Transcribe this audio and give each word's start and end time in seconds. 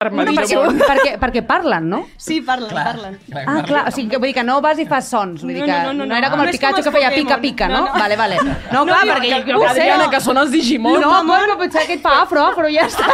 Bueno, 0.00 0.32
perquè, 0.32 0.56
Armadillo. 0.56 0.86
perquè, 0.88 1.10
perquè 1.20 1.42
parlen, 1.44 1.90
no? 1.90 1.98
Sí, 2.16 2.38
parlen, 2.40 2.70
parlen. 2.72 3.18
Ah, 3.36 3.58
clar, 3.68 3.82
o 3.88 3.90
sigui, 3.92 4.08
que, 4.08 4.16
vull 4.16 4.30
dir 4.30 4.34
que 4.38 4.44
no 4.48 4.54
vas 4.64 4.78
i 4.80 4.86
fas 4.88 5.10
sons, 5.12 5.42
vull 5.44 5.52
dir 5.52 5.60
No, 5.60 5.66
que 5.68 5.74
no, 5.84 5.92
no, 5.92 6.06
no. 6.08 6.16
era 6.16 6.30
com 6.32 6.38
No 6.40 6.44
el 6.46 6.48
és 6.48 6.56
Pikachu 6.56 6.82
que 6.86 6.90
feia 6.94 7.10
pica-pica, 7.12 7.68
no? 7.68 7.82
No, 7.82 7.92
no. 7.92 8.00
Vale, 8.00 8.16
vale. 8.16 8.38
No, 8.72 8.86
clar, 8.88 9.02
jo- 9.04 9.12
perquè 9.18 9.44
que- 9.44 9.52
jo 9.52 9.60
sé, 9.60 9.68
Adriana, 9.74 10.04
no? 10.06 10.10
que 10.14 10.20
són 10.24 10.38
els 10.40 10.50
Digimon. 10.56 10.98
No, 11.02 11.22
no, 11.22 11.46
no, 11.46 11.58
potser 11.58 11.84
que 11.86 11.98
et 11.98 12.00
fa 12.00 12.22
afro, 12.22 12.40
afro, 12.46 12.66
ja 12.72 12.88
està. 12.88 13.12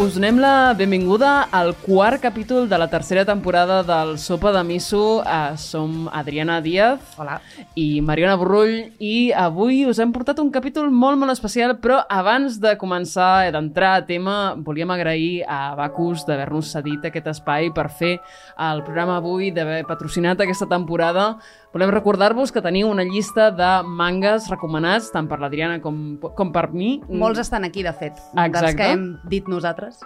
Us 0.00 0.14
donem 0.16 0.38
la 0.40 0.72
benvinguda 0.72 1.50
al 1.52 1.74
quart 1.76 2.22
capítol 2.22 2.64
de 2.66 2.78
la 2.78 2.88
tercera 2.88 3.26
temporada 3.28 3.82
del 3.84 4.16
Sopa 4.18 4.50
de 4.50 4.62
Miso. 4.64 5.20
Uh, 5.20 5.54
som 5.56 6.08
Adriana 6.10 6.62
Díaz 6.62 6.98
Hola. 7.18 7.40
i 7.76 8.00
Mariona 8.00 8.38
Borrull 8.40 8.94
i 8.98 9.32
avui 9.36 9.84
us 9.84 10.00
hem 10.00 10.12
portat 10.12 10.40
un 10.40 10.48
capítol 10.50 10.88
molt, 10.90 11.20
molt 11.20 11.34
especial, 11.34 11.76
però 11.76 12.00
abans 12.08 12.56
de 12.58 12.72
començar 12.80 13.44
i 13.46 13.52
d'entrar 13.52 13.92
a 13.98 14.06
tema, 14.08 14.54
volíem 14.56 14.90
agrair 14.90 15.44
a 15.44 15.74
Bacus 15.76 16.24
d'haver-nos 16.24 16.72
cedit 16.72 17.04
aquest 17.04 17.28
espai 17.34 17.68
per 17.76 17.90
fer 17.92 18.14
el 18.56 18.80
programa 18.86 19.20
avui, 19.20 19.52
d'haver 19.52 19.84
patrocinat 19.84 20.40
aquesta 20.40 20.70
temporada. 20.72 21.34
Volem 21.72 21.88
recordar-vos 21.88 22.50
que 22.52 22.60
teniu 22.60 22.90
una 22.92 23.00
llista 23.00 23.46
de 23.50 23.68
mangas 23.88 24.50
recomanats, 24.52 25.06
tant 25.08 25.24
per 25.24 25.38
l'Adriana 25.40 25.78
com, 25.80 26.18
com 26.36 26.50
per 26.52 26.66
mi. 26.68 26.98
Molts 27.08 27.40
estan 27.40 27.64
aquí, 27.64 27.80
de 27.82 27.94
fet, 27.96 28.12
Exacte. 28.12 28.58
dels 28.58 28.74
que 28.76 28.88
hem 28.92 29.06
dit 29.32 29.46
nosaltres. 29.48 30.02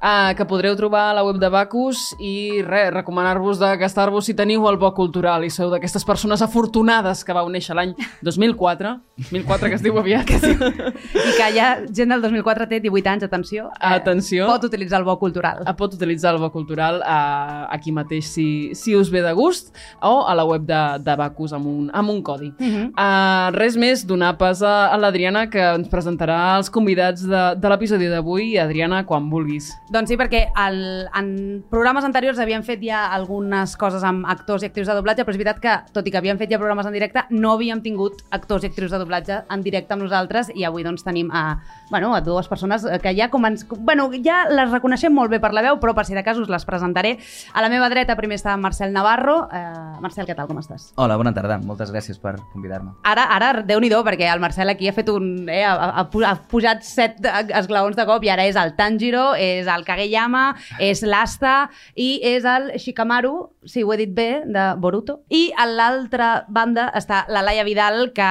Uh, 0.00 0.32
que 0.38 0.46
podreu 0.48 0.72
trobar 0.78 1.10
a 1.10 1.16
la 1.18 1.24
web 1.26 1.36
de 1.36 1.50
Bacus 1.52 2.14
i 2.24 2.62
res, 2.64 2.88
recomanar-vos 2.94 3.60
de 3.60 3.68
gastar-vos 3.82 4.24
si 4.30 4.34
teniu 4.38 4.64
el 4.70 4.78
bo 4.80 4.94
cultural 4.96 5.44
i 5.44 5.50
sou 5.52 5.68
d'aquestes 5.68 6.08
persones 6.08 6.40
afortunades 6.40 7.20
que 7.28 7.36
vau 7.36 7.50
néixer 7.52 7.76
l'any 7.76 7.92
2004 8.24 8.94
2004 9.28 9.68
que 9.68 9.76
es 9.76 9.84
diu 9.84 9.98
aviat 10.00 10.24
I 10.32 11.34
que 11.36 11.50
ja 11.52 11.68
gent 11.84 12.14
del 12.14 12.24
2004 12.24 12.68
té 12.70 12.80
18 12.80 13.12
anys, 13.12 13.28
atenció. 13.28 13.66
eh, 13.76 13.92
Atenció. 13.92 14.46
Pot 14.48 14.64
utilitzar 14.70 15.02
el 15.02 15.04
bo 15.04 15.18
cultural. 15.20 15.60
Ah, 15.68 15.76
pot 15.76 15.92
utilitzar 16.00 16.32
el 16.34 16.40
bo 16.40 16.48
cultural 16.50 17.02
uh, 17.04 17.68
aquí 17.68 17.92
mateix 17.92 18.24
si, 18.32 18.48
si 18.74 18.96
us 18.96 19.12
ve 19.12 19.20
de 19.20 19.36
gust 19.36 19.74
o 20.00 20.24
a 20.26 20.34
la 20.34 20.48
web 20.48 20.64
de, 20.64 20.80
de 21.04 21.09
Bacus 21.16 21.54
amb 21.56 21.66
un, 21.66 21.90
amb 21.92 22.10
un 22.10 22.22
codi 22.22 22.52
Uh 22.60 22.66
-huh. 22.66 22.86
uh, 22.90 23.50
res 23.54 23.76
més, 23.76 24.06
donar 24.06 24.36
pas 24.36 24.62
a, 24.62 24.88
a 24.92 24.96
l'Adriana 24.96 25.48
que 25.48 25.60
ens 25.60 25.88
presentarà 25.88 26.56
els 26.56 26.70
convidats 26.70 27.22
de, 27.22 27.54
de 27.56 27.68
l'episodi 27.68 28.08
d'avui 28.08 28.58
Adriana, 28.58 29.04
quan 29.06 29.30
vulguis 29.30 29.72
Doncs 29.90 30.08
sí, 30.08 30.16
perquè 30.16 30.48
el, 30.66 31.06
en 31.14 31.64
programes 31.70 32.04
anteriors 32.04 32.38
havíem 32.38 32.62
fet 32.62 32.80
ja 32.82 33.06
algunes 33.12 33.76
coses 33.76 34.02
amb 34.02 34.26
actors 34.26 34.62
i 34.62 34.66
actrius 34.66 34.88
de 34.88 34.94
doblatge, 34.94 35.24
però 35.24 35.30
és 35.30 35.38
veritat 35.38 35.60
que, 35.60 35.92
tot 35.92 36.06
i 36.06 36.10
que 36.10 36.18
havíem 36.18 36.38
fet 36.38 36.50
ja 36.50 36.58
programes 36.58 36.86
en 36.86 36.92
directe, 36.92 37.24
no 37.30 37.52
havíem 37.52 37.82
tingut 37.82 38.22
actors 38.30 38.64
i 38.64 38.66
actrius 38.66 38.90
de 38.90 38.98
doblatge 38.98 39.42
en 39.50 39.62
directe 39.62 39.94
amb 39.94 40.02
nosaltres 40.02 40.50
i 40.54 40.64
avui 40.64 40.82
doncs 40.82 41.04
tenim 41.04 41.30
a, 41.32 41.60
bueno, 41.90 42.14
a 42.14 42.20
dues 42.20 42.48
persones 42.48 42.86
que 43.02 43.14
ja 43.16 43.30
començ... 43.30 43.64
Bueno, 43.78 44.10
ja 44.24 44.44
les 44.50 44.70
reconeixem 44.70 45.14
molt 45.14 45.30
bé 45.32 45.40
per 45.42 45.52
la 45.56 45.64
veu, 45.64 45.78
però 45.82 45.94
per 45.96 46.06
si 46.08 46.16
de 46.16 46.24
cas 46.26 46.38
us 46.38 46.50
les 46.50 46.66
presentaré. 46.68 47.16
A 47.54 47.64
la 47.64 47.70
meva 47.72 47.90
dreta 47.92 48.16
primer 48.18 48.38
està 48.40 48.56
Marcel 48.60 48.94
Navarro. 48.94 49.42
Eh, 49.52 50.00
Marcel, 50.02 50.26
què 50.28 50.36
tal, 50.36 50.48
com 50.50 50.60
estàs? 50.62 50.90
Hola, 51.00 51.14
bona 51.16 51.30
tarda. 51.32 51.56
Moltes 51.64 51.88
gràcies 51.88 52.18
per 52.20 52.34
convidar-me. 52.52 52.90
Ara, 53.08 53.22
ara 53.32 53.62
déu 53.64 53.80
nhi 53.80 53.88
perquè 53.88 54.26
el 54.28 54.40
Marcel 54.42 54.68
aquí 54.68 54.84
ha 54.90 54.92
fet 54.92 55.08
un... 55.08 55.48
Eh, 55.48 55.62
ha, 55.64 56.02
ha, 56.02 56.34
pujat 56.50 56.82
set 56.84 57.24
esglaons 57.24 57.96
de 57.96 58.04
cop 58.04 58.26
i 58.26 58.28
ara 58.28 58.44
és 58.44 58.58
el 58.60 58.74
Tanjiro, 58.76 59.30
és 59.32 59.64
el 59.64 59.86
Kageyama, 59.86 60.42
és 60.76 61.00
l'Asta 61.00 61.70
i 61.96 62.20
és 62.20 62.44
el 62.44 62.74
Shikamaru, 62.76 63.32
si 63.64 63.80
ho 63.80 63.94
he 63.94 63.96
dit 64.02 64.12
bé, 64.12 64.42
de 64.44 64.66
Boruto. 64.76 65.22
I 65.32 65.48
a 65.56 65.64
l'altra 65.70 66.44
banda 66.52 66.90
està 66.92 67.24
la 67.32 67.46
Laia 67.48 67.64
Vidal, 67.64 68.10
que, 68.12 68.30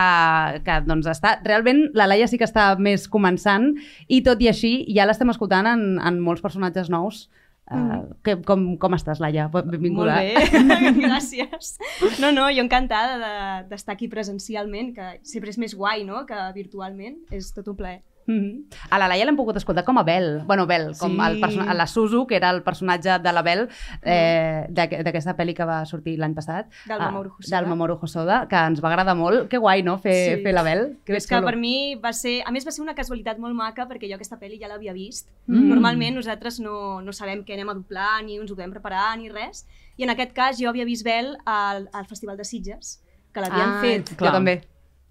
que 0.61 0.79
doncs 0.85 1.09
està... 1.09 1.39
Realment 1.49 1.87
la 1.97 2.05
Laia 2.05 2.29
sí 2.29 2.37
que 2.37 2.45
està 2.45 2.75
més 2.77 3.09
començant 3.09 3.71
i 4.05 4.21
tot 4.21 4.45
i 4.45 4.53
així 4.53 4.75
ja 4.93 5.09
l'estem 5.09 5.33
escoltant 5.33 5.73
en, 5.73 5.95
en 5.97 6.21
molts 6.21 6.45
personatges 6.45 6.93
nous. 6.93 7.25
Uh, 7.69 8.15
que, 8.25 8.33
com, 8.41 8.63
com 8.81 8.95
estàs, 8.97 9.19
Laia? 9.21 9.45
Benvinguda. 9.53 10.15
Molt 10.17 10.53
bé, 10.53 10.91
gràcies. 11.05 11.75
No, 12.19 12.31
no, 12.33 12.47
jo 12.49 12.63
encantada 12.65 13.17
de- 13.21 13.67
d'estar 13.69 13.93
aquí 13.93 14.07
presencialment, 14.09 14.95
que 14.95 15.09
sempre 15.21 15.53
és 15.53 15.59
més 15.61 15.75
guai, 15.77 16.03
no?, 16.07 16.25
que 16.25 16.39
virtualment. 16.55 17.19
És 17.29 17.51
tot 17.53 17.69
un 17.69 17.77
plaer. 17.77 18.01
Mm 18.29 18.69
A 18.93 18.99
la 19.01 19.07
Laia 19.09 19.25
l'hem 19.25 19.35
pogut 19.35 19.57
escoltar 19.57 19.83
com 19.83 19.97
a 19.97 20.03
Bel. 20.03 20.43
Bueno, 20.45 20.67
Bel, 20.69 20.91
com 20.99 21.11
Sí. 21.11 21.17
el 21.27 21.39
perso- 21.41 21.63
la 21.73 21.87
Suzu, 21.87 22.27
que 22.27 22.35
era 22.37 22.51
el 22.51 22.61
personatge 22.63 23.17
de 23.19 23.33
la 23.33 23.41
Bel 23.41 23.67
eh, 24.03 24.67
d'aqu- 24.69 25.01
d'aquesta 25.03 25.35
pel·li 25.35 25.53
que 25.55 25.65
va 25.65 25.85
sortir 25.85 26.17
l'any 26.19 26.33
passat. 26.35 26.67
Del 26.85 26.99
Ah, 27.01 27.05
Mamoru 27.11 27.31
Hosoda. 27.39 27.57
Del 27.57 27.67
Mamoru 27.69 27.97
Hosoda, 28.01 28.47
que 28.47 28.55
ens 28.55 28.83
va 28.83 28.89
agradar 28.89 29.15
molt. 29.15 29.49
Que 29.49 29.57
guai, 29.57 29.81
no?, 29.83 29.97
fer, 29.97 30.37
Sí. 30.37 30.43
fer 30.43 30.53
la 30.53 30.63
Bel. 30.63 30.97
Que 31.05 31.17
és 31.17 31.27
que 31.27 31.41
per 31.41 31.55
mi 31.57 31.95
va 31.95 32.13
ser... 32.13 32.43
A 32.45 32.51
més, 32.51 32.65
va 32.65 32.71
ser 32.71 32.81
una 32.83 32.93
casualitat 32.95 33.37
molt 33.39 33.55
maca 33.55 33.87
perquè 33.87 34.07
jo 34.09 34.15
aquesta 34.15 34.37
pel·li 34.39 34.59
ja 34.59 34.67
l'havia 34.67 34.93
vist. 34.93 35.29
Mm. 35.47 35.67
Normalment 35.69 36.15
nosaltres 36.15 36.59
no, 36.59 37.01
no 37.01 37.11
sabem 37.11 37.43
què 37.43 37.53
anem 37.55 37.69
a 37.69 37.73
doblar, 37.73 38.23
ni 38.23 38.37
ens 38.37 38.51
ho 38.51 38.55
podem 38.55 38.71
preparar, 38.71 39.17
ni 39.17 39.29
res. 39.29 39.65
I 39.97 40.03
en 40.03 40.09
aquest 40.11 40.33
cas 40.33 40.57
jo 40.59 40.69
havia 40.69 40.85
vist 40.85 41.03
Bel 41.03 41.35
al, 41.45 41.89
al 41.91 42.05
Festival 42.05 42.37
de 42.37 42.43
Sitges, 42.45 43.01
que 43.33 43.41
l'havien 43.41 43.69
ah, 43.69 43.81
fet 43.81 44.09
Jo 44.19 44.31
també. 44.31 44.61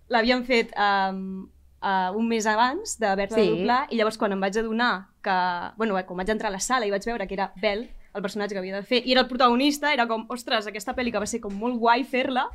l'havien 0.09 0.45
fet 0.45 0.73
um, 0.79 1.49
uh, 1.83 2.16
un 2.16 2.28
mes 2.28 2.47
abans 2.47 2.99
d'haver-la 2.99 3.37
Sí. 3.37 3.43
de 3.44 3.50
doblar 3.50 3.87
i 3.91 3.97
llavors 3.97 4.19
quan 4.19 4.33
em 4.33 4.41
vaig 4.41 4.56
adonar 4.59 5.09
que, 5.22 5.39
bueno, 5.77 5.94
quan 6.06 6.16
vaig 6.19 6.31
entrar 6.31 6.49
a 6.49 6.53
la 6.53 6.61
sala 6.61 6.87
i 6.87 6.91
vaig 6.91 7.05
veure 7.05 7.27
que 7.27 7.34
era 7.34 7.53
Bel, 7.61 7.89
el 8.15 8.22
personatge 8.22 8.55
que 8.55 8.59
havia 8.59 8.77
de 8.77 8.83
fer, 8.83 9.03
i 9.06 9.12
era 9.12 9.21
el 9.22 9.28
protagonista, 9.28 9.93
era 9.93 10.06
com, 10.09 10.25
ostres, 10.28 10.67
aquesta 10.67 10.94
pel·li 10.97 11.12
que 11.12 11.21
va 11.21 11.27
ser 11.27 11.41
com 11.41 11.55
molt 11.55 11.77
guai 11.78 12.05
fer-la, 12.05 12.49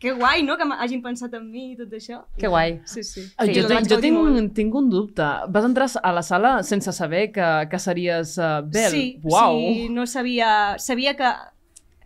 que 0.00 0.10
guai, 0.12 0.42
no?, 0.42 0.56
que 0.58 0.64
hagin 0.80 1.00
pensat 1.02 1.32
en 1.38 1.44
mi 1.50 1.70
i 1.72 1.76
tot 1.78 1.92
això. 1.94 2.24
Que 2.36 2.48
guai. 2.48 2.80
Sí, 2.84 3.04
sí. 3.04 3.22
Sí, 3.22 3.54
jo, 3.54 3.68
tinc, 3.68 3.86
jo 3.88 4.00
tinc, 4.02 4.16
molt. 4.16 4.36
un, 4.40 4.50
tinc 4.52 4.74
un 4.74 4.90
dubte. 4.90 5.22
Vas 5.48 5.64
entrar 5.64 5.86
a 6.02 6.12
la 6.12 6.22
sala 6.22 6.62
sense 6.62 6.92
saber 6.92 7.30
que, 7.32 7.68
que 7.70 7.78
series 7.78 8.36
uh, 8.38 8.60
Bel? 8.66 8.90
Sí, 8.90 9.20
Uau. 9.22 9.60
sí, 9.60 9.88
no 9.90 10.06
sabia... 10.06 10.76
Sabia 10.78 11.14
que, 11.16 11.30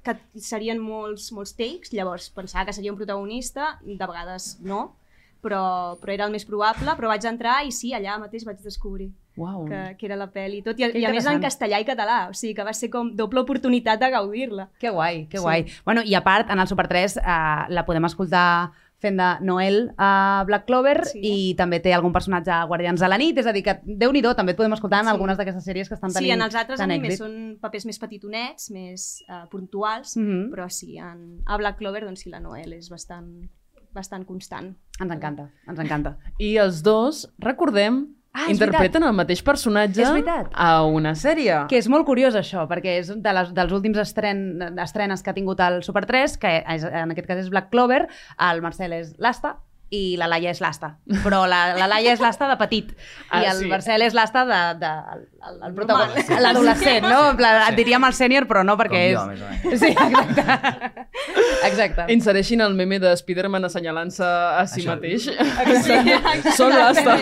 que 0.04 0.14
serien 0.36 0.78
molts, 0.78 1.32
molts 1.32 1.56
takes, 1.56 1.90
llavors 1.96 2.28
pensava 2.30 2.66
que 2.66 2.72
seria 2.76 2.92
un 2.92 2.98
protagonista, 2.98 3.78
de 3.82 3.98
vegades 3.98 4.58
no, 4.60 4.96
però, 5.42 5.98
però 6.00 6.12
era 6.12 6.24
el 6.26 6.32
més 6.32 6.44
probable, 6.44 6.90
però 6.96 7.08
vaig 7.08 7.24
entrar 7.24 7.60
i 7.66 7.70
sí, 7.72 7.92
allà 7.94 8.18
mateix 8.18 8.44
vaig 8.44 8.58
descobrir 8.64 9.10
Uau. 9.36 9.66
que, 9.68 9.96
que 9.98 10.06
era 10.06 10.16
la 10.16 10.26
pel·li. 10.32 10.62
Tot, 10.64 10.78
i, 10.80 10.90
Que 10.90 10.98
I 10.98 11.04
a 11.06 11.10
més 11.14 11.26
en 11.26 11.40
castellà 11.40 11.78
i 11.80 11.84
català, 11.86 12.28
o 12.30 12.34
sigui 12.34 12.54
que 12.54 12.64
va 12.66 12.72
ser 12.74 12.90
com 12.90 13.14
doble 13.14 13.40
oportunitat 13.40 14.00
de 14.00 14.10
gaudir-la. 14.10 14.68
Que 14.80 14.90
guai, 14.90 15.26
que 15.28 15.38
Sí. 15.38 15.42
guai. 15.42 15.66
Bueno, 15.84 16.02
i 16.04 16.14
a 16.14 16.24
part, 16.24 16.50
en 16.50 16.58
el 16.58 16.66
Super 16.66 16.88
3 16.88 17.16
eh, 17.18 17.22
la 17.68 17.84
podem 17.86 18.04
escoltar 18.04 18.72
fent 18.98 19.14
de 19.16 19.26
Noel 19.46 19.92
a 19.96 20.42
Black 20.44 20.64
Clover 20.66 21.04
Sí. 21.06 21.20
i 21.22 21.54
també 21.54 21.78
té 21.78 21.92
algun 21.94 22.12
personatge 22.12 22.50
a 22.50 22.64
Guardians 22.64 22.98
de 22.98 23.06
la 23.08 23.16
nit, 23.16 23.38
és 23.38 23.46
a 23.46 23.52
dir, 23.52 23.62
que 23.62 23.76
déu 23.84 24.10
nhi 24.10 24.22
també 24.34 24.50
et 24.50 24.56
podem 24.58 24.72
escoltar 24.72 24.98
en 25.00 25.06
Sí. 25.06 25.10
algunes 25.12 25.38
d'aquestes 25.38 25.64
sèries 25.64 25.86
que 25.88 25.94
estan 25.94 26.10
Sí, 26.10 26.16
tenint 26.18 26.34
en 26.34 26.42
els 26.42 26.54
altres 26.56 26.80
animes 26.80 27.16
són 27.18 27.58
papers 27.60 27.86
més 27.86 27.96
petitonets, 27.96 28.72
més 28.72 29.22
uh, 29.28 29.46
puntuals, 29.48 30.16
Mhm. 30.16 30.50
però 30.50 30.68
sí, 30.68 30.98
en, 30.98 31.42
a 31.46 31.56
Black 31.58 31.78
Clover, 31.78 32.04
doncs 32.06 32.22
sí, 32.22 32.30
la 32.30 32.40
Noel 32.40 32.72
és 32.72 32.90
bastant, 32.90 33.48
bastant 33.98 34.24
constant. 34.28 34.70
Ens 35.02 35.10
encanta, 35.14 35.50
ens 35.68 35.82
encanta. 35.82 36.16
I 36.38 36.54
els 36.62 36.84
dos, 36.86 37.26
recordem, 37.44 38.06
Ah, 38.38 38.44
interpreten 38.52 39.02
el 39.02 39.14
mateix 39.16 39.40
personatge 39.42 40.04
veritat. 40.04 40.50
a 40.54 40.84
una 40.86 41.14
sèrie. 41.18 41.64
Que 41.66 41.78
és 41.80 41.88
molt 41.90 42.04
curiós 42.06 42.36
això, 42.38 42.68
perquè 42.70 42.98
és 43.00 43.08
de 43.10 43.32
les, 43.34 43.48
dels 43.56 43.72
últims 43.72 43.98
estren, 43.98 44.60
estrenes 44.78 45.24
que 45.24 45.32
ha 45.32 45.34
tingut 45.34 45.58
el 45.64 45.80
Super 45.82 46.04
3, 46.06 46.36
que 46.38 46.52
és, 46.76 46.84
en 46.84 47.10
aquest 47.10 47.26
cas 47.26 47.40
és 47.42 47.48
Black 47.50 47.70
Clover, 47.72 48.04
el 48.50 48.62
Marcel 48.62 48.92
és 48.92 49.14
l'Asta 49.18 49.56
i 49.90 50.16
la 50.20 50.26
Laia 50.28 50.50
és 50.52 50.58
l'Asta. 50.60 50.90
Però 51.24 51.46
la, 51.48 51.74
la 51.78 51.86
Laia 51.88 52.12
és 52.12 52.20
l'Asta 52.20 52.48
de 52.50 52.56
petit 52.60 52.90
Ah, 53.30 53.40
i 53.42 53.46
el 53.48 53.58
sí. 53.62 53.68
Marcel 53.70 54.02
és 54.04 54.12
l'Asta 54.16 54.42
de, 54.48 54.58
de, 54.82 54.90
el, 55.48 55.56
el 55.68 55.74
protagonista, 55.76 56.40
l'adolescent, 56.44 57.06
no? 57.08 57.30
En 57.30 57.36
plan, 57.40 57.62
Sí. 57.62 57.70
et 57.72 57.76
diríem 57.80 58.04
el 58.04 58.12
sènior, 58.16 58.46
però 58.50 58.64
no 58.64 58.76
perquè 58.76 59.00
Com 59.00 59.08
és... 59.08 59.16
jo, 59.16 59.26
més 59.30 59.40
o 59.40 59.48
menys. 59.48 59.80
Sí, 59.80 59.90
exacte. 59.94 61.06
exacte. 61.70 62.06
Insereixin 62.12 62.60
el 62.64 62.74
meme 62.76 62.98
de 63.00 63.14
Spider-Man 63.16 63.64
assenyalant-se 63.70 64.24
a 64.28 64.66
si 64.68 64.82
Això. 64.82 64.94
mateix. 64.94 65.30
Sí, 65.88 66.52
Són 66.56 66.72
l'asta. 66.76 67.16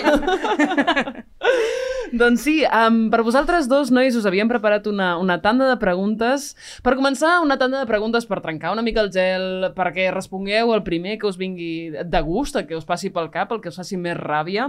Doncs 2.12 2.42
sí, 2.46 2.54
um, 2.68 3.06
per 3.10 3.22
vosaltres 3.26 3.66
dos, 3.70 3.90
nois, 3.90 4.14
us 4.18 4.26
havíem 4.28 4.48
preparat 4.50 4.86
una, 4.90 5.16
una 5.18 5.38
tanda 5.42 5.66
de 5.70 5.76
preguntes. 5.80 6.52
Per 6.84 6.94
començar, 6.98 7.40
una 7.42 7.56
tanda 7.58 7.80
de 7.82 7.88
preguntes 7.90 8.26
per 8.28 8.38
trencar 8.44 8.72
una 8.74 8.84
mica 8.86 9.02
el 9.02 9.10
gel, 9.14 9.70
perquè 9.76 10.08
respongueu 10.14 10.74
el 10.76 10.82
primer 10.86 11.16
que 11.18 11.26
us 11.26 11.38
vingui 11.40 11.90
de 11.96 12.20
gust, 12.26 12.56
el 12.60 12.66
que 12.68 12.76
us 12.78 12.86
passi 12.88 13.10
pel 13.10 13.30
cap, 13.34 13.52
el 13.56 13.60
que 13.64 13.72
us 13.72 13.80
faci 13.80 13.98
més 14.00 14.16
ràbia. 14.20 14.68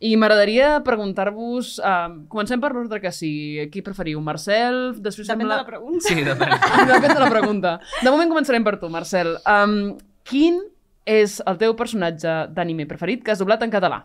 I 0.00 0.14
m'agradaria 0.16 0.76
preguntar-vos... 0.86 1.76
Um, 1.80 2.18
comencem 2.32 2.60
per 2.62 2.72
l'ordre 2.74 3.00
que 3.02 3.12
sí. 3.14 3.32
Qui 3.72 3.82
preferiu? 3.86 4.20
Marcel? 4.24 4.94
Després 5.00 5.26
Depèn 5.28 5.42
de 5.42 5.48
sembla- 5.48 5.60
la 5.62 5.68
pregunta. 5.68 6.06
Sí, 6.06 6.22
depèn. 6.26 6.56
Depèn 6.92 7.14
de 7.14 7.20
la 7.22 7.30
pregunta. 7.32 7.76
De 8.02 8.10
moment 8.12 8.30
començarem 8.36 8.64
per 8.66 8.76
tu, 8.82 8.90
Marcel. 8.92 9.36
Um, 9.48 9.96
quin 10.28 10.60
és 11.06 11.38
el 11.46 11.58
teu 11.60 11.74
personatge 11.78 12.32
d'anime 12.54 12.86
preferit 12.90 13.22
que 13.22 13.30
has 13.34 13.38
doblat 13.42 13.62
en 13.62 13.70
català? 13.74 14.04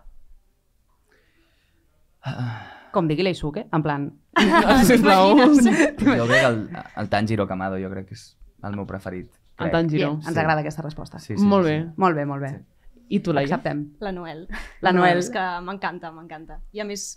Com 2.92 3.08
digui 3.08 3.24
l'Eisuke, 3.24 3.68
en 3.72 3.84
plan... 3.86 4.10
Sisplau. 4.90 5.36
Jo 5.38 5.62
crec 5.62 5.98
que 5.98 6.46
el, 6.48 6.62
el 6.98 7.10
Tanjiro 7.10 7.48
Kamado 7.48 7.78
jo 7.80 7.90
crec 7.92 8.10
que 8.12 8.18
és 8.18 8.26
el 8.68 8.76
meu 8.76 8.86
preferit. 8.90 9.30
El 9.58 9.68
crec. 9.70 9.74
Tanjiro. 9.78 10.14
Bien, 10.16 10.28
ens 10.28 10.38
agrada 10.38 10.62
aquesta 10.64 10.84
resposta. 10.86 11.20
Sí, 11.20 11.36
sí, 11.38 11.46
Molt 11.46 11.68
sí, 11.68 11.72
bé. 11.72 11.80
sí. 11.84 11.94
Molt 12.04 12.16
bé, 12.20 12.26
molt 12.26 12.42
bé. 12.44 12.52
Sí. 12.58 12.96
I 13.12 13.20
tu, 13.20 13.34
Laia? 13.36 13.48
Acceptem. 13.50 13.82
La 14.00 14.12
Noel. 14.16 14.46
La 14.82 14.94
Noel. 14.96 15.20
És 15.20 15.30
que 15.34 15.42
m'encanta, 15.66 16.12
m'encanta. 16.16 16.62
I 16.72 16.80
a 16.80 16.86
més, 16.88 17.10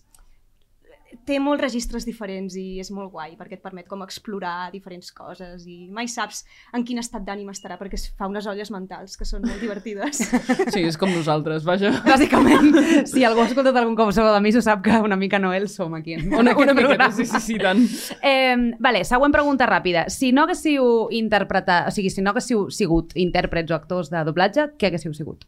té 1.26 1.38
molts 1.42 1.62
registres 1.62 2.04
diferents 2.06 2.56
i 2.58 2.80
és 2.82 2.90
molt 2.94 3.12
guai 3.12 3.34
perquè 3.38 3.58
et 3.58 3.62
permet 3.64 3.86
com 3.90 4.02
explorar 4.04 4.70
diferents 4.72 5.10
coses 5.14 5.64
i 5.70 5.88
mai 5.94 6.08
saps 6.10 6.42
en 6.74 6.84
quin 6.86 6.98
estat 7.02 7.24
d'ànim 7.26 7.48
estarà 7.52 7.78
perquè 7.80 7.98
es 7.98 8.08
fa 8.18 8.28
unes 8.30 8.46
olles 8.50 8.70
mentals 8.74 9.16
que 9.20 9.26
són 9.28 9.44
molt 9.46 9.60
divertides. 9.62 10.22
Sí, 10.74 10.82
és 10.82 10.96
com 10.98 11.10
nosaltres, 11.12 11.64
vaja. 11.66 11.90
Bàsicament, 12.04 12.72
si 13.10 13.24
algú 13.26 13.42
ha 13.44 13.48
escoltat 13.48 13.76
algun 13.78 13.94
cop 13.98 14.10
sobre 14.16 14.32
de 14.34 14.40
mi, 14.42 14.52
sap 14.56 14.82
que 14.84 14.98
una 15.04 15.16
mica 15.20 15.38
Noel 15.38 15.68
som 15.68 15.94
aquí. 15.94 16.16
En 16.18 16.32
Una, 16.32 16.52
aquest 16.54 16.62
una 16.64 16.74
miqueta, 16.74 17.08
programa. 17.08 17.16
sí, 17.16 17.26
sí, 17.26 17.40
sí, 17.46 17.58
tant. 17.62 17.82
Eh, 18.22 18.56
vale, 18.82 19.04
següent 19.06 19.34
pregunta 19.34 19.68
ràpida. 19.70 20.06
Si 20.10 20.32
no 20.32 20.44
haguéssiu 20.46 21.08
interpretat, 21.14 21.88
o 21.90 21.94
sigui, 21.94 22.10
si 22.10 22.22
no 22.24 22.32
haguéssiu 22.34 22.68
sigut 22.74 23.14
intèrprets 23.16 23.70
o 23.72 23.78
actors 23.78 24.10
de 24.10 24.24
doblatge, 24.26 24.70
què 24.78 24.90
haguéssiu 24.90 25.14
sigut? 25.16 25.44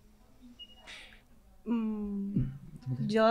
mm, 1.67 2.16
jo 3.09 3.27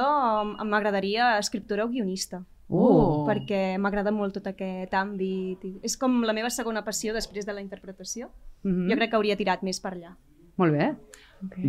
m'agradaria 0.65 1.37
escriptora 1.39 1.85
o 1.85 1.89
guionista. 1.89 2.43
Uh. 2.67 3.27
perquè 3.27 3.77
m'agrada 3.77 4.09
molt 4.09 4.33
tot 4.33 4.47
aquest 4.47 4.91
àmbit. 4.97 5.63
i 5.63 5.79
És 5.83 5.97
com 6.01 6.23
la 6.25 6.33
meva 6.33 6.49
segona 6.49 6.81
passió 6.83 7.13
després 7.13 7.45
de 7.45 7.53
la 7.53 7.61
interpretació. 7.61 8.31
Mm 8.63 8.71
-hmm. 8.71 8.89
Jo 8.89 8.95
crec 8.95 9.09
que 9.11 9.15
hauria 9.15 9.35
tirat 9.37 9.61
més 9.61 9.79
per 9.79 9.93
allà. 9.93 10.15
Molt 10.57 10.73
bé. 10.73 10.95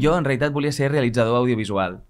Jo, 0.01 0.17
en 0.17 0.25
realitat, 0.25 0.53
volia 0.53 0.73
ser 0.73 0.91
realitzador 0.91 1.37
audiovisual. 1.37 2.01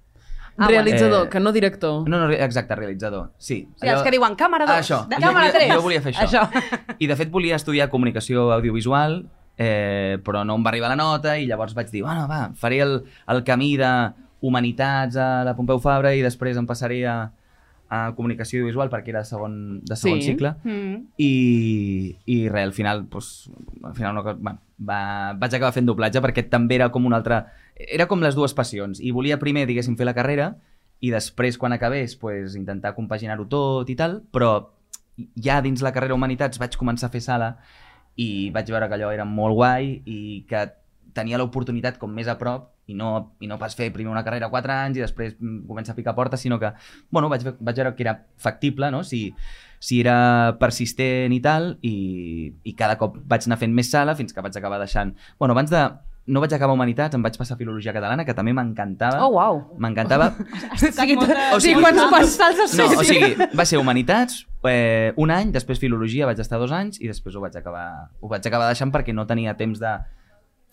Ah, 0.59 0.69
Realitzador, 0.69 1.27
Eh, 1.27 1.31
que 1.31 1.41
no 1.41 1.53
director. 1.53 2.09
No, 2.09 2.19
no, 2.19 2.31
exacte, 2.31 2.75
realitzador. 2.77 3.33
Sí. 3.39 3.69
Sigui, 3.77 3.93
els 3.93 4.03
que 4.03 4.11
diuen 4.11 4.37
càmera 4.37 4.65
2, 4.67 4.71
Ah, 4.77 4.81
això. 4.81 5.09
de 5.09 5.17
Jo 5.17 5.21
càmera 5.21 5.47
volia- 5.47 5.53
3. 5.53 5.75
jo 5.75 5.83
volia 5.83 6.01
fer 6.01 6.15
això. 6.15 6.25
això. 6.25 6.51
I 6.99 7.07
de 7.07 7.17
fet 7.17 7.31
volia 7.31 7.57
estudiar 7.57 7.89
comunicació 7.91 8.53
audiovisual, 8.53 9.29
eh, 9.59 10.19
però 10.25 10.45
no 10.47 10.55
em 10.55 10.65
va 10.65 10.69
arribar 10.71 10.89
la 10.91 10.97
nota 10.97 11.39
i 11.39 11.47
llavors 11.47 11.75
vaig 11.75 11.91
dir, 11.91 12.03
bueno, 12.03 12.27
va, 12.29 12.53
faré 12.55 12.81
el, 12.81 13.05
el 13.29 13.43
camí 13.45 13.77
de 13.77 14.13
humanitats 14.47 15.19
a 15.19 15.43
la 15.47 15.57
Pompeu 15.59 15.81
Fabra 15.83 16.15
i 16.15 16.23
després 16.25 16.57
em 16.61 16.67
passaré 16.69 17.01
a, 17.11 17.17
a 17.91 18.01
comunicació 18.17 18.61
audiovisual 18.61 18.91
perquè 18.93 19.13
era 19.13 19.25
de 19.25 19.29
segon, 19.29 19.57
de 19.87 19.97
segon 19.99 20.23
Sí. 20.23 20.31
cicle. 20.33 20.55
Mm. 20.65 20.97
I, 21.23 21.33
i 22.27 22.39
res, 22.49 22.69
al 22.71 22.75
final, 22.77 23.05
doncs, 23.11 23.51
al 23.83 23.95
final 23.99 24.15
no, 24.19 24.25
bueno, 24.35 24.59
va, 24.79 25.01
vaig 25.39 25.55
acabar 25.59 25.75
fent 25.75 25.87
doblatge 25.89 26.23
perquè 26.25 26.47
també 26.51 26.79
era 26.81 26.91
com 26.95 27.07
una 27.09 27.19
altra... 27.23 27.45
Era 27.77 28.07
com 28.09 28.23
les 28.25 28.35
dues 28.35 28.55
passions. 28.57 29.03
I 29.05 29.11
volia 29.13 29.37
primer, 29.39 29.67
diguéssim, 29.69 29.99
fer 29.99 30.07
la 30.09 30.15
carrera 30.17 30.55
i 31.05 31.11
després, 31.13 31.59
quan 31.61 31.75
acabés, 31.77 32.15
pues, 32.17 32.55
intentar 32.57 32.95
compaginar-ho 32.97 33.45
tot 33.53 33.91
i 33.93 33.97
tal, 33.99 34.23
però 34.33 34.71
ja 35.45 35.59
dins 35.65 35.83
la 35.85 35.93
carrera 35.93 36.17
Humanitats 36.17 36.59
vaig 36.61 36.77
començar 36.81 37.11
a 37.11 37.13
fer 37.13 37.21
sala 37.25 37.51
i 38.17 38.49
vaig 38.53 38.71
veure 38.73 38.89
que 38.89 38.97
allò 38.97 39.11
era 39.13 39.25
molt 39.29 39.57
guai 39.59 39.91
i 40.09 40.19
que 40.49 40.63
tenia 41.17 41.37
l'oportunitat 41.41 41.97
com 42.01 42.13
més 42.13 42.29
a 42.29 42.39
prop 42.41 42.71
i 42.87 42.95
no, 42.95 43.35
i 43.43 43.49
no 43.51 43.59
pas 43.59 43.75
fer 43.75 43.91
primer 43.95 44.13
una 44.13 44.25
carrera 44.25 44.49
4 44.51 44.73
anys 44.73 44.99
i 45.01 45.05
després 45.05 45.35
mm, 45.39 45.67
començar 45.69 45.95
a 45.95 45.99
picar 45.99 46.15
portes, 46.15 46.41
sinó 46.41 46.59
que 46.63 46.71
bueno, 47.11 47.29
vaig, 47.29 47.43
vaig 47.59 47.79
veure 47.83 47.95
que 47.97 48.05
era 48.07 48.17
factible, 48.39 48.91
no? 48.95 49.03
si, 49.05 49.29
si 49.79 50.01
era 50.01 50.57
persistent 50.61 51.35
i 51.35 51.41
tal, 51.43 51.77
i, 51.83 52.53
i 52.65 52.75
cada 52.79 52.99
cop 53.01 53.19
vaig 53.27 53.47
anar 53.47 53.59
fent 53.61 53.75
més 53.75 53.91
sala 53.91 54.17
fins 54.19 54.35
que 54.35 54.45
vaig 54.45 54.57
acabar 54.57 54.83
deixant... 54.83 55.17
Bueno, 55.39 55.57
abans 55.57 55.73
de... 55.75 55.87
No 56.27 56.41
vaig 56.43 56.51
acabar 56.57 56.75
Humanitats, 56.75 57.15
em 57.15 57.23
vaig 57.23 57.37
passar 57.39 57.55
a 57.55 57.59
Filologia 57.61 57.93
Catalana, 57.95 58.25
que 58.27 58.35
també 58.35 58.51
m'encantava. 58.51 59.21
Oh, 59.23 59.37
uau. 59.37 59.61
M'encantava. 59.79 60.33
O 61.55 61.61
sigui, 61.63 61.79
quants 61.79 62.35
salts 62.35 62.75
No, 62.75 62.89
sí, 62.91 62.99
o 62.99 63.05
sigui, 63.07 63.47
va 63.55 63.67
ser 63.69 63.79
Humanitats 63.79 64.41
eh, 64.67 65.13
un 65.23 65.31
any, 65.31 65.53
després 65.55 65.79
Filologia 65.79 66.27
vaig 66.27 66.41
estar 66.43 66.59
dos 66.59 66.75
anys 66.75 66.99
i 66.99 67.07
després 67.07 67.37
ho 67.37 67.43
vaig 67.45 67.55
acabar, 67.59 68.11
ho 68.19 68.31
vaig 68.33 68.47
acabar 68.47 68.73
deixant 68.73 68.91
perquè 68.91 69.15
no 69.15 69.27
tenia 69.31 69.55
temps 69.55 69.79
de, 69.79 69.93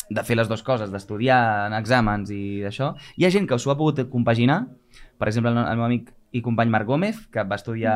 de 0.09 0.23
fer 0.23 0.35
les 0.35 0.49
dues 0.49 0.63
coses, 0.63 0.91
d'estudiar 0.91 1.67
en 1.67 1.77
exàmens 1.77 2.31
i 2.33 2.61
d'això. 2.63 2.93
Hi 3.17 3.25
ha 3.25 3.33
gent 3.33 3.47
que 3.47 3.59
s'ho 3.59 3.71
ha 3.71 3.77
pogut 3.79 4.01
compaginar, 4.11 4.63
per 5.19 5.29
exemple, 5.29 5.53
el, 5.53 5.61
el 5.63 5.79
meu 5.79 5.87
amic 5.87 6.11
i 6.33 6.41
company 6.41 6.71
Marc 6.73 6.89
Gómez, 6.89 7.19
que 7.31 7.45
va 7.45 7.59
estudiar 7.59 7.95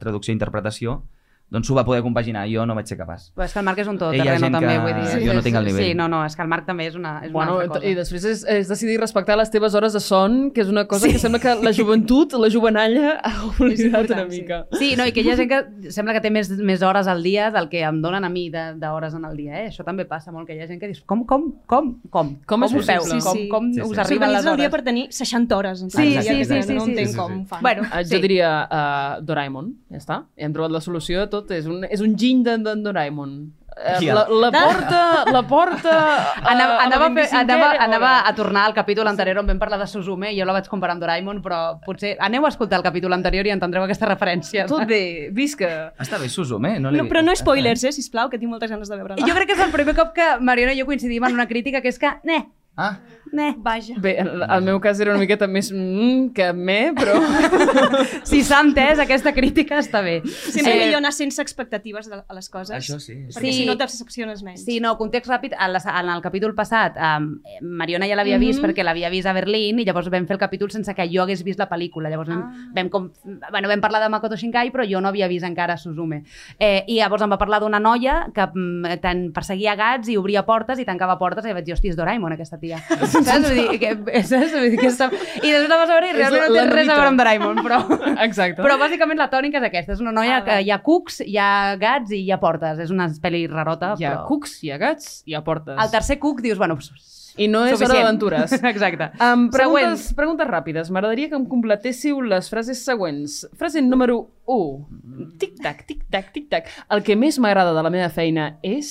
traducció 0.00 0.32
i 0.32 0.36
interpretació, 0.38 1.02
doncs 1.48 1.68
s'ho 1.68 1.74
va 1.76 1.84
poder 1.86 2.02
compaginar, 2.02 2.46
jo 2.50 2.64
no 2.66 2.74
vaig 2.74 2.86
ser 2.90 2.96
capaç. 2.98 3.28
Però 3.36 3.44
és 3.46 3.52
que 3.54 3.60
el 3.60 3.64
Marc 3.64 3.78
és 3.78 3.86
un 3.88 3.98
todoterreno 3.98 4.38
gent 4.40 4.52
també, 4.56 4.72
que 4.74 4.80
vull 4.82 4.96
dir. 4.98 5.26
jo 5.28 5.34
no 5.34 5.42
tinc 5.42 5.56
el 5.60 5.64
nivell. 5.68 5.84
Sí, 5.84 5.94
no, 5.94 6.08
no, 6.08 6.24
és 6.26 6.34
que 6.34 6.42
el 6.42 6.48
Marc 6.48 6.66
també 6.66 6.86
és 6.88 6.96
una, 6.98 7.20
és 7.24 7.30
Bueno, 7.32 7.54
una 7.54 7.62
altra 7.62 7.80
cosa. 7.80 7.86
i 7.86 7.94
després 7.94 8.24
és, 8.24 8.44
és 8.44 8.68
decidir 8.68 8.98
respectar 9.00 9.36
les 9.38 9.50
teves 9.50 9.74
hores 9.74 9.92
de 9.92 10.00
son, 10.00 10.50
que 10.50 10.60
és 10.62 10.68
una 10.68 10.86
cosa 10.86 11.06
sí. 11.06 11.12
que 11.12 11.18
sembla 11.22 11.38
que 11.38 11.54
la 11.62 11.72
joventut, 11.72 12.32
la 12.34 12.50
jovenalla, 12.50 13.20
ha 13.24 13.44
oblidat 13.46 14.10
una 14.10 14.24
sí. 14.28 14.40
mica. 14.40 14.66
Sí, 14.72 14.94
no, 14.96 15.06
i 15.06 15.12
que 15.12 15.20
hi 15.22 15.30
ha 15.30 15.36
gent 15.36 15.48
que 15.50 15.90
sembla 15.92 16.12
que 16.16 16.20
té 16.20 16.30
més, 16.34 16.50
més 16.58 16.82
hores 16.82 17.06
al 17.06 17.22
dia 17.22 17.50
del 17.54 17.68
que 17.68 17.80
em 17.86 18.02
donen 18.02 18.24
a 18.24 18.28
mi 18.28 18.48
de- 18.50 18.74
d'hores 18.74 19.14
en 19.14 19.24
el 19.24 19.36
dia, 19.36 19.62
eh? 19.62 19.68
Això 19.70 19.84
també 19.84 20.04
passa 20.04 20.32
molt, 20.32 20.48
que 20.48 20.56
hi 20.56 20.60
ha 20.60 20.66
gent 20.66 20.80
que 20.80 20.88
dius, 20.90 21.02
com, 21.06 21.24
com, 21.24 21.52
com, 21.66 21.94
com? 22.10 22.34
Com 22.44 22.64
és 22.64 22.74
ho 22.74 22.82
feu? 22.82 23.02
Com, 23.06 23.20
Sí, 23.20 23.20
sí. 23.20 23.48
com 23.48 23.72
Sí, 23.72 23.80
us 23.80 23.94
sí. 23.94 24.00
arriben 24.00 24.32
les 24.32 24.42
S'organitza 24.42 24.50
el 24.50 24.56
dia 24.56 24.66
hores? 24.66 24.74
per 24.74 24.82
tenir 24.84 25.06
60 25.12 25.56
hores. 25.56 25.82
En 25.82 25.90
Sí, 25.90 26.02
sí, 26.02 26.14
que 26.16 26.44
sí, 26.44 26.62
sí, 26.66 26.74
No 26.74 26.80
sí. 26.84 26.90
entenc 26.90 27.06
Sí, 27.06 27.12
sí, 27.12 27.18
com 27.18 27.32
sí. 27.32 27.40
ho 27.42 27.46
fan. 27.46 27.62
Bueno, 27.62 27.82
sí. 27.84 28.14
jo 28.14 28.20
diria 28.20 28.50
uh, 28.66 29.22
Doraemon, 29.24 29.72
ja 29.90 29.96
està. 30.02 30.18
Hem 30.36 30.52
trobat 30.52 30.72
la 30.72 30.80
solució 30.80 31.20
de 31.20 31.26
tot. 31.36 31.54
És 31.54 31.68
un, 31.70 31.84
és 31.86 32.02
un 32.04 32.16
giny 32.18 32.42
d'en 32.46 32.66
d'en 32.66 32.82
Doraemon. 32.84 33.38
Ja. 33.76 34.14
la, 34.14 34.22
la 34.30 34.50
porta, 34.50 35.00
la 35.30 35.42
porta... 35.44 35.96
uh, 36.40 36.48
Anava, 36.52 36.76
a 36.76 36.76
la 36.78 36.84
anava, 36.86 37.06
a 37.06 37.12
fer, 37.12 37.26
25è 37.26 37.40
anava, 37.42 37.66
anava 37.84 38.12
a 38.24 38.32
tornar 38.32 38.62
al 38.64 38.72
capítol 38.72 39.10
anterior 39.10 39.42
on 39.42 39.50
vam 39.50 39.58
parlar 39.60 39.76
de 39.82 39.86
Suzume 39.90 40.30
i 40.32 40.38
jo 40.38 40.46
la 40.48 40.54
vaig 40.56 40.70
comparar 40.72 40.94
amb 40.96 41.04
Doraemon, 41.04 41.42
però 41.44 41.58
potser 41.84 42.14
aneu 42.24 42.46
a 42.48 42.52
escoltar 42.54 42.80
el 42.80 42.86
capítol 42.86 43.12
anterior 43.12 43.44
i 43.44 43.52
entendreu 43.52 43.84
aquesta 43.84 44.08
referència. 44.08 44.64
Tot 44.70 44.88
bé, 44.88 45.28
visca. 45.36 45.92
Està 46.00 46.16
bé, 46.22 46.30
Suzume, 46.32 46.78
eh? 46.78 46.80
No 46.80 46.94
li... 46.94 47.02
No, 47.02 47.08
però 47.10 47.20
no 47.26 47.36
spoilers, 47.36 47.84
eh, 47.84 47.92
sisplau, 47.92 48.32
que 48.32 48.40
tinc 48.40 48.48
moltes 48.54 48.72
ganes 48.72 48.88
de 48.88 48.96
veure-la. 48.96 49.20
Jo 49.20 49.36
crec 49.36 49.52
que 49.52 49.58
és 49.58 49.64
el 49.68 49.74
primer 49.76 49.96
cop 49.98 50.16
que 50.16 50.30
Mariona 50.40 50.72
i 50.72 50.80
jo 50.80 50.88
coincidim 50.88 51.28
en 51.28 51.36
una 51.36 51.48
crítica 51.50 51.84
que 51.84 51.92
és 51.92 52.00
que, 52.00 52.16
ne, 52.24 52.46
Ah, 52.76 52.98
ne. 53.32 53.54
Vaja. 53.58 53.94
Bé, 53.98 54.18
el, 54.20 54.42
el 54.42 54.62
meu 54.62 54.78
cas 54.80 55.00
era 55.00 55.10
una 55.12 55.20
miqueta 55.20 55.46
més 55.48 55.70
mm, 55.72 56.32
que 56.36 56.52
me, 56.52 56.92
però... 56.94 57.14
Si 58.26 58.42
s'ha 58.44 58.58
entès, 58.64 58.98
aquesta 59.02 59.32
crítica 59.34 59.78
està 59.80 60.00
bé. 60.04 60.18
Sempre 60.26 60.72
Eh, 60.72 60.76
eh, 60.76 60.84
millor 60.86 60.98
anar 61.00 61.12
sense 61.14 61.40
expectatives 61.42 62.08
de- 62.10 62.22
a 62.26 62.34
les 62.34 62.48
coses. 62.50 62.76
això 62.76 62.98
sí. 63.00 63.14
Perquè 63.32 63.50
Sí. 63.50 63.52
si 63.60 63.66
no 63.66 63.72
et 63.72 63.78
decepciones 63.78 64.42
menys. 64.42 64.64
Sí, 64.64 64.78
no, 64.80 64.96
context 64.98 65.30
ràpid, 65.30 65.54
en, 65.58 65.72
la, 65.72 65.80
en 66.00 66.10
el 66.10 66.20
capítol 66.22 66.54
passat 66.54 66.96
um, 66.96 67.40
Mariona 67.62 68.06
ja 68.08 68.16
l'havia 68.16 68.36
Mhm. 68.38 68.44
vist 68.46 68.62
perquè 68.62 68.84
l'havia 68.84 69.08
vist 69.10 69.26
a 69.26 69.32
Berlín 69.32 69.78
i 69.80 69.84
llavors 69.84 70.10
vam 70.10 70.26
fer 70.26 70.34
el 70.34 70.38
capítol 70.40 70.70
sense 70.70 70.94
que 70.94 71.08
jo 71.08 71.22
hagués 71.22 71.42
vist 71.44 71.58
la 71.58 71.68
pel·lícula. 71.68 72.10
Llavors 72.10 72.28
vam, 72.28 72.42
Ah. 72.42 72.70
vam, 72.74 72.88
com, 72.90 73.10
bueno, 73.50 73.68
vam 73.68 73.80
parlar 73.80 74.02
de 74.02 74.08
Makoto 74.08 74.36
Shinkai 74.36 74.70
però 74.70 74.84
jo 74.88 75.00
no 75.00 75.08
havia 75.08 75.28
vist 75.28 75.44
encara 75.46 75.76
Suzume. 75.76 76.24
Eh, 76.58 76.84
I 76.88 76.96
llavors 77.00 77.22
em 77.22 77.30
va 77.32 77.38
parlar 77.38 77.60
d'una 77.60 77.80
noia 77.80 78.30
que 78.34 78.46
mm, 78.52 79.00
tant 79.00 79.32
perseguia 79.32 79.74
gats 79.76 80.08
i 80.08 80.16
obria 80.16 80.44
portes 80.44 80.78
i 80.78 80.84
tancava 80.84 81.18
portes 81.18 81.44
i 81.46 81.52
vaig 81.52 81.64
dir, 81.64 81.74
hòstia, 81.74 81.90
és 81.90 81.96
Doraemon 81.96 82.32
aquesta 82.32 82.58
tia. 82.58 82.65
Saps? 82.74 83.46
Vull 83.46 83.56
dir, 83.58 83.78
que, 83.82 83.92
saps? 84.26 84.52
Vull 84.56 84.68
dir 84.72 84.80
que 84.80 84.90
està... 84.90 85.08
I 85.12 85.50
després 85.52 85.68
la 85.70 85.78
vas 85.82 85.90
veure 85.92 86.08
i 86.08 86.12
És 86.12 86.18
realment 86.18 86.46
no 86.46 86.54
la 86.54 86.62
té 86.66 86.74
res 86.74 86.88
a 86.90 86.96
veure 86.98 87.10
amb 87.12 87.20
Doraemon, 87.22 87.60
però... 87.64 87.80
Exacte. 88.26 88.62
Però 88.64 88.78
bàsicament 88.80 89.20
la 89.20 89.28
tònica 89.32 89.60
és 89.62 89.68
aquesta, 89.70 89.96
és 89.96 90.02
una 90.04 90.14
noia 90.16 90.38
Ah, 90.40 90.44
que 90.46 90.60
hi 90.66 90.72
ha 90.74 90.80
cucs, 90.84 91.20
hi 91.24 91.36
ha 91.40 91.50
gats 91.80 92.12
i 92.12 92.22
hi 92.24 92.32
ha 92.34 92.40
portes. 92.42 92.80
És 92.82 92.90
una 92.94 93.06
pel·li 93.22 93.44
rarota, 93.50 93.94
hi 93.98 94.04
ha 94.08 94.16
però... 94.16 94.24
cucs, 94.30 94.58
hi 94.66 94.72
ha 94.74 94.80
gats, 94.82 95.20
hi 95.26 95.36
ha 95.38 95.42
portes. 95.46 95.76
Al 95.78 95.92
tercer 95.92 96.18
cuc 96.22 96.42
dius, 96.44 96.58
bueno, 96.58 96.76
pues, 96.80 96.90
I 97.36 97.46
no 97.52 97.66
és 97.66 97.74
hora 97.74 97.82
suficient. 97.84 98.00
d'aventures. 98.00 98.52
Exacte. 98.72 99.10
Um, 99.20 99.46
preguntes, 99.52 100.06
preguntes 100.16 100.48
ràpides. 100.48 100.88
M'agradaria 100.94 101.28
que 101.28 101.36
em 101.36 101.44
completéssiu 101.50 102.22
les 102.24 102.48
frases 102.52 102.80
següents. 102.84 103.42
Frase 103.60 103.82
número 103.84 104.22
1. 104.48 105.34
Tic-tac, 105.42 105.82
tic-tac, 105.90 106.30
tic-tac. 106.32 106.70
El 106.96 107.04
que 107.04 107.16
més 107.16 107.36
m'agrada 107.42 107.76
de 107.76 107.84
la 107.84 107.92
meva 107.92 108.08
feina 108.12 108.54
és... 108.64 108.90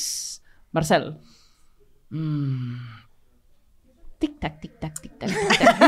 Marcel. 0.76 1.14
Mm, 2.12 2.76
Tic-tac, 4.16 4.62
tic-tac, 4.64 5.00
tic-tac, 5.04 5.32
tic-tac. 5.36 5.82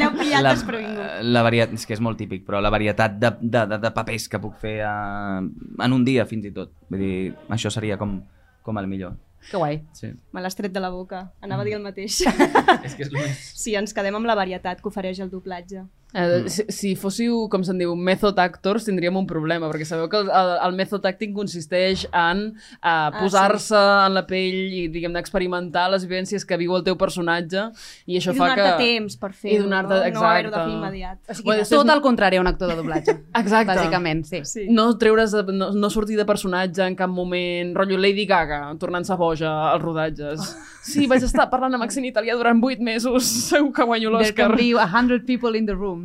L'heu 0.00 0.14
pillat 0.16 0.42
la, 0.42 0.54
desprevingut. 0.56 1.04
la 1.28 1.42
varietat, 1.44 1.74
és 1.76 1.84
que 1.84 1.94
és 1.98 2.00
molt 2.04 2.16
típic, 2.20 2.46
però 2.46 2.62
la 2.64 2.72
varietat 2.72 3.18
de, 3.20 3.30
de, 3.42 3.64
de, 3.74 3.78
de 3.82 3.90
papers 3.94 4.28
que 4.32 4.40
puc 4.40 4.56
fer 4.62 4.78
a, 4.88 4.96
en 5.44 5.96
un 5.96 6.06
dia 6.06 6.24
fins 6.28 6.48
i 6.48 6.52
tot. 6.54 6.72
Vull 6.88 7.04
dir, 7.04 7.16
això 7.52 7.72
seria 7.74 8.00
com, 8.00 8.16
com 8.64 8.80
el 8.80 8.88
millor. 8.88 9.18
Que 9.50 9.60
guai. 9.60 9.82
Sí. 9.96 10.10
Me 10.32 10.42
l'has 10.42 10.56
tret 10.58 10.72
de 10.74 10.80
la 10.80 10.90
boca. 10.90 11.28
Anava 11.44 11.62
a 11.62 11.68
dir 11.68 11.76
el 11.76 11.84
mateix. 11.84 12.22
és 12.86 12.96
que 12.96 13.04
és 13.04 13.12
el 13.12 13.20
més... 13.20 13.44
sí, 13.60 13.76
ens 13.78 13.94
quedem 13.96 14.16
amb 14.18 14.28
la 14.28 14.36
varietat 14.38 14.82
que 14.82 14.90
ofereix 14.90 15.20
el 15.24 15.30
doblatge. 15.32 15.84
Uh, 16.08 16.46
si, 16.48 16.64
si 16.72 16.90
fóssiu, 16.96 17.50
com 17.52 17.60
se'n 17.66 17.76
diu, 17.76 17.90
method 17.92 18.38
actors, 18.40 18.86
tindríem 18.86 19.12
un 19.20 19.26
problema, 19.28 19.68
perquè 19.68 19.84
sabeu 19.84 20.06
que 20.08 20.16
el, 20.22 20.30
el, 20.32 20.52
el 20.64 20.72
method 20.78 21.04
acting 21.04 21.34
consisteix 21.36 22.06
en 22.16 22.46
uh, 22.80 23.10
posar-se 23.18 23.76
en 24.06 24.14
la 24.16 24.22
pell 24.26 24.56
i, 24.72 24.86
diguem-ne, 24.88 25.20
experimentar 25.20 25.90
les 25.92 26.06
vivències 26.08 26.46
que 26.48 26.56
viu 26.56 26.72
el 26.78 26.84
teu 26.86 26.96
personatge, 26.96 27.66
i 28.08 28.16
això 28.16 28.32
I 28.32 28.38
fa 28.40 28.48
que... 28.54 28.56
donar-te 28.56 28.86
temps 28.86 29.18
per 29.20 29.30
fer-ho, 29.34 29.52
I 29.52 29.60
donar-te, 29.66 29.92
no? 29.92 30.00
No 30.00 30.08
exacte. 30.08 30.30
haver-ho 30.30 30.54
de 30.54 30.62
fer 30.62 30.72
immediat. 30.78 31.18
O 31.28 31.34
sigui, 31.36 31.44
Bueno, 31.50 31.66
tot 31.68 31.74
després- 31.76 31.94
el 31.98 32.02
contrari 32.08 32.40
a 32.40 32.44
un 32.46 32.50
actor 32.54 32.72
de 32.72 32.78
doblatge. 32.80 33.16
Exacte. 33.42 33.74
Bàsicament, 33.74 34.24
sí. 34.32 34.40
Sí. 34.48 34.66
No 34.72 34.88
treure's, 34.96 35.36
de, 35.36 35.44
no, 35.52 35.70
no 35.76 35.90
sortir 35.92 36.16
de 36.16 36.24
personatge 36.24 36.88
en 36.88 36.96
cap 36.96 37.12
moment, 37.12 37.76
rotllo 37.76 38.00
Lady 38.00 38.24
Gaga, 38.24 38.62
tornant-se 38.80 39.12
boja 39.20 39.52
als 39.74 39.84
rodatges. 39.84 40.56
Sí, 40.88 41.04
vaig 41.04 41.20
estar 41.26 41.50
parlant 41.52 41.76
amb 41.76 41.84
accent 41.84 42.06
italià 42.08 42.32
durant 42.40 42.64
8 42.64 42.80
mesos, 42.80 43.28
segur 43.52 43.74
que 43.76 43.84
guanyo 43.84 44.08
There 44.16 44.24
l'Òscar. 44.32 44.48
can 44.48 44.56
be 44.56 44.72
a 44.72 44.88
hundred 44.88 45.26
people 45.28 45.52
in 45.58 45.66
the 45.68 45.76
room. 45.76 45.97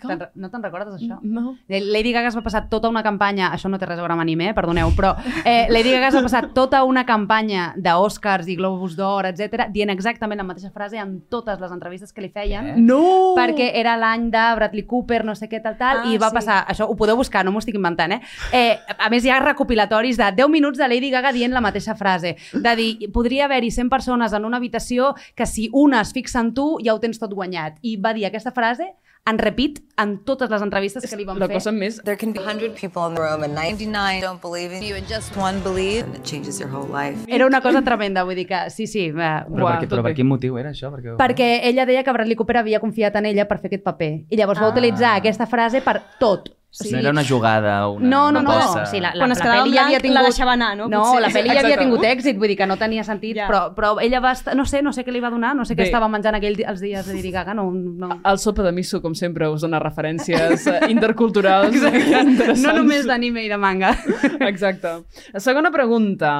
Com? 0.00 0.08
Te'n 0.10 0.20
re- 0.20 0.30
no 0.34 0.50
te'n 0.50 0.62
recordes, 0.62 0.94
això? 1.00 1.18
No. 1.22 1.54
Lady 1.68 2.12
Gaga 2.12 2.28
es 2.28 2.36
va 2.36 2.42
passar 2.42 2.64
tota 2.70 2.88
una 2.90 3.02
campanya, 3.02 3.50
això 3.54 3.68
no 3.70 3.78
té 3.78 3.86
res 3.86 3.98
a 3.98 4.02
veure 4.02 4.12
amb 4.16 4.22
anime, 4.24 4.48
eh, 4.50 4.54
perdoneu, 4.54 4.90
però 4.96 5.14
eh, 5.44 5.66
Lady 5.70 5.90
Gaga 5.92 6.08
es 6.08 6.14
va 6.18 6.22
passar 6.26 6.42
tota 6.54 6.82
una 6.84 7.04
campanya 7.06 7.72
d'Oscars 7.76 8.48
i 8.48 8.56
Globus 8.56 8.96
d'Or, 8.96 9.26
etc, 9.30 9.68
dient 9.72 9.90
exactament 9.94 10.38
la 10.42 10.46
mateixa 10.48 10.70
frase 10.74 10.98
en 10.98 11.20
totes 11.30 11.60
les 11.60 11.72
entrevistes 11.72 12.12
que 12.12 12.20
li 12.24 12.28
feien, 12.32 12.66
Eh? 12.72 12.74
No! 12.78 13.34
perquè 13.36 13.70
era 13.78 13.96
l'any 13.96 14.28
de 14.30 14.42
Bradley 14.56 14.84
Cooper, 14.86 15.24
no 15.24 15.34
sé 15.34 15.48
què, 15.48 15.60
tal, 15.62 15.76
tal, 15.78 16.02
Ah, 16.02 16.08
i 16.12 16.18
va 16.18 16.28
sí. 16.30 16.34
passar, 16.40 16.60
això 16.68 16.86
ho 16.88 16.96
podeu 16.96 17.16
buscar, 17.16 17.44
no 17.44 17.52
m'ho 17.52 17.58
estic 17.62 17.74
inventant, 17.78 18.12
eh? 18.12 18.20
eh? 18.52 18.78
A 18.98 19.08
més, 19.10 19.24
hi 19.24 19.30
ha 19.30 19.40
recopilatoris 19.40 20.16
de 20.20 20.30
10 20.36 20.48
minuts 20.52 20.78
de 20.78 20.88
Lady 20.88 21.10
Gaga 21.10 21.32
dient 21.32 21.52
la 21.52 21.60
mateixa 21.64 21.94
frase, 21.94 22.36
de 22.52 22.76
dir, 22.76 23.10
podria 23.12 23.44
haver-hi 23.46 23.70
100 23.70 23.88
persones 23.90 24.32
en 24.32 24.44
una 24.44 24.56
habitació 24.58 25.14
que 25.34 25.46
si 25.46 25.68
una 25.72 26.00
es 26.02 26.12
fixa 26.12 26.40
en 26.40 26.52
tu 26.54 26.78
ja 26.84 26.94
ho 26.94 27.00
tens 27.00 27.18
tot 27.18 27.32
guanyat. 27.34 27.78
I 27.82 27.96
va 27.96 28.12
dir 28.14 28.26
aquesta 28.26 28.52
frase 28.52 28.90
en 29.24 29.38
repeat 29.38 29.78
en 30.02 30.16
totes 30.26 30.50
les 30.50 30.62
entrevistes 30.64 31.04
que 31.08 31.16
li 31.16 31.24
van 31.24 31.38
La 31.38 31.46
fer. 31.46 31.54
cosa 31.60 31.70
més... 31.72 32.00
There 32.02 32.16
can 32.18 32.32
be 32.32 32.40
100 32.40 32.74
people 32.74 33.06
in 33.08 33.14
the 33.14 33.22
room 33.22 33.44
and 33.44 33.54
99 33.54 34.20
don't 34.20 34.40
believe 34.42 34.72
in 34.74 34.82
you 34.82 34.96
and 34.96 35.06
just 35.06 35.36
one 35.36 35.60
believe 35.62 36.02
and 36.04 36.16
it 36.16 36.24
changes 36.24 36.58
your 36.58 36.68
whole 36.74 36.88
life. 36.90 37.18
Era 37.28 37.46
una 37.46 37.60
cosa 37.62 37.82
tremenda, 37.82 38.24
vull 38.24 38.34
dir 38.34 38.46
que 38.48 38.64
sí, 38.70 38.86
sí. 38.86 39.06
Eh, 39.10 39.12
Però, 39.14 39.46
Uah, 39.46 39.76
per, 39.78 39.84
què, 39.84 39.88
tot 39.88 39.98
però 39.98 40.02
per 40.08 40.14
quin 40.18 40.26
motiu 40.26 40.58
era 40.58 40.70
això? 40.74 40.90
Perquè, 40.90 41.14
perquè 41.20 41.50
ella 41.70 41.86
deia 41.86 42.02
que 42.02 42.12
Bradley 42.16 42.34
Cooper 42.36 42.56
havia 42.64 42.80
confiat 42.82 43.14
en 43.22 43.26
ella 43.30 43.46
per 43.46 43.60
fer 43.62 43.70
aquest 43.70 43.84
paper. 43.86 44.10
I 44.28 44.36
llavors 44.36 44.58
va 44.60 44.66
Ah. 44.66 44.74
utilitzar 44.74 45.14
aquesta 45.20 45.46
frase 45.46 45.80
per 45.82 46.00
tot. 46.18 46.50
Sí. 46.72 46.88
No 46.90 46.98
era 47.02 47.10
una 47.10 47.22
jugada 47.22 47.86
o 47.86 47.98
una 47.98 48.08
No, 48.08 48.20
no, 48.32 48.40
no. 48.40 48.50
aposta. 48.50 48.82
O 48.82 48.86
sigui, 48.86 49.02
la, 49.02 49.10
la, 49.12 49.26
Quan 49.26 49.32
es 49.34 49.40
la 49.44 49.58
en 49.60 49.72
ja 49.74 49.82
havia 49.84 49.98
tingut... 50.00 50.14
la 50.16 50.22
deixava 50.24 50.54
anar, 50.54 50.70
no? 50.78 50.86
No, 50.88 51.02
Potser. 51.02 51.20
la 51.20 51.28
pel·li 51.28 51.50
ja 51.52 51.60
havia 51.60 51.76
tingut 51.76 52.06
èxit, 52.08 52.38
vull 52.40 52.48
dir 52.48 52.56
que 52.56 52.66
no 52.70 52.78
tenia 52.80 53.04
sentit, 53.04 53.36
Ja. 53.36 53.46
però, 53.50 53.60
però 53.76 53.90
ella 54.00 54.20
va 54.24 54.30
estar... 54.32 54.54
No 54.56 54.64
sé, 54.64 54.80
no 54.80 54.90
sé 54.96 55.04
què 55.04 55.12
li 55.12 55.20
va 55.20 55.28
donar, 55.28 55.50
no 55.54 55.66
sé 55.68 55.74
què 55.76 55.82
Bé. 55.84 55.90
estava 55.90 56.08
menjant 56.08 56.34
aquell, 56.38 56.56
els 56.64 56.80
dies 56.80 57.04
de 57.06 57.12
Lady 57.18 57.30
Gaga, 57.30 57.52
no... 57.52 57.66
no. 57.70 58.08
El 58.24 58.38
sopa 58.40 58.62
de 58.64 58.72
miso, 58.72 59.02
com 59.04 59.12
sempre, 59.14 59.50
us 59.52 59.60
dona 59.60 59.78
referències 59.84 60.66
eh, 60.66 60.80
interculturals. 60.88 61.76
No 62.64 62.72
només 62.72 63.04
d'anime 63.06 63.44
i 63.44 63.48
de 63.52 63.58
manga. 63.60 63.92
Exacte. 64.48 65.02
Segona 65.36 65.70
pregunta. 65.70 66.32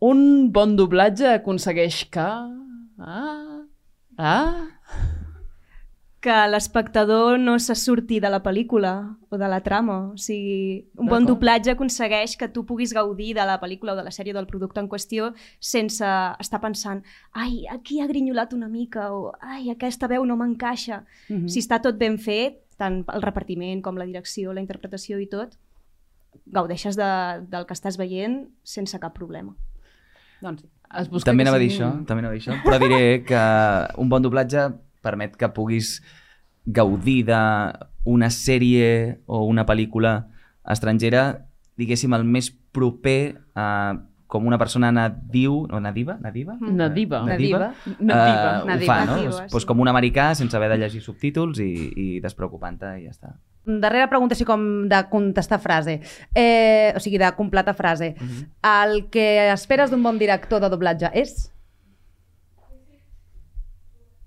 Un 0.00 0.50
bon 0.52 0.76
doblatge 0.76 1.38
aconsegueix 1.40 2.04
que... 2.12 2.28
Ah... 3.00 3.64
Ah... 4.18 4.52
que 6.20 6.34
l'espectador 6.52 7.38
no 7.40 7.58
se 7.58 7.74
surti 7.74 8.18
de 8.20 8.28
la 8.28 8.42
pel·lícula 8.44 9.16
o 9.32 9.38
de 9.40 9.48
la 9.48 9.62
trama. 9.64 10.12
O 10.12 10.18
sigui, 10.20 10.84
un 11.00 11.08
bon 11.08 11.24
doblatge 11.24 11.72
aconsegueix 11.72 12.36
que 12.36 12.50
tu 12.52 12.66
puguis 12.68 12.92
gaudir 12.92 13.32
de 13.38 13.46
la 13.48 13.56
pel·lícula 13.62 13.94
o 13.94 13.96
de 13.96 14.04
la 14.04 14.12
sèrie 14.12 14.34
o 14.34 14.36
del 14.36 14.48
producte 14.50 14.82
en 14.84 14.88
qüestió 14.92 15.30
sense 15.58 16.04
estar 16.04 16.60
pensant 16.60 17.00
ai, 17.32 17.64
aquí 17.72 18.02
ha 18.04 18.08
grinyolat 18.10 18.52
una 18.52 18.68
mica 18.68 19.08
o 19.16 19.32
ai, 19.40 19.70
aquesta 19.72 20.10
veu 20.12 20.26
no 20.28 20.36
m'encaixa. 20.36 21.06
Mm. 21.30 21.36
-hmm. 21.36 21.48
Si 21.48 21.60
està 21.60 21.80
tot 21.80 21.96
ben 21.96 22.18
fet, 22.18 22.60
tant 22.76 23.04
el 23.08 23.22
repartiment 23.22 23.80
com 23.82 23.96
la 23.96 24.04
direcció, 24.04 24.52
la 24.52 24.60
interpretació 24.60 25.18
i 25.18 25.26
tot, 25.26 25.56
gaudeixes 26.46 26.96
de, 26.96 27.10
del 27.48 27.64
que 27.66 27.72
estàs 27.72 27.96
veient 27.96 28.50
sense 28.62 28.98
cap 28.98 29.14
problema. 29.14 29.56
doncs, 30.42 30.64
Es 30.98 31.08
busca 31.08 31.30
També 31.30 31.44
anava 31.44 31.56
a 31.56 31.60
dir 31.60 31.70
això, 31.70 32.04
també 32.04 32.20
anava 32.20 32.34
a 32.34 32.38
dir 32.38 32.42
això, 32.42 32.62
però 32.64 32.78
diré 32.78 33.22
que 33.24 33.42
un 33.96 34.08
bon 34.08 34.22
doblatge 34.22 34.72
permet 35.02 35.36
que 35.36 35.48
puguis 35.48 35.98
gaudir 36.66 37.24
d'una 37.26 38.28
sèrie 38.30 39.20
o 39.26 39.44
una 39.48 39.64
pel·lícula 39.66 40.28
estrangera, 40.68 41.46
diguéssim, 41.80 42.12
el 42.14 42.24
més 42.24 42.50
proper 42.72 43.40
a 43.56 43.66
com 44.30 44.44
una 44.46 44.58
persona 44.60 44.92
nadiu, 44.94 45.64
o 45.66 45.78
nadiva? 45.82 46.14
Nadiva? 46.22 46.54
Nadiva. 46.60 47.18
Nadiva. 47.26 47.58
Nadiva. 47.98 48.20
Eh, 48.62 48.62
ho 48.62 48.66
Nadiva. 48.68 48.94
fa, 48.94 49.04
no? 49.04 49.16
Nadiva, 49.16 49.30
Pues, 49.40 49.50
pues 49.50 49.62
sí. 49.64 49.66
com 49.66 49.80
un 49.82 49.88
americà 49.90 50.28
sense 50.38 50.54
haver 50.56 50.68
de 50.70 50.76
llegir 50.78 51.00
subtítols 51.02 51.58
i, 51.58 51.70
i 51.96 52.06
despreocupant-te 52.22 52.92
i 53.00 53.08
ja 53.08 53.10
està. 53.10 53.32
Darrera 53.66 54.06
pregunta 54.08 54.36
així 54.36 54.46
com 54.46 54.86
de 54.88 55.00
contestar 55.10 55.58
frase. 55.60 55.98
Eh, 56.32 56.92
o 56.94 57.00
sigui, 57.02 57.18
de 57.18 57.32
completar 57.34 57.74
frase. 57.74 58.12
El 58.62 59.08
que 59.10 59.50
esperes 59.50 59.90
d'un 59.90 60.02
bon 60.06 60.16
director 60.22 60.62
de 60.62 60.70
doblatge 60.70 61.10
és? 61.12 61.50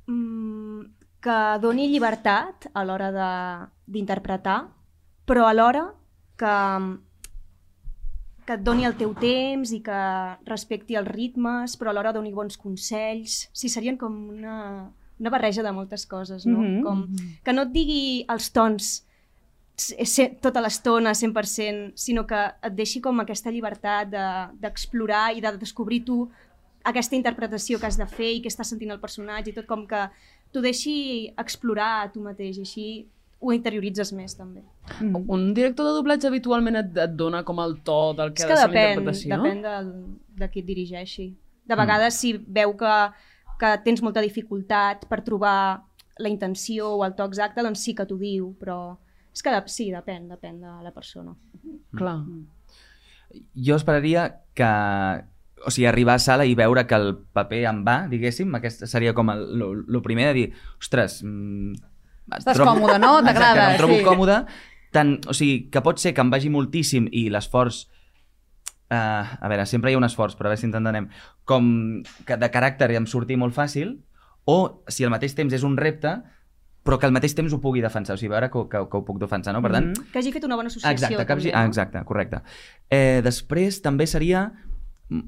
Mm, 0.06 0.33
que 1.24 1.36
doni 1.64 1.88
llibertat 1.88 2.68
a 2.76 2.84
l'hora 2.84 3.10
d'interpretar, 3.88 4.58
però 5.26 5.46
alhora 5.48 5.86
que, 6.36 6.56
que 8.46 8.58
et 8.58 8.64
doni 8.66 8.84
el 8.84 8.98
teu 9.00 9.14
temps 9.16 9.72
i 9.72 9.80
que 9.86 10.02
respecti 10.50 10.98
els 11.00 11.08
ritmes, 11.08 11.78
però 11.80 11.94
alhora 11.94 12.12
doni 12.16 12.34
bons 12.36 12.58
consells. 12.60 13.46
Sí, 13.56 13.72
serien 13.72 13.96
com 13.98 14.18
una, 14.36 14.58
una 15.20 15.32
barreja 15.32 15.64
de 15.64 15.72
moltes 15.72 16.06
coses, 16.06 16.46
no? 16.46 16.60
Mhm. 16.60 16.84
com, 16.84 17.06
que 17.44 17.54
no 17.56 17.64
et 17.70 17.72
digui 17.72 18.04
els 18.28 18.52
tons 18.52 18.92
tota 20.44 20.62
l'estona, 20.62 21.16
100%, 21.18 21.94
sinó 21.98 22.28
que 22.28 22.38
et 22.62 22.76
deixi 22.78 23.00
com 23.02 23.20
aquesta 23.24 23.50
llibertat 23.50 24.12
de- 24.12 24.60
d'explorar 24.62 25.32
de, 25.32 25.40
i 25.40 25.42
de 25.42 25.56
descobrir 25.58 26.04
tu 26.06 26.30
aquesta 26.84 27.16
interpretació 27.16 27.80
que 27.80 27.88
has 27.88 27.98
de 27.98 28.06
fer 28.06 28.34
i 28.36 28.42
què 28.44 28.52
està 28.52 28.64
sentint 28.68 28.92
el 28.92 29.00
personatge 29.00 29.50
i 29.50 29.54
tot 29.56 29.66
com 29.66 29.88
que 29.88 30.04
t'ho 30.54 30.62
deixi 30.62 30.96
explorar 31.42 31.92
a 32.04 32.08
tu 32.14 32.22
mateix 32.24 32.60
i 32.60 32.64
així 32.68 32.88
ho 33.44 33.52
interioritzes 33.52 34.14
més 34.16 34.36
també. 34.40 34.62
Un 35.04 35.50
director 35.56 35.88
de 35.90 35.94
doblatge 35.98 36.30
habitualment 36.30 36.78
et, 36.80 36.92
et 37.06 37.16
dona 37.20 37.42
com 37.44 37.60
el 37.64 37.78
to 37.84 38.14
del 38.16 38.32
que 38.36 38.44
És 38.44 38.46
ha 38.46 38.52
que 38.52 38.56
de 38.56 38.62
ser 38.62 38.70
depèn, 38.70 38.86
l'interpretació? 38.88 39.40
depèn 39.42 39.64
del, 39.66 39.90
de 40.40 40.50
qui 40.54 40.64
et 40.64 40.70
dirigeixi. 40.70 41.28
De 41.68 41.76
vegades 41.80 42.20
si 42.20 42.34
veu 42.38 42.76
que, 42.80 42.94
que 43.60 43.74
tens 43.84 44.04
molta 44.04 44.24
dificultat 44.24 45.06
per 45.12 45.22
trobar 45.28 45.58
la 46.20 46.30
intenció 46.30 46.94
o 46.98 47.04
el 47.08 47.16
to 47.18 47.26
exacte, 47.28 47.64
doncs 47.66 47.84
sí 47.84 47.96
que 47.98 48.06
t'ho 48.08 48.18
diu, 48.20 48.52
però 48.60 48.96
és 49.34 49.42
que 49.42 49.52
de, 49.52 49.62
sí, 49.72 49.90
depèn, 49.92 50.28
depèn 50.30 50.60
de 50.62 50.74
la 50.84 50.92
persona. 50.96 51.34
Clar. 51.98 52.20
Jo 53.56 53.76
esperaria 53.80 54.28
que 54.54 54.70
o 55.66 55.72
sigui, 55.72 55.88
arribar 55.88 56.16
a 56.16 56.20
sala 56.20 56.46
i 56.46 56.56
veure 56.56 56.86
que 56.88 56.96
el 57.00 57.14
paper 57.34 57.64
em 57.70 57.82
va, 57.88 57.98
diguéssim, 58.12 58.54
aquest 58.60 58.86
seria 58.92 59.14
com 59.14 59.30
el, 59.34 59.42
lo, 59.60 59.74
lo 59.74 60.02
primer 60.06 60.30
de 60.32 60.34
dir, 60.40 60.46
ostres... 60.80 61.22
Mm, 61.24 61.74
Estàs 62.38 62.60
còmode, 62.64 63.00
no? 63.04 63.18
T'agrada, 63.26 63.72
Em 63.74 63.78
trobo 63.82 63.98
sí. 64.00 64.04
còmode. 64.06 64.38
Tant, 64.96 65.16
o 65.28 65.34
sigui, 65.36 65.70
que 65.74 65.82
pot 65.84 66.00
ser 66.00 66.14
que 66.16 66.22
em 66.24 66.30
vagi 66.32 66.50
moltíssim 66.54 67.10
i 67.12 67.28
l'esforç 67.34 67.88
Uh, 68.94 69.26
a 69.42 69.48
veure, 69.50 69.64
sempre 69.66 69.90
hi 69.90 69.96
ha 69.96 69.98
un 69.98 70.06
esforç, 70.06 70.36
però 70.38 70.46
a 70.46 70.52
veure 70.52 70.60
si 70.60 70.68
ens 70.68 70.76
entenem. 70.78 71.08
Com 71.50 72.04
que 72.28 72.36
de 72.38 72.50
caràcter 72.54 72.92
em 72.94 73.08
surti 73.10 73.34
molt 73.40 73.56
fàcil, 73.56 73.96
o 74.46 74.84
si 74.92 75.06
al 75.08 75.10
mateix 75.10 75.34
temps 75.34 75.56
és 75.56 75.64
un 75.66 75.78
repte, 75.80 76.12
però 76.86 77.00
que 77.02 77.08
al 77.08 77.16
mateix 77.16 77.34
temps 77.34 77.56
ho 77.56 77.60
pugui 77.64 77.82
defensar, 77.82 78.14
o 78.14 78.22
sigui, 78.22 78.30
veure 78.36 78.52
que, 78.54 78.62
que, 78.70 78.84
que 78.92 79.00
ho 79.00 79.02
puc 79.08 79.18
defensar, 79.24 79.56
no? 79.56 79.64
Per 79.66 79.72
tant, 79.74 79.88
Mhm. 79.96 80.12
Que 80.14 80.20
hagi 80.20 80.34
fet 80.36 80.46
una 80.46 80.60
bona 80.60 80.70
associació. 80.70 80.94
Exacte, 80.94 81.18
que, 81.18 81.26
també, 81.26 81.54
ah, 81.56 81.66
exacte, 81.66 82.04
correcte. 82.06 82.44
Eh, 82.92 83.22
després 83.26 83.82
també 83.82 84.06
seria, 84.06 84.52
mm, 84.52 84.73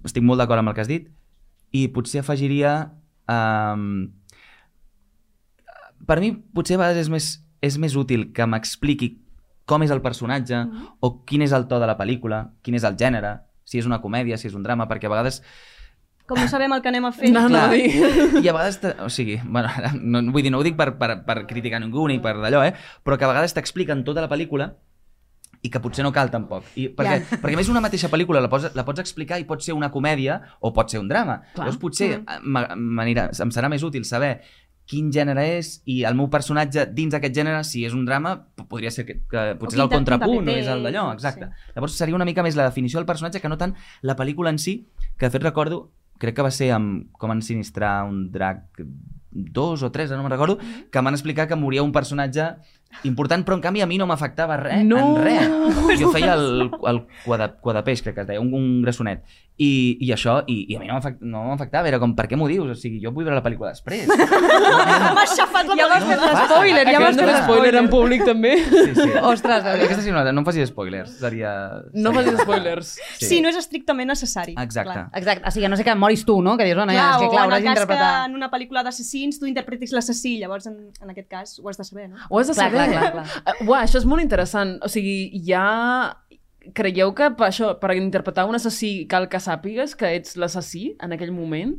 estic 0.08 0.24
molt 0.24 0.39
d'acord 0.42 0.60
amb 0.62 0.72
el 0.72 0.75
que 0.77 0.82
has 0.86 0.92
dit, 0.92 1.10
i 1.75 1.88
potser 1.94 2.22
afegiria... 2.24 2.94
Um, 3.27 4.13
per 6.06 6.20
mi, 6.22 6.32
potser 6.54 6.77
a 6.77 6.84
vegades 6.84 7.06
és 7.08 7.10
més, 7.10 7.30
és 7.65 7.77
més 7.82 7.96
útil 7.98 8.27
que 8.36 8.46
m'expliqui 8.46 9.15
com 9.65 9.82
és 9.82 9.89
el 9.89 10.01
personatge 10.06 10.60
Mhm. 10.65 10.84
o 11.01 11.24
quin 11.25 11.42
és 11.42 11.51
el 11.51 11.65
to 11.68 11.80
de 11.80 11.88
la 11.89 11.98
pel·lícula, 11.98 12.51
quin 12.62 12.75
és 12.75 12.84
el 12.84 12.96
gènere, 12.96 13.39
si 13.63 13.80
és 13.80 13.88
una 13.89 14.01
comèdia, 14.01 14.38
si 14.38 14.48
és 14.48 14.54
un 14.54 14.62
drama, 14.62 14.88
perquè 14.88 15.06
a 15.06 15.10
vegades 15.10 15.42
Com 16.27 16.39
no 16.42 16.48
sabem 16.48 16.74
el 16.74 16.82
que 16.82 16.89
anem 16.89 17.06
a 17.06 17.12
fer. 17.12 17.30
No, 17.32 17.48
no. 17.48 17.60
I 17.75 18.48
a 18.50 18.54
vegades, 18.54 18.80
o 18.98 19.10
sigui, 19.13 19.39
bueno, 19.46 19.70
no, 20.01 20.24
vull 20.32 20.42
dir, 20.42 20.50
no 20.51 20.58
ho 20.58 20.63
dic 20.65 20.75
per, 20.75 20.98
per, 20.98 21.24
per 21.24 21.46
criticar 21.46 21.80
ningú 21.80 22.08
ni 22.10 22.18
per 22.18 22.34
d'allò, 22.39 22.63
eh? 22.65 22.74
però 23.06 23.18
que 23.18 23.25
a 23.25 23.30
vegades 23.30 23.54
t'expliquen 23.54 24.04
tota 24.04 24.22
la 24.22 24.30
pel·lícula 24.30 24.72
i 25.66 25.70
que 25.74 25.80
potser 25.82 26.04
no 26.06 26.12
cal 26.14 26.30
tampoc. 26.32 26.68
I 26.78 26.90
perquè, 26.94 27.16
Ja. 27.24 27.40
perquè 27.42 27.56
a 27.58 27.62
més 27.62 27.70
una 27.74 27.82
mateixa 27.82 28.10
pel·lícula 28.12 28.42
la 28.44 28.50
pots, 28.52 28.70
la 28.78 28.86
pots 28.86 29.02
explicar 29.02 29.40
i 29.42 29.48
pot 29.50 29.62
ser 29.66 29.74
una 29.74 29.90
comèdia 29.92 30.42
o 30.62 30.72
pot 30.76 30.90
ser 30.94 31.00
un 31.02 31.08
drama. 31.10 31.40
Clar. 31.56 31.66
Llavors 31.66 31.82
potser 31.82 32.20
Mm. 32.20 32.38
mm. 32.46 32.94
m'anirà- 33.00 33.32
em 33.42 33.50
serà 33.52 33.70
més 33.70 33.84
útil 33.84 34.06
saber 34.06 34.42
quin 34.86 35.08
gènere 35.12 35.42
és 35.58 35.82
i 35.90 36.04
el 36.06 36.14
meu 36.14 36.28
personatge 36.30 36.84
dins 36.94 37.10
d'aquest 37.12 37.34
gènere, 37.34 37.64
si 37.66 37.84
és 37.88 37.94
un 37.98 38.06
drama, 38.06 38.36
podria 38.70 38.92
ser 38.92 39.04
que, 39.08 39.16
que 39.28 39.56
potser 39.58 39.80
és 39.80 39.84
el 39.84 39.90
contrapunt 39.90 40.46
paper 40.46 40.54
o 40.54 40.60
és 40.62 40.68
el 40.70 40.84
d'allò, 40.86 41.08
exacte. 41.16 41.48
Sí. 41.50 41.72
Llavors 41.74 41.96
seria 41.98 42.14
una 42.16 42.26
mica 42.30 42.44
més 42.46 42.56
la 42.56 42.68
definició 42.70 43.00
del 43.00 43.08
personatge 43.08 43.42
que 43.42 43.50
no 43.50 43.58
tant 43.58 43.74
la 44.04 44.16
pel·lícula 44.16 44.50
en 44.54 44.60
si, 44.60 44.86
que 45.18 45.26
de 45.26 45.32
fet 45.34 45.42
recordo, 45.42 45.90
crec 46.20 46.36
que 46.36 46.44
va 46.46 46.52
ser 46.52 46.70
amb 46.72 47.10
com 47.18 47.32
ensinistrar 47.34 48.04
un 48.06 48.30
drac 48.32 48.62
dos 49.32 49.82
o 49.84 49.92
tres, 49.92 50.12
no 50.12 50.22
me'n 50.24 50.32
recordo, 50.32 50.60
que 50.92 51.00
em 51.00 51.04
van 51.06 51.14
explicar 51.18 51.48
que 51.48 51.56
moria 51.60 51.84
un 51.84 51.92
personatge 51.92 52.56
important, 53.04 53.44
però 53.46 53.56
en 53.58 53.62
canvi 53.62 53.82
a 53.82 53.88
mi 53.89 53.98
no 54.00 54.08
m'afectava 54.08 54.56
res, 54.58 54.84
No! 54.86 54.98
en 55.18 55.24
res. 55.24 55.50
Jo 56.00 56.12
feia 56.12 56.34
el, 56.36 56.70
el 56.88 57.01
quadra, 57.25 57.51
quadapeix, 57.62 58.01
crec 58.04 58.15
que 58.15 58.22
es 58.22 58.27
deia, 58.27 58.42
un, 58.42 58.54
un 58.54 58.82
grassonet. 58.84 59.24
I, 59.58 59.96
i 60.04 60.10
això, 60.12 60.42
i, 60.51 60.65
i 60.68 60.75
a 60.75 60.82
mi 60.82 60.88
no 60.89 60.98
m'afect- 60.98 61.22
no 61.24 61.46
m'afectava, 61.48 61.88
era 61.88 61.96
com, 62.01 62.12
per 62.15 62.25
què 62.27 62.36
m'ho 62.36 62.48
dius? 62.51 62.74
O 62.74 62.75
sigui, 62.75 62.98
jo 63.00 63.13
vull 63.15 63.24
veure 63.24 63.38
la 63.38 63.44
pel·lícula 63.46 63.70
després. 63.72 64.04
M'ha 64.12 65.22
aixafat 65.22 65.70
la 65.70 65.77
Ja 65.80 65.86
m'has 65.88 66.04
pel·lícula. 66.04 66.10
fet 66.10 66.20
passa. 66.25 66.42
l'espoiler, 66.42 66.82
ja 66.89 67.00
m'has 67.00 67.15
Aquest 67.15 67.20
fet 67.22 67.30
no 67.30 67.32
és 67.32 67.44
spoiler 67.46 67.70
en 67.75 67.86
l'espoiler. 67.86 67.92
públic, 67.94 68.25
també. 68.27 68.51
Sí, 68.65 68.96
sí. 69.00 69.08
Ostres, 69.32 69.70
Aquesta 69.75 70.01
sí, 70.04 70.12
no, 70.12 70.24
no 70.27 70.44
em 70.44 70.48
facis 70.50 70.68
spoilers, 70.74 71.13
seria... 71.22 71.54
No 71.94 72.12
facis 72.18 72.39
spoilers. 72.42 72.92
Sí, 73.22 73.39
no 73.39 73.48
és 73.54 73.60
estrictament 73.62 74.12
necessari. 74.12 74.58
Exacte. 74.60 74.92
Clar. 74.92 75.06
Exacte, 75.22 75.48
o 75.48 75.54
sigui, 75.56 75.70
a 75.70 75.72
no 75.72 75.80
sé 75.80 75.88
que 75.88 75.96
moris 75.96 76.25
tu, 76.27 76.42
no? 76.44 76.58
Que 76.60 76.68
dius, 76.68 76.75
bueno, 76.82 76.92
Clar, 76.92 77.00
ja, 77.00 77.15
és 77.15 77.24
que 77.24 77.32
clar, 77.32 77.46
hauràs 77.48 77.63
d'interpretar... 77.63 78.12
en 78.27 78.36
una 78.36 78.51
pel·lícula 78.51 78.84
d'assassins 78.84 79.39
tu 79.39 79.48
interpretis 79.48 79.96
l'assassí, 79.96 80.36
llavors 80.44 80.68
en, 80.68 80.77
en 81.00 81.15
aquest 81.15 81.30
cas 81.32 81.56
ho 81.63 81.72
has 81.72 81.80
de 81.80 81.88
saber, 81.88 82.10
no? 82.12 82.20
Ho 82.30 82.44
has 82.44 82.51
de 82.51 82.58
saber. 82.60 82.75
Clar, 82.75 82.86
clar, 82.91 83.10
clar. 83.15 83.25
Uh, 83.55 83.65
Uah, 83.70 83.82
això 83.86 84.00
és 84.01 84.08
molt 84.10 84.24
interessant. 84.25 84.77
O 84.86 84.91
sigui, 84.91 85.17
hi 85.39 85.58
ha... 85.58 85.65
Creieu 86.75 87.12
que 87.13 87.27
per, 87.38 87.51
això, 87.51 87.75
per 87.77 87.94
interpretar 87.94 88.48
un 88.50 88.58
assassí 88.58 89.03
cal 89.10 89.27
que 89.29 89.38
sàpigues 89.38 89.91
que 90.00 90.10
ets 90.17 90.34
l'assassí 90.41 90.96
en 91.05 91.13
aquell 91.13 91.29
moment? 91.29 91.75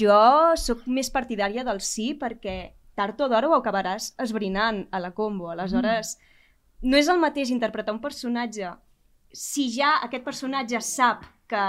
Jo 0.00 0.54
sóc 0.56 0.86
més 0.88 1.10
partidària 1.12 1.66
del 1.68 1.82
sí 1.84 2.14
perquè 2.16 2.72
tard 2.96 3.20
o 3.20 3.28
d'hora 3.28 3.50
ho 3.50 3.58
acabaràs 3.58 4.14
esbrinant 4.24 4.86
a 4.88 5.02
la 5.04 5.12
combo. 5.12 5.50
Aleshores, 5.52 6.14
mm. 6.16 6.88
no 6.88 6.96
és 6.96 7.12
el 7.12 7.20
mateix 7.20 7.52
interpretar 7.52 7.92
un 7.92 8.00
personatge 8.00 8.72
si 9.34 9.68
ja 9.74 9.98
aquest 10.06 10.24
personatge 10.24 10.80
sap 10.80 11.26
que, 11.50 11.64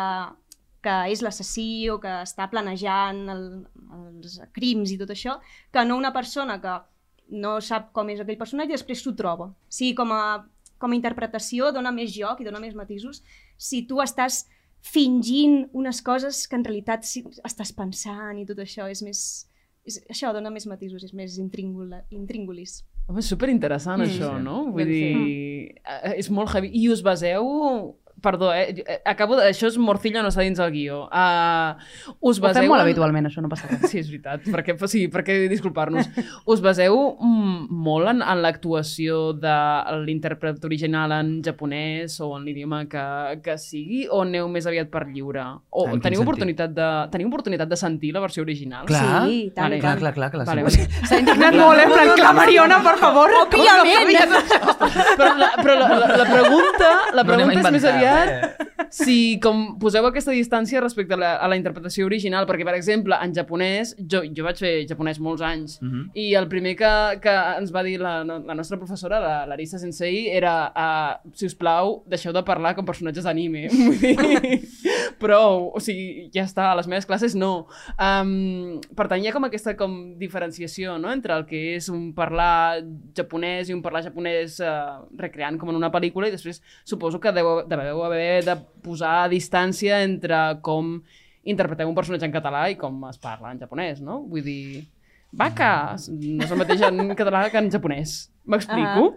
que 0.86 0.96
és 1.12 1.24
l'assassí 1.26 1.90
o 1.90 1.98
que 2.02 2.12
està 2.24 2.48
planejant 2.52 3.26
el, 3.34 3.46
els 3.98 4.38
crims 4.56 4.94
i 4.94 5.00
tot 5.02 5.12
això, 5.16 5.40
que 5.74 5.84
no 5.88 5.98
una 5.98 6.14
persona 6.14 6.60
que 6.62 6.78
no 7.30 7.58
sap 7.62 7.92
com 7.96 8.10
és 8.14 8.22
aquell 8.22 8.38
personatge 8.40 8.74
i 8.74 8.78
després 8.78 9.02
s'ho 9.02 9.16
troba. 9.18 9.50
O 9.50 9.74
sigui, 9.74 9.96
com 9.98 10.12
a, 10.14 10.46
com 10.82 10.94
a 10.94 10.98
interpretació 10.98 11.72
dona 11.76 11.94
més 11.96 12.14
joc 12.14 12.42
i 12.42 12.48
dona 12.48 12.62
més 12.62 12.76
matisos 12.78 13.24
si 13.58 13.84
tu 13.90 14.02
estàs 14.04 14.44
fingint 14.86 15.66
unes 15.74 16.02
coses 16.06 16.46
que 16.48 16.58
en 16.60 16.66
realitat 16.66 17.06
sí, 17.08 17.24
estàs 17.48 17.74
pensant 17.76 18.38
i 18.38 18.46
tot 18.48 18.62
això 18.62 18.90
és 18.92 19.02
més... 19.06 19.22
És, 19.86 20.00
això 20.10 20.32
dona 20.34 20.50
més 20.50 20.66
matisos, 20.66 21.04
és 21.06 21.14
més 21.14 21.36
intríngulis. 21.38 22.80
Home, 23.06 23.22
és 23.22 23.28
superinteressant, 23.30 24.00
mm, 24.02 24.08
això, 24.10 24.32
sí. 24.34 24.46
no? 24.46 24.56
Vull 24.74 24.82
Ben 24.82 24.90
sí. 24.90 24.96
dir, 24.98 25.82
eh, 25.86 26.16
és 26.18 26.30
molt 26.34 26.54
heavy. 26.54 26.72
I 26.74 26.88
us 26.94 27.04
baseu... 27.06 27.46
Perdó, 28.22 28.54
eh? 28.56 28.74
eh, 28.88 29.02
Acabo 29.06 29.36
de... 29.38 29.50
Això 29.52 29.68
és 29.68 29.76
morcilla, 29.78 30.22
no 30.24 30.30
està 30.32 30.42
dins 30.42 30.58
el 30.64 30.72
guió. 30.74 31.02
Uh, 31.14 31.76
us 32.26 32.40
Ho 32.40 32.46
baseu... 32.46 32.62
fem 32.64 32.70
molt 32.72 32.80
en- 32.82 32.86
habitualment, 32.88 33.28
això 33.30 33.42
no 33.44 33.50
passa 33.52 33.68
res. 33.70 33.84
Sí, 33.92 34.00
és 34.02 34.08
veritat. 34.10 34.46
Per 34.50 34.64
què, 34.66 34.76
sí, 34.90 35.04
per 35.14 35.22
què 35.28 35.36
disculpar-nos? 35.52 36.08
Us 36.50 36.64
baseu 36.64 36.96
mm, 37.20 37.68
molt 37.86 38.10
en, 38.14 38.24
en 38.26 38.42
l'actuació 38.42 39.34
de 39.38 39.54
l'intèrpret 40.08 40.64
original 40.66 41.12
en 41.20 41.36
japonès 41.46 42.16
o 42.26 42.32
en 42.38 42.46
l'idioma 42.48 42.86
que, 42.90 43.04
que 43.46 43.58
sigui 43.62 44.06
o 44.10 44.24
aneu 44.24 44.48
més 44.50 44.66
aviat 44.66 44.90
per 44.94 45.06
lliure? 45.12 45.44
O 45.70 45.86
En 45.92 46.00
teniu 46.02 46.22
sentit? 46.22 46.26
oportunitat, 46.26 46.74
de, 46.76 46.90
teniu 47.14 47.30
oportunitat 47.30 47.70
de 47.70 47.78
sentir 47.78 48.14
la 48.16 48.24
versió 48.26 48.42
original? 48.48 48.88
Clar, 48.90 49.04
Sí, 49.28 49.52
tant, 49.56 49.70
Vale. 49.70 49.80
clar, 49.84 49.98
clar, 50.02 50.14
clar, 50.18 50.32
que 50.32 50.42
la 50.42 50.48
Vale. 50.50 50.66
S'ha 50.72 51.20
indignat 51.22 51.56
molt, 51.60 51.80
eh? 51.84 51.88
Plan, 51.92 52.16
clar, 52.18 52.34
Mariona, 52.42 52.82
per 52.86 52.96
favor. 53.04 53.30
Òbviament! 53.44 54.34
Però, 55.16 55.30
la, 55.40 55.52
però 55.62 55.76
la, 55.80 55.88
la, 56.00 56.08
la 56.24 56.26
pregunta, 56.32 56.90
la 57.16 57.24
No 57.24 57.30
pregunta 57.30 57.60
és 57.62 57.72
més 57.76 57.86
aviat 58.16 58.64
si 58.96 59.40
com 59.44 59.64
poseu 59.82 60.06
aquesta 60.08 60.32
distància 60.32 60.80
respecte 60.82 61.16
a 61.16 61.20
la, 61.20 61.32
a 61.42 61.48
la 61.52 61.58
interpretació 61.60 62.06
original, 62.08 62.46
perquè, 62.48 62.64
per 62.68 62.76
exemple, 62.78 63.18
en 63.22 63.34
japonès, 63.36 63.96
jo, 64.00 64.22
jo 64.32 64.46
vaig 64.46 64.62
fer 64.62 64.74
japonès 64.88 65.20
molts 65.20 65.44
anys, 65.44 65.80
Mhm. 65.82 66.10
i 66.16 66.34
el 66.40 66.48
primer 66.48 66.76
que, 66.80 66.92
que 67.22 67.34
ens 67.60 67.74
va 67.76 67.84
dir 67.84 67.98
la, 68.00 68.24
la 68.24 68.56
nostra 68.56 68.78
professora, 68.78 69.20
la 69.20 69.46
Larissa 69.50 69.80
Sensei, 69.80 70.28
era, 70.32 70.72
uh, 70.72 71.30
si 71.36 71.46
us 71.50 71.56
plau, 71.56 72.04
deixeu 72.08 72.32
de 72.34 72.44
parlar 72.48 72.76
com 72.76 72.86
personatges 72.88 73.26
d'anime. 73.28 73.68
Prou, 75.20 75.72
o 75.76 75.80
sigui, 75.84 76.28
ja 76.34 76.44
està, 76.46 76.70
a 76.72 76.78
les 76.78 76.88
meves 76.92 77.06
classes 77.08 77.36
no. 77.38 77.68
Um, 78.00 78.80
per 78.98 79.08
tant, 79.12 79.22
hi 79.24 79.30
ha 79.30 79.34
com 79.36 79.46
aquesta 79.48 79.76
com 79.80 80.16
diferenciació 80.20 80.98
no? 81.02 81.12
entre 81.14 81.36
el 81.36 81.46
que 81.50 81.62
és 81.76 81.90
un 81.92 82.10
parlar 82.18 82.82
japonès 83.18 83.70
i 83.70 83.76
un 83.76 83.82
parlar 83.86 84.04
japonès 84.06 84.60
uh, 84.64 85.04
recreant 85.20 85.60
com 85.62 85.72
en 85.72 85.80
una 85.80 85.92
pel·lícula 85.94 86.30
i 86.30 86.34
després 86.36 86.62
suposo 86.88 87.20
que 87.24 87.34
deu, 87.36 87.64
deveu 87.96 88.06
haver 88.06 88.44
de 88.46 88.56
posar 88.84 89.24
a 89.24 89.30
distància 89.32 90.02
entre 90.04 90.38
com 90.66 91.00
interpreteu 91.46 91.88
un 91.90 91.96
personatge 91.96 92.28
en 92.28 92.34
català 92.34 92.68
i 92.72 92.78
com 92.80 93.04
es 93.10 93.20
parla 93.22 93.54
en 93.54 93.62
japonès, 93.62 94.02
no? 94.02 94.22
Vull 94.30 94.44
dir, 94.46 94.86
vaca, 95.32 95.96
no 96.10 96.46
és 96.46 96.52
el 96.52 96.62
mateix 96.62 96.84
en 96.88 97.16
català 97.16 97.46
que 97.52 97.62
en 97.62 97.72
japonès. 97.72 98.16
M'explico? 98.46 99.14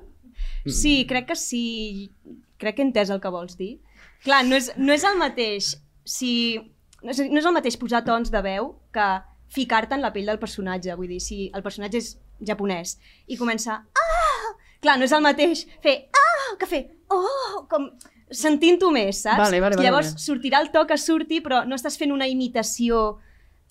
Sí, 0.67 1.07
crec 1.09 1.31
que 1.31 1.37
sí. 1.37 2.11
Crec 2.59 2.77
que 2.77 2.83
he 2.83 2.89
entès 2.89 3.11
el 3.11 3.23
que 3.23 3.33
vols 3.33 3.57
dir. 3.59 3.79
Clar, 4.25 4.43
no 4.47 4.59
és, 4.59 4.73
no 4.77 4.93
és 4.95 5.05
el 5.07 5.19
mateix 5.19 5.77
si... 6.05 6.33
No 7.03 7.15
és, 7.15 7.21
no 7.31 7.39
és 7.39 7.47
el 7.47 7.55
mateix 7.55 7.77
posar 7.79 8.03
tons 8.07 8.33
de 8.35 8.41
veu 8.43 8.73
que 8.95 9.09
ficar-te 9.55 9.95
en 9.95 10.03
la 10.03 10.11
pell 10.15 10.27
del 10.27 10.41
personatge. 10.43 10.97
Vull 10.99 11.11
dir, 11.15 11.21
si 11.23 11.47
el 11.55 11.65
personatge 11.65 12.03
és 12.03 12.15
japonès 12.45 12.99
i 13.27 13.39
comença... 13.41 13.83
Ah! 13.83 14.55
Clar, 14.83 14.99
no 14.99 15.07
és 15.07 15.15
el 15.15 15.25
mateix 15.25 15.65
fer... 15.83 16.01
Ah! 16.15 16.29
que 16.59 16.67
fer... 16.67 16.83
Oh! 17.09 17.65
Com 17.71 17.89
sentint-ho 18.31 18.91
més, 18.93 19.23
saps? 19.25 19.39
Vale, 19.39 19.61
vale, 19.61 19.77
vale, 19.77 19.87
Llavors 19.87 20.13
vale. 20.15 20.25
sortirà 20.25 20.61
el 20.61 20.71
to 20.75 20.87
que 20.87 20.99
surti, 20.99 21.41
però 21.45 21.63
no 21.67 21.77
estàs 21.79 21.97
fent 21.99 22.13
una 22.13 22.27
imitació 22.29 23.19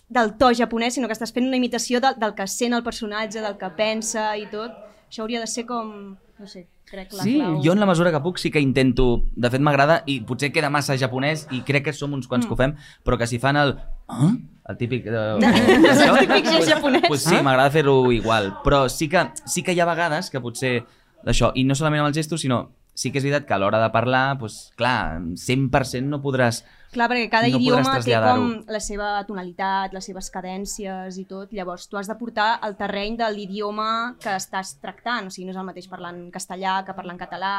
del 0.10 0.38
to 0.40 0.54
japonès, 0.56 0.96
sinó 0.96 1.08
que 1.10 1.14
estàs 1.18 1.34
fent 1.36 1.48
una 1.48 1.58
imitació 1.60 2.00
del, 2.00 2.16
del 2.18 2.34
que 2.34 2.48
sent 2.48 2.74
el 2.74 2.84
personatge, 2.84 3.42
del 3.44 3.58
que 3.60 3.70
pensa 3.76 4.32
i 4.40 4.46
tot. 4.52 4.72
Això 5.10 5.24
hauria 5.26 5.40
de 5.44 5.48
ser 5.48 5.66
com... 5.68 6.16
No 6.38 6.46
sé, 6.46 6.68
crec 6.86 7.14
la 7.18 7.24
Sí, 7.26 7.34
clau. 7.40 7.56
Jo 7.66 7.72
en 7.74 7.80
la 7.82 7.88
mesura 7.90 8.12
que 8.14 8.20
puc 8.22 8.38
sí 8.38 8.52
que 8.54 8.62
intento, 8.62 9.24
de 9.36 9.50
fet 9.50 9.62
m'agrada 9.66 10.04
i 10.06 10.20
potser 10.22 10.52
queda 10.54 10.70
massa 10.70 10.94
japonès 11.02 11.48
i 11.52 11.64
crec 11.66 11.88
que 11.88 11.94
som 11.98 12.14
uns 12.14 12.28
quants 12.30 12.46
Mm. 12.46 12.48
que 12.48 12.54
ho 12.54 12.58
fem, 12.60 12.76
però 13.04 13.18
que 13.18 13.26
si 13.28 13.40
fan 13.42 13.58
el... 13.58 13.74
Ah? 14.08 14.30
El 14.70 14.78
típic... 14.78 15.06
De, 15.06 15.24
El 15.42 16.20
típic 16.28 16.46
gest 16.52 16.70
japonès. 16.70 17.08
Pues 17.08 17.24
sí, 17.26 17.36
m'agrada 17.42 17.72
fer-ho 17.72 18.12
igual, 18.12 18.54
però 18.64 18.88
sí 18.90 19.10
que, 19.10 19.26
sí 19.46 19.64
que 19.64 19.74
hi 19.74 19.80
ha 19.82 19.86
vegades 19.90 20.30
que 20.30 20.40
potser 20.44 20.84
d'això, 21.26 21.52
i 21.56 21.64
no 21.66 21.74
solament 21.76 22.04
amb 22.06 22.12
els 22.12 22.18
gestos, 22.22 22.42
sinó 22.46 22.68
sí 22.98 23.12
que 23.14 23.22
és 23.22 23.28
veritat 23.28 23.46
que 23.46 23.54
a 23.54 23.60
l'hora 23.62 23.80
de 23.84 23.92
parlar, 23.94 24.40
pues, 24.42 24.72
clar, 24.80 25.22
100% 25.38 26.10
no 26.10 26.18
podràs... 26.24 26.64
Clar, 26.96 27.06
perquè 27.12 27.28
cada 27.30 27.50
No 27.52 27.60
idioma 27.60 28.00
té 28.02 28.16
com 28.16 28.48
la 28.74 28.80
seva 28.82 29.10
tonalitat, 29.28 29.94
les 29.94 30.08
seves 30.10 30.32
cadències 30.34 31.20
i 31.22 31.26
tot. 31.30 31.52
Llavors, 31.54 31.86
tu 31.92 32.00
has 32.00 32.10
de 32.10 32.16
portar 32.18 32.56
al 32.64 32.74
terreny 32.80 33.20
de 33.20 33.28
l'idioma 33.36 34.16
que 34.24 34.34
estàs 34.40 34.78
tractant. 34.82 35.30
O 35.30 35.34
sigui, 35.34 35.46
no 35.46 35.54
és 35.54 35.60
el 35.62 35.68
mateix 35.68 35.90
parlar 35.92 36.16
en 36.16 36.32
castellà 36.34 36.80
que 36.88 36.96
parlar 36.98 37.14
en 37.14 37.22
català. 37.22 37.54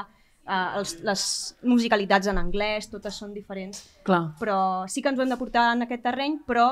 Uh, 0.48 0.80
els, 0.80 0.96
les 1.04 1.22
musicalitats 1.68 2.32
en 2.32 2.40
anglès, 2.40 2.88
totes 2.90 3.20
són 3.20 3.36
diferents. 3.36 3.84
Clar. 4.08 4.24
Però 4.40 4.58
sí 4.90 5.04
que 5.04 5.12
ens 5.12 5.20
ho 5.20 5.26
hem 5.26 5.36
de 5.36 5.38
portar 5.38 5.68
en 5.76 5.86
aquest 5.86 6.02
terreny, 6.08 6.40
però 6.48 6.70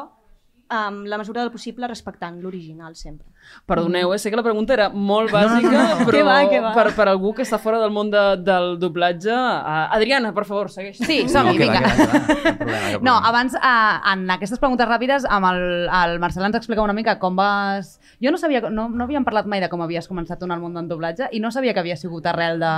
amb 0.68 1.06
la 1.06 1.18
mesura 1.18 1.42
del 1.44 1.52
possible 1.54 1.86
respectant 1.86 2.40
l'original 2.42 2.96
sempre. 2.98 3.26
Perdoneu, 3.70 4.10
eh? 4.14 4.18
sé 4.18 4.30
que 4.32 4.36
la 4.36 4.42
pregunta 4.42 4.74
era 4.74 4.88
molt 4.90 5.30
bàsica, 5.30 5.82
però 6.02 6.10
Què 6.16 6.22
va, 6.26 6.36
què 6.50 6.60
va? 6.64 6.72
Per, 6.74 6.86
per 6.96 7.06
algú 7.12 7.30
que 7.36 7.44
està 7.46 7.60
fora 7.62 7.78
del 7.78 7.92
món 7.94 8.10
de, 8.10 8.22
del 8.42 8.74
doblatge... 8.82 9.30
Uh, 9.30 9.94
Adriana, 9.94 10.32
per 10.34 10.44
favor, 10.48 10.72
segueix. 10.74 10.98
Sí, 10.98 11.20
som-hi, 11.30 11.54
que 11.56 11.68
va, 11.68 11.78
vinga. 11.78 11.80
que 11.86 12.08
va, 12.10 12.18
que 12.26 12.42
va. 12.42 12.56
Problema, 12.58 12.98
No, 13.06 13.14
abans, 13.30 13.54
eh, 13.54 14.12
en 14.12 14.26
aquestes 14.34 14.58
preguntes 14.58 14.90
ràpides, 14.90 15.28
amb 15.30 15.46
el, 15.52 15.62
el 15.86 16.18
Marcel 16.18 16.48
ens 16.50 16.58
explica 16.58 16.82
una 16.82 16.96
mica 16.96 17.18
com 17.22 17.38
vas... 17.38 18.00
Jo 18.22 18.34
no 18.34 18.38
sabia, 18.42 18.66
no, 18.66 18.88
no 18.88 19.04
havíem 19.06 19.24
parlat 19.24 19.46
mai 19.46 19.62
de 19.62 19.70
com 19.70 19.82
havies 19.86 20.10
començat 20.10 20.42
en 20.42 20.50
el 20.50 20.60
món 20.62 20.74
del 20.74 20.88
doblatge 20.90 21.30
i 21.30 21.38
no 21.38 21.50
sabia 21.54 21.74
que 21.76 21.84
havia 21.84 21.96
sigut 22.00 22.26
arrel 22.26 22.58
de 22.58 22.74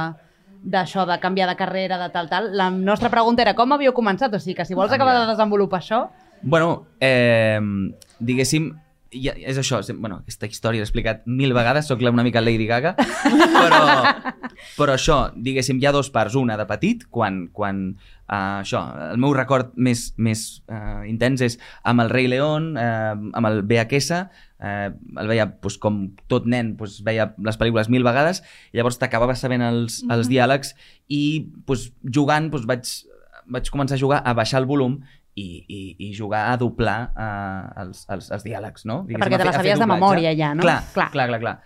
d'això, 0.59 1.05
de 1.07 1.15
canviar 1.23 1.47
de 1.49 1.55
carrera, 1.55 1.97
de 2.01 2.09
tal, 2.11 2.27
tal. 2.29 2.49
La 2.59 2.67
nostra 2.69 3.09
pregunta 3.09 3.45
era 3.45 3.53
com 3.55 3.73
havíeu 3.73 3.93
començat? 3.95 4.33
O 4.35 4.41
sigui, 4.43 4.57
que 4.59 4.65
si 4.67 4.75
vols 4.75 4.91
Ah, 4.91 4.97
acabar 4.97 5.15
de 5.21 5.29
desenvolupar 5.31 5.79
això... 5.79 6.09
Bueno, 6.43 6.87
eh, 7.01 7.61
diguéssim, 8.19 8.73
ja, 9.13 9.33
és 9.39 9.57
això, 9.57 9.81
bueno, 9.97 10.21
aquesta 10.23 10.49
història 10.49 10.83
l'he 10.83 10.87
explicat 10.87 11.25
mil 11.27 11.55
vegades, 11.57 11.89
sóc 11.89 12.03
una 12.05 12.25
mica 12.25 12.43
Lady 12.43 12.67
Gaga, 12.69 12.95
però, 13.63 13.81
però 14.77 14.95
això, 14.95 15.19
diguéssim, 15.35 15.81
hi 15.81 15.89
ha 15.89 15.95
dos 15.95 16.11
parts. 16.11 16.37
Una 16.39 16.59
de 16.61 16.67
petit, 16.69 17.07
quan, 17.11 17.47
quan 17.53 17.83
uh, 18.29 18.61
això, 18.61 18.83
el 19.13 19.19
meu 19.23 19.33
record 19.37 19.73
més, 19.77 20.13
més 20.17 20.63
uh, 20.69 21.05
intens 21.09 21.43
és 21.45 21.59
amb 21.89 22.05
el 22.05 22.13
Rei 22.13 22.29
León, 22.29 22.75
uh, 22.77 23.17
amb 23.17 23.51
el 23.51 23.63
VHS, 23.69 24.23
uh, 24.61 24.89
el 25.23 25.33
veia 25.33 25.49
pues, 25.63 25.79
com 25.81 26.05
tot 26.29 26.47
nen, 26.47 26.75
pues, 26.79 27.01
veia 27.07 27.33
les 27.45 27.61
pel·lícules 27.61 27.91
mil 27.93 28.07
vegades, 28.07 28.43
i 28.73 28.81
llavors 28.81 29.01
t'acabava 29.01 29.37
sabent 29.39 29.65
els, 29.65 30.03
els 30.11 30.31
diàlegs 30.31 30.75
i 31.09 31.23
pues, 31.67 31.91
jugant 32.05 32.53
pues, 32.53 32.69
vaig, 32.69 32.93
vaig 33.49 33.73
començar 33.73 33.97
a 33.97 34.05
jugar 34.05 34.21
a 34.21 34.37
baixar 34.37 34.61
el 34.61 34.69
volum 34.69 35.01
i, 35.39 35.45
i, 35.71 35.81
i 36.09 36.13
jugar 36.19 36.47
a 36.53 36.57
doblar 36.61 36.99
uh, 37.15 37.83
els, 37.85 38.05
els, 38.11 38.31
els 38.35 38.47
diàlegs, 38.47 38.87
no? 38.91 39.03
Diguéssim, 39.07 39.23
Perquè 39.27 39.39
te 39.43 39.47
la 39.51 39.55
sabies 39.59 39.79
de 39.83 39.87
memòria 39.91 40.33
ja, 40.39 40.55
no? 40.59 40.65
Clar, 40.67 40.81
Clar. 40.97 41.11
clar, 41.15 41.29
clar, 41.33 41.41
clar. 41.45 41.59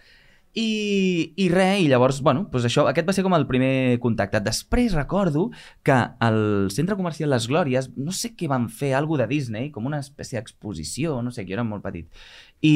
I, 0.52 1.32
i 1.40 1.46
res, 1.48 1.78
i 1.80 1.86
llavors, 1.88 2.18
bueno, 2.20 2.42
doncs 2.52 2.66
això, 2.68 2.82
aquest 2.90 3.06
va 3.08 3.14
ser 3.16 3.22
com 3.24 3.32
el 3.32 3.46
primer 3.48 3.96
contacte. 4.04 4.42
Després 4.44 4.92
recordo 4.92 5.46
que 5.82 5.94
al 5.96 6.68
Centre 6.74 6.98
Comercial 6.98 7.32
Les 7.32 7.46
Glòries, 7.48 7.88
no 7.96 8.12
sé 8.12 8.34
què 8.36 8.50
van 8.52 8.66
fer, 8.68 8.90
alguna 8.98 9.24
de 9.24 9.32
Disney, 9.32 9.70
com 9.72 9.88
una 9.88 10.02
espècie 10.04 10.36
d'exposició, 10.36 11.22
no 11.24 11.32
sé, 11.32 11.46
que 11.46 11.54
jo 11.54 11.56
era 11.56 11.64
molt 11.64 11.80
petit. 11.86 12.10
I, 12.60 12.74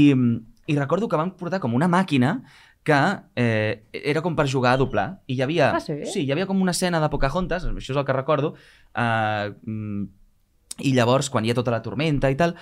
I 0.72 0.78
recordo 0.80 1.10
que 1.12 1.20
van 1.20 1.34
portar 1.36 1.60
com 1.60 1.76
una 1.76 1.90
màquina 1.92 2.38
que 2.86 2.96
eh, 3.36 3.82
era 3.92 4.22
com 4.24 4.36
per 4.38 4.46
jugar 4.48 4.72
a 4.72 4.80
doblar. 4.80 5.08
I 5.28 5.36
hi 5.36 5.42
havia, 5.44 5.72
Ah, 5.76 5.80
sí? 5.84 5.98
sí, 6.08 6.22
hi 6.24 6.32
havia 6.32 6.46
com 6.48 6.60
una 6.62 6.72
escena 6.72 7.00
de 7.02 7.12
Pocahontas, 7.12 7.66
això 7.66 7.92
és 7.92 7.98
el 7.98 8.04
que 8.08 8.14
recordo, 8.16 8.54
eh, 8.94 9.52
mm, 9.66 10.06
i 10.84 10.92
llavors, 10.96 11.30
quan 11.30 11.44
hi 11.44 11.50
ha 11.50 11.56
tota 11.56 11.70
la 11.72 11.82
tormenta 11.82 12.30
i 12.30 12.36
tal, 12.36 12.56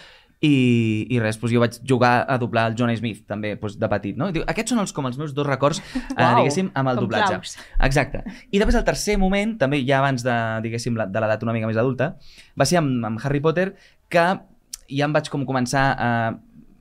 i, 0.45 1.07
i 1.15 1.19
res, 1.23 1.39
doncs 1.41 1.53
jo 1.55 1.61
vaig 1.63 1.77
jugar 1.89 2.25
a 2.29 2.37
doblar 2.39 2.67
el 2.71 2.75
John 2.77 2.91
Smith, 2.99 3.23
també, 3.31 3.55
doncs, 3.57 3.79
de 3.81 3.89
petit, 3.89 4.17
no? 4.21 4.29
I 4.29 4.35
diu, 4.37 4.43
aquests 4.51 4.75
són 4.75 4.83
els, 4.83 4.93
com 4.93 5.07
els 5.09 5.17
meus 5.17 5.33
dos 5.33 5.47
records, 5.47 5.81
eh, 5.81 6.03
Uau, 6.21 6.41
diguéssim, 6.43 6.69
amb 6.77 6.93
el 6.93 7.01
doblatge. 7.01 7.39
claus. 7.39 7.55
Exacte. 7.89 8.21
I 8.53 8.59
després 8.61 8.77
el 8.77 8.85
tercer 8.85 9.17
moment, 9.23 9.57
també 9.61 9.81
ja 9.87 10.03
abans 10.03 10.23
de, 10.27 10.37
diguéssim, 10.67 10.99
la- 11.01 11.07
de 11.09 11.23
l'edat 11.23 11.43
una 11.47 11.55
mica 11.57 11.71
més 11.71 11.81
adulta, 11.81 12.17
va 12.61 12.67
ser 12.69 12.83
amb, 12.83 13.07
amb 13.09 13.25
Harry 13.25 13.41
Potter, 13.41 13.71
que 14.13 14.27
ja 14.93 15.07
em 15.09 15.15
vaig 15.17 15.31
com 15.33 15.47
començar 15.49 15.87
a, 15.97 16.11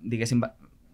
diguéssim, 0.04 0.43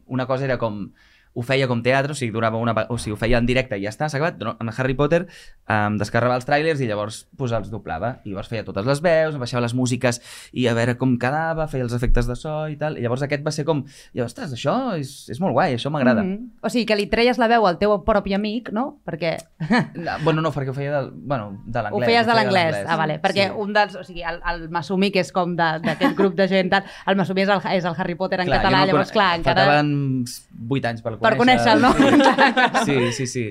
una 0.09 0.25
cosa 0.29 0.45
era 0.45 0.59
com 0.61 0.91
ho 1.39 1.43
feia 1.47 1.67
com 1.71 1.79
teatre, 1.85 2.11
o 2.11 2.17
sigui, 2.19 2.33
durava 2.35 2.59
una, 2.59 2.73
o 2.91 2.97
sigui, 2.99 3.13
ho 3.15 3.19
feia 3.19 3.39
en 3.39 3.47
directe 3.47 3.77
i 3.79 3.85
ja 3.85 3.93
està, 3.93 4.09
s'ha 4.11 4.19
acabat. 4.19 4.39
No, 4.43 4.57
En 4.59 4.69
Harry 4.75 4.93
Potter 4.99 5.21
em 5.69 5.95
descarregava 6.01 6.35
els 6.39 6.47
tràilers 6.47 6.81
i 6.83 6.87
llavors 6.89 7.21
pues, 7.39 7.53
els 7.55 7.69
doblava. 7.71 8.17
I 8.25 8.33
llavors 8.33 8.49
feia 8.51 8.65
totes 8.67 8.85
les 8.89 8.99
veus, 9.05 9.37
baixava 9.39 9.61
les 9.63 9.73
músiques 9.77 10.19
i 10.51 10.67
a 10.67 10.73
veure 10.77 10.97
com 10.99 11.15
quedava, 11.21 11.67
feia 11.71 11.85
els 11.87 11.93
efectes 11.95 12.27
de 12.27 12.35
so 12.35 12.67
i 12.67 12.75
tal. 12.81 12.97
I 12.99 13.05
llavors 13.05 13.23
aquest 13.23 13.45
va 13.45 13.51
ser 13.55 13.65
com, 13.65 13.85
i 14.13 14.21
ostres, 14.25 14.51
això 14.57 14.75
és, 14.99 15.29
és 15.31 15.39
molt 15.39 15.53
guai, 15.53 15.75
això 15.79 15.89
m'agrada. 15.93 16.23
Mm 16.23 16.29
Mhm. 16.29 16.49
O 16.61 16.69
sigui, 16.69 16.85
que 16.85 16.95
li 16.95 17.07
treies 17.07 17.37
la 17.39 17.47
veu 17.47 17.65
al 17.65 17.77
teu 17.79 17.93
propi 18.03 18.33
amic, 18.35 18.71
no? 18.75 18.99
Perquè 19.07 19.37
-hmm. 19.59 20.23
Bueno, 20.23 20.41
no, 20.41 20.51
perquè 20.51 20.69
ho 20.69 20.73
feia 20.73 20.91
del, 20.99 21.11
bueno, 21.13 21.61
de 21.65 21.79
ho 21.79 21.83
l'anglès. 21.83 22.05
feies 22.05 22.25
de 22.25 22.31
ho 22.31 22.35
l'anglès. 22.35 22.75
Ah, 22.87 22.95
vale. 22.97 23.21
Perquè 23.21 23.47
Sí. 23.47 23.53
un 23.55 23.73
dels... 23.73 23.95
O 23.95 24.03
sigui, 24.03 24.21
el, 24.23 24.39
el 24.45 24.69
Masumi, 24.69 25.11
que 25.11 25.19
és 25.21 25.31
com 25.31 25.55
d'aquest 25.55 26.15
grup 26.17 26.35
de 26.35 26.47
gent, 26.47 26.69
tal, 26.69 26.83
el 27.07 27.15
Masumi 27.15 27.41
és 27.41 27.49
el, 27.49 27.61
és 27.71 27.85
el 27.85 27.93
Harry 27.97 28.15
Potter 28.15 28.41
en 28.41 28.47
Clar, 28.47 28.61
català, 28.61 28.79
no 28.81 28.85
llavors, 28.87 29.11
clar, 29.11 29.37
encara... 29.37 29.65
Faltaven 29.65 30.23
8 30.67 30.85
anys 30.91 31.01
per 31.05 31.15
Per 31.21 31.35
conèixer. 31.37 31.77
conèixer-lo, 31.79 31.89
no? 31.89 32.83
sí, 32.85 32.97
sí, 33.15 33.27
sí. 33.27 33.45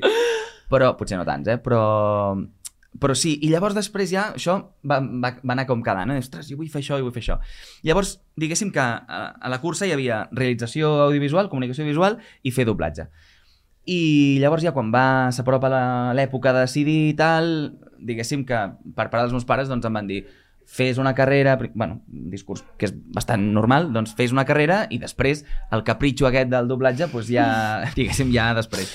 Però, 0.68 0.92
potser 0.98 1.16
no 1.16 1.24
tants, 1.24 1.48
eh? 1.48 1.56
Però, 1.64 1.80
però 3.00 3.14
sí, 3.16 3.38
i 3.44 3.48
llavors 3.52 3.76
després 3.76 4.10
ja 4.10 4.26
això 4.34 4.58
va, 4.84 4.98
va, 5.00 5.30
va 5.40 5.54
anar 5.54 5.64
com 5.68 5.80
quedant, 5.84 6.10
eh? 6.12 6.18
Ostres, 6.20 6.48
jo 6.50 6.58
vull 6.60 6.68
fer 6.72 6.82
això, 6.82 6.98
jo 7.00 7.06
vull 7.06 7.14
fer 7.14 7.22
això. 7.24 7.38
Llavors, 7.86 8.18
diguéssim 8.36 8.72
que 8.74 8.82
a, 8.82 9.22
a 9.40 9.48
la 9.52 9.60
cursa 9.62 9.86
hi 9.88 9.94
havia 9.94 10.26
realització 10.32 10.90
audiovisual, 11.06 11.48
comunicació 11.52 11.86
visual 11.88 12.18
i 12.42 12.52
fer 12.52 12.66
doblatge. 12.68 13.08
I 13.88 14.36
llavors 14.42 14.66
ja 14.66 14.74
quan 14.76 14.90
va 14.92 15.30
s'apropa 15.32 15.70
la- 15.72 16.12
l'època 16.18 16.52
de 16.52 16.66
decidir 16.66 16.98
i 17.08 17.14
tal, 17.16 17.48
diguéssim 17.98 18.44
que 18.44 18.58
per 18.94 19.08
part 19.08 19.22
dels 19.24 19.32
meus 19.32 19.46
pares 19.48 19.70
doncs 19.72 19.86
em 19.88 19.96
van 19.96 20.06
dir 20.10 20.26
fes 20.68 20.98
una 20.98 21.14
carrera, 21.14 21.58
bueno, 21.72 22.02
un 22.12 22.28
discurs 22.30 22.62
que 22.76 22.90
és 22.90 22.92
bastant 23.16 23.40
normal, 23.56 23.88
doncs 23.94 24.12
fes 24.18 24.34
una 24.36 24.44
carrera 24.44 24.82
i 24.92 24.98
després 25.00 25.40
el 25.72 25.80
capritxo 25.86 26.28
aquest 26.28 26.50
del 26.52 26.68
doblatge 26.68 27.08
doncs 27.08 27.30
ja, 27.32 27.46
diguéssim, 27.96 28.28
ja 28.34 28.50
després. 28.58 28.92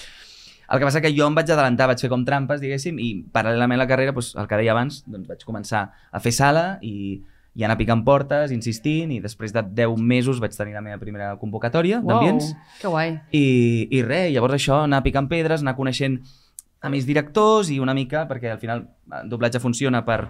El 0.69 0.79
que 0.79 0.87
passa 0.87 1.01
que 1.01 1.11
jo 1.17 1.25
em 1.25 1.35
vaig 1.35 1.49
adelantar, 1.49 1.89
vaig 1.89 2.01
fer 2.05 2.11
com 2.13 2.21
trampes, 2.25 2.61
diguéssim, 2.61 3.01
i 3.01 3.09
paral·lelament 3.33 3.81
a 3.81 3.83
la 3.83 3.89
carrera, 3.89 4.13
doncs, 4.13 4.31
el 4.37 4.47
que 4.49 4.61
deia 4.61 4.71
abans, 4.77 5.01
doncs 5.09 5.27
vaig 5.33 5.43
començar 5.49 5.87
a 6.13 6.21
fer 6.23 6.31
sala 6.37 6.63
i, 6.85 7.19
i 7.57 7.65
anar 7.65 7.79
picant 7.81 8.05
portes, 8.05 8.53
insistint, 8.53 9.11
i 9.17 9.19
després 9.21 9.53
de 9.53 9.65
10 9.81 9.97
mesos 9.97 10.39
vaig 10.41 10.53
tenir 10.55 10.77
la 10.77 10.85
meva 10.85 11.01
primera 11.01 11.33
convocatòria 11.41 12.03
d'ambients. 12.05 12.53
que 12.79 12.93
guai. 12.93 13.17
I, 13.33 13.45
i 13.89 14.05
res, 14.05 14.29
llavors 14.33 14.61
això, 14.61 14.83
anar 14.85 15.01
picant 15.05 15.27
pedres, 15.29 15.65
anar 15.65 15.75
coneixent 15.77 16.21
a 16.83 16.89
més 16.93 17.05
directors 17.09 17.69
i 17.73 17.79
una 17.81 17.97
mica, 17.97 18.27
perquè 18.29 18.53
al 18.53 18.61
final 18.61 18.85
el 19.19 19.29
doblatge 19.31 19.61
funciona 19.63 20.03
per, 20.05 20.27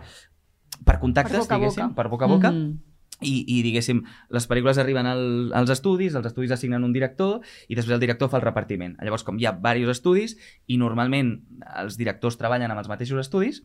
per 0.86 1.00
contactes, 1.00 1.34
Per 1.34 1.44
boca 1.46 1.56
diguéssim, 1.60 1.84
boca. 1.90 1.96
per 1.96 2.10
boca 2.10 2.26
a 2.26 2.28
boca. 2.28 2.52
Mhm. 2.52 2.80
I, 3.24 3.46
i 3.48 3.62
diguéssim, 3.64 4.02
les 4.36 4.50
pel·lícules 4.50 4.78
arriben 4.82 5.06
al, 5.08 5.52
als 5.56 5.70
estudis, 5.72 6.16
els 6.18 6.26
estudis 6.28 6.52
assignen 6.52 6.84
un 6.84 6.92
director 6.92 7.40
i 7.70 7.76
després 7.78 7.94
el 7.96 8.02
director 8.02 8.28
fa 8.28 8.36
el 8.42 8.44
repartiment. 8.44 8.98
Llavors, 9.00 9.24
com 9.24 9.38
hi 9.40 9.46
ha 9.48 9.54
diversos 9.54 9.96
estudis 10.02 10.36
i 10.68 10.76
normalment 10.82 11.38
els 11.80 11.96
directors 11.96 12.36
treballen 12.42 12.74
amb 12.74 12.82
els 12.84 12.90
mateixos 12.92 13.22
estudis, 13.22 13.62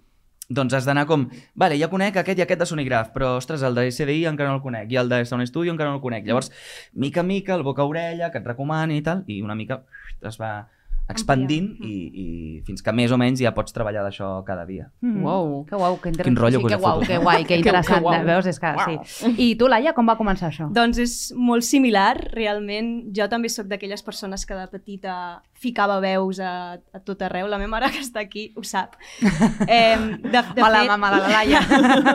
doncs 0.48 0.72
has 0.72 0.86
d'anar 0.86 1.06
com, 1.06 1.26
vale, 1.58 1.76
ja 1.80 1.90
conec 1.92 2.16
aquest 2.16 2.38
i 2.38 2.42
aquest 2.44 2.60
de 2.62 2.66
Sonigraf, 2.70 3.10
però, 3.12 3.34
ostres, 3.36 3.64
el 3.66 3.74
de 3.74 3.90
SDI 3.90 4.24
encara 4.30 4.48
no 4.52 4.56
el 4.60 4.62
conec, 4.64 4.92
i 4.92 4.96
el 4.96 5.10
de 5.10 5.24
Sound 5.28 5.44
Studio 5.50 5.72
encara 5.74 5.90
no 5.90 5.96
el 5.98 6.02
conec. 6.02 6.24
Llavors, 6.24 6.52
mica 6.94 7.20
en 7.20 7.26
mica, 7.26 7.54
el 7.54 7.62
boca 7.66 7.82
a 7.82 7.88
orella, 7.90 8.30
que 8.30 8.38
et 8.38 8.46
recomani 8.46 8.96
i 8.96 9.02
tal, 9.02 9.24
i 9.26 9.42
una 9.42 9.54
mica 9.58 9.82
es 10.22 10.38
va 10.40 10.68
expandint 11.08 11.70
i, 11.80 11.92
i 12.22 12.26
fins 12.66 12.82
que 12.84 12.92
més 12.92 13.12
o 13.14 13.18
menys 13.20 13.40
ja 13.40 13.54
pots 13.56 13.72
treballar 13.72 14.02
d'això 14.04 14.42
cada 14.44 14.66
dia. 14.68 14.90
Mhm. 15.00 15.24
Uau. 15.24 15.64
Que 15.68 15.76
guau, 15.76 15.96
que 16.00 16.10
interessant. 16.12 16.28
Quin 16.28 16.36
rotllo 16.42 16.58
sí, 16.58 16.64
que 16.64 16.68
que 16.68 16.74
us 16.74 16.78
he 16.78 16.82
guau, 16.84 16.94
fotut, 16.98 17.08
que 17.08 17.18
guai, 17.18 17.42
que 17.44 17.48
Que- 17.54 17.58
interessant. 17.62 17.94
que 17.98 18.02
guau. 18.02 18.24
Veus? 18.28 18.46
És 18.46 18.60
que, 18.60 18.72
sí. 18.84 19.34
I 19.38 19.48
tu, 19.56 19.68
Laia, 19.68 19.94
com 19.96 20.06
va 20.08 20.16
començar 20.18 20.50
això? 20.52 20.68
Doncs 20.72 20.98
és 20.98 21.14
molt 21.36 21.64
similar, 21.64 22.14
realment. 22.34 23.08
Jo 23.16 23.28
també 23.28 23.48
sóc 23.48 23.66
d'aquelles 23.66 24.02
persones 24.02 24.44
que 24.46 24.54
de 24.54 24.66
petita 24.68 25.42
ficava 25.58 25.98
veus 26.00 26.38
a, 26.38 26.74
a 26.92 27.00
tot 27.02 27.22
arreu. 27.22 27.48
La 27.48 27.58
meva 27.58 27.70
mare, 27.78 27.88
que 27.90 27.98
està 28.04 28.20
aquí, 28.20 28.52
ho 28.56 28.62
sap. 28.62 28.96
Eh, 29.68 29.96
de, 30.22 30.30
de 30.30 30.62
Hola, 30.62 30.80
fet, 30.80 30.88
mama 30.88 31.10
de 31.10 31.18
la 31.18 31.28
Laia. 31.28 31.60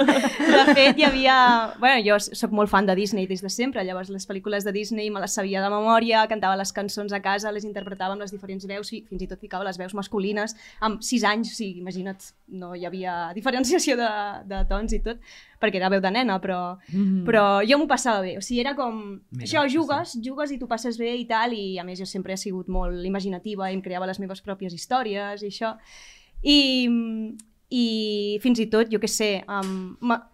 De 0.53 0.73
fet, 0.73 0.97
hi 0.97 1.03
havia... 1.05 1.35
Bueno, 1.79 2.01
jo 2.05 2.17
sóc 2.23 2.51
molt 2.55 2.69
fan 2.71 2.85
de 2.87 2.95
Disney 2.95 3.27
des 3.27 3.41
de 3.43 3.49
sempre, 3.49 3.83
llavors 3.85 4.09
les 4.13 4.25
pel·lícules 4.29 4.63
de 4.65 4.71
Disney 4.75 5.09
me 5.11 5.19
les 5.21 5.33
sabia 5.35 5.61
de 5.63 5.69
memòria, 5.69 6.23
cantava 6.31 6.55
les 6.59 6.71
cançons 6.73 7.13
a 7.13 7.19
casa, 7.21 7.51
les 7.51 7.65
interpretava 7.67 8.13
amb 8.15 8.23
les 8.23 8.31
diferents 8.33 8.65
veus 8.69 8.82
i 8.91 9.03
fins 9.07 9.21
i 9.23 9.27
tot 9.31 9.39
ficava 9.39 9.63
les 9.63 9.77
veus 9.79 9.93
masculines 9.95 10.55
amb 10.81 10.99
6 11.01 11.23
anys, 11.29 11.53
sigui, 11.55 11.79
imagina't, 11.79 12.33
no 12.59 12.73
hi 12.75 12.83
havia 12.85 13.31
diferenciació 13.37 13.95
de, 13.95 14.09
de 14.49 14.59
tons 14.67 14.91
i 14.93 14.99
tot, 15.05 15.21
perquè 15.61 15.79
era 15.79 15.89
veu 15.93 16.01
de 16.03 16.11
nena, 16.11 16.39
però, 16.43 16.77
Mm. 16.91 17.23
però 17.23 17.61
jo 17.63 17.77
m'ho 17.79 17.87
passava 17.87 18.21
bé, 18.21 18.35
o 18.37 18.41
sigui, 18.41 18.59
era 18.65 18.75
com... 18.75 19.21
Mira, 19.31 19.45
això, 19.47 19.63
sí, 19.69 19.77
jugues, 19.77 20.17
jugues 20.21 20.51
i 20.51 20.57
tu 20.59 20.67
passes 20.67 20.97
bé 20.99 21.15
i 21.15 21.25
tal, 21.29 21.53
i 21.53 21.77
a 21.79 21.83
més 21.87 21.99
jo 21.99 22.05
sempre 22.09 22.33
he 22.33 22.37
sigut 22.37 22.67
molt 22.67 23.05
imaginativa 23.05 23.69
i 23.71 23.77
em 23.77 23.81
creava 23.81 24.05
les 24.09 24.19
meves 24.19 24.41
pròpies 24.41 24.73
històries 24.73 25.41
i 25.43 25.47
això. 25.53 25.77
I, 26.43 26.89
i 27.73 28.37
fins 28.43 28.59
i 28.61 28.67
tot, 28.69 28.89
jo 28.91 28.99
què 29.01 29.09
sé, 29.09 29.29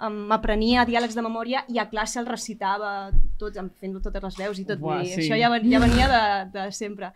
m'aprenia 0.09 0.83
diàlegs 0.87 1.15
de 1.15 1.23
memòria 1.23 1.61
i 1.71 1.79
a 1.79 1.85
classe 1.89 2.19
el 2.19 2.27
recitava 2.27 3.11
tots, 3.39 3.57
em- 3.61 3.69
fent 3.79 3.95
totes 4.03 4.23
les 4.25 4.39
veus 4.41 4.59
i 4.59 4.65
tot. 4.67 4.81
Dir, 4.81 5.05
sí. 5.07 5.21
Això 5.23 5.37
ja, 5.39 5.49
ja 5.71 5.79
venia 5.79 6.09
de, 6.11 6.23
de 6.57 6.65
sempre. 6.75 7.13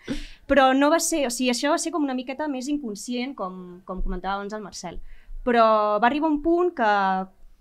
Però 0.47 0.69
no 0.77 0.89
va 0.93 1.01
ser, 1.03 1.25
o 1.27 1.33
sigui, 1.33 1.51
això 1.51 1.73
va 1.73 1.81
ser 1.81 1.91
com 1.91 2.03
una 2.07 2.15
miqueta 2.15 2.47
més 2.47 2.69
inconscient, 2.71 3.35
com, 3.35 3.81
com 3.85 4.01
comentava 4.05 4.39
abans 4.39 4.55
el 4.55 4.63
Marcel. 4.63 5.01
Però 5.43 5.65
va 5.99 6.07
arribar 6.07 6.31
un 6.31 6.39
punt 6.41 6.71
que, 6.77 6.91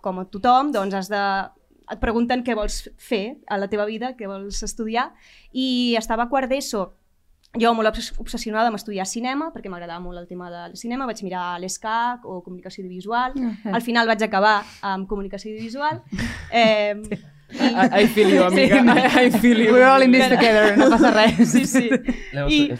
com 0.02 0.22
a 0.22 0.26
tothom, 0.30 0.70
doncs 0.74 0.94
has 0.94 1.10
de 1.10 1.24
et 1.92 1.98
pregunten 2.00 2.44
què 2.46 2.54
vols 2.56 2.86
fer 2.96 3.38
a 3.50 3.58
la 3.58 3.66
teva 3.68 3.84
vida, 3.84 4.14
què 4.16 4.28
vols 4.30 4.62
estudiar, 4.64 5.10
i 5.52 5.94
estava 5.98 6.24
a 6.24 6.30
quart 6.30 6.48
d'ESO, 6.48 6.86
jo 7.60 7.74
molt 7.76 7.88
obs- 7.92 8.14
obsessionada 8.18 8.68
amb 8.70 8.78
estudiar 8.78 9.04
cinema, 9.06 9.50
perquè 9.52 9.68
m'agradava 9.68 10.00
molt 10.00 10.18
el 10.22 10.26
tema 10.28 10.48
del 10.50 10.76
cinema, 10.76 11.04
vaig 11.06 11.20
mirar 11.22 11.58
l'ESCAC 11.60 12.24
o 12.24 12.40
comunicació 12.42 12.84
audiovisual, 12.84 13.34
al 13.72 13.82
final 13.82 14.06
vaig 14.08 14.22
acabar 14.24 14.62
amb 14.80 15.06
comunicació 15.08 15.52
audiovisual, 15.52 16.00
eh, 16.52 16.96
I, 17.52 18.04
I 18.04 18.06
feel 18.08 18.30
you, 18.32 18.42
amiga. 18.46 18.78
I, 18.80 19.26
I 19.26 19.30
feel 19.30 19.58
you. 19.60 19.74
We're 19.74 19.84
all 19.84 20.00
in 20.00 20.10
this 20.10 20.26
together, 20.30 20.72
no 20.78 20.86
passa 20.88 21.10
res. 21.12 21.50
sí, 21.52 21.66
sí. 21.66 21.90
I, 22.48 22.72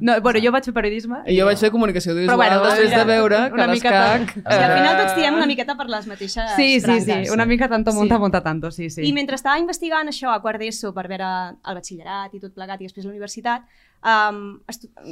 No, 0.00 0.20
bueno, 0.22 0.38
jo 0.38 0.52
vaig 0.54 0.62
fer 0.68 0.72
periodisme. 0.76 1.24
I 1.26 1.34
jo 1.40 1.48
vaig 1.48 1.58
fer 1.58 1.72
comunicació 1.74 2.12
Però 2.14 2.36
audiovisual 2.36 2.38
bueno, 2.38 2.60
després 2.68 2.92
mira, 2.92 3.00
de 3.00 3.08
veure 3.10 3.40
una 3.50 3.66
que 3.66 3.72
l'escac... 3.72 4.22
o 4.22 4.52
sigui, 4.52 4.62
al 4.68 4.76
final 4.78 5.00
tots 5.00 5.16
tirem 5.18 5.34
una 5.40 5.48
miqueta 5.50 5.74
per 5.74 5.88
les 5.90 6.06
mateixes 6.06 6.54
Sí, 6.54 6.68
sí, 6.78 7.00
sí, 7.00 7.10
branques. 7.10 7.32
una 7.34 7.44
mica 7.50 7.68
tanto 7.68 7.92
monta, 7.92 8.14
Sí. 8.14 8.20
monta 8.20 8.40
tanto, 8.46 8.70
sí, 8.70 8.86
sí. 8.88 9.02
I 9.02 9.12
mentre 9.12 9.34
estava 9.34 9.58
investigant 9.58 10.06
això 10.14 10.30
a 10.30 10.38
quart 10.40 10.62
d'ESO 10.62 10.94
per 10.94 11.08
veure 11.10 11.26
el 11.66 11.74
batxillerat 11.82 12.32
i 12.32 12.38
tot 12.46 12.54
plegat 12.54 12.80
i 12.80 12.86
després 12.86 13.04
la 13.04 13.10
universitat, 13.10 13.66
um, 14.04 14.60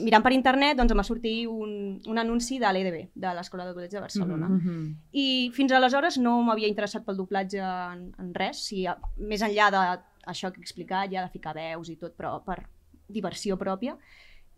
mirant 0.04 0.24
per 0.24 0.32
internet 0.32 0.78
doncs 0.78 0.94
em 0.94 1.00
va 1.00 1.06
sortir 1.06 1.34
un, 1.48 1.98
un 2.08 2.20
anunci 2.20 2.58
de 2.60 2.70
l'EDB, 2.72 3.10
de 3.14 3.34
l'Escola 3.36 3.66
de 3.66 3.74
Doblatge 3.74 3.98
de 3.98 4.04
Barcelona. 4.04 4.48
Mhm. 4.48 4.94
I 5.12 5.50
fins 5.56 5.72
aleshores 5.72 6.18
no 6.18 6.38
m'havia 6.42 6.70
interessat 6.70 7.04
pel 7.04 7.18
doblatge 7.18 7.60
en, 7.60 8.08
en 8.18 8.32
res, 8.34 8.64
si, 8.70 8.86
més 9.18 9.44
enllà 9.44 9.70
d'això 9.74 10.52
que 10.52 10.62
he 10.62 10.66
explicat, 10.66 11.12
ja 11.12 11.26
de 11.26 11.32
ficar 11.32 11.54
veus 11.56 11.90
i 11.92 11.96
tot, 11.96 12.16
però 12.16 12.38
per 12.44 12.62
diversió 13.08 13.56
pròpia. 13.58 13.96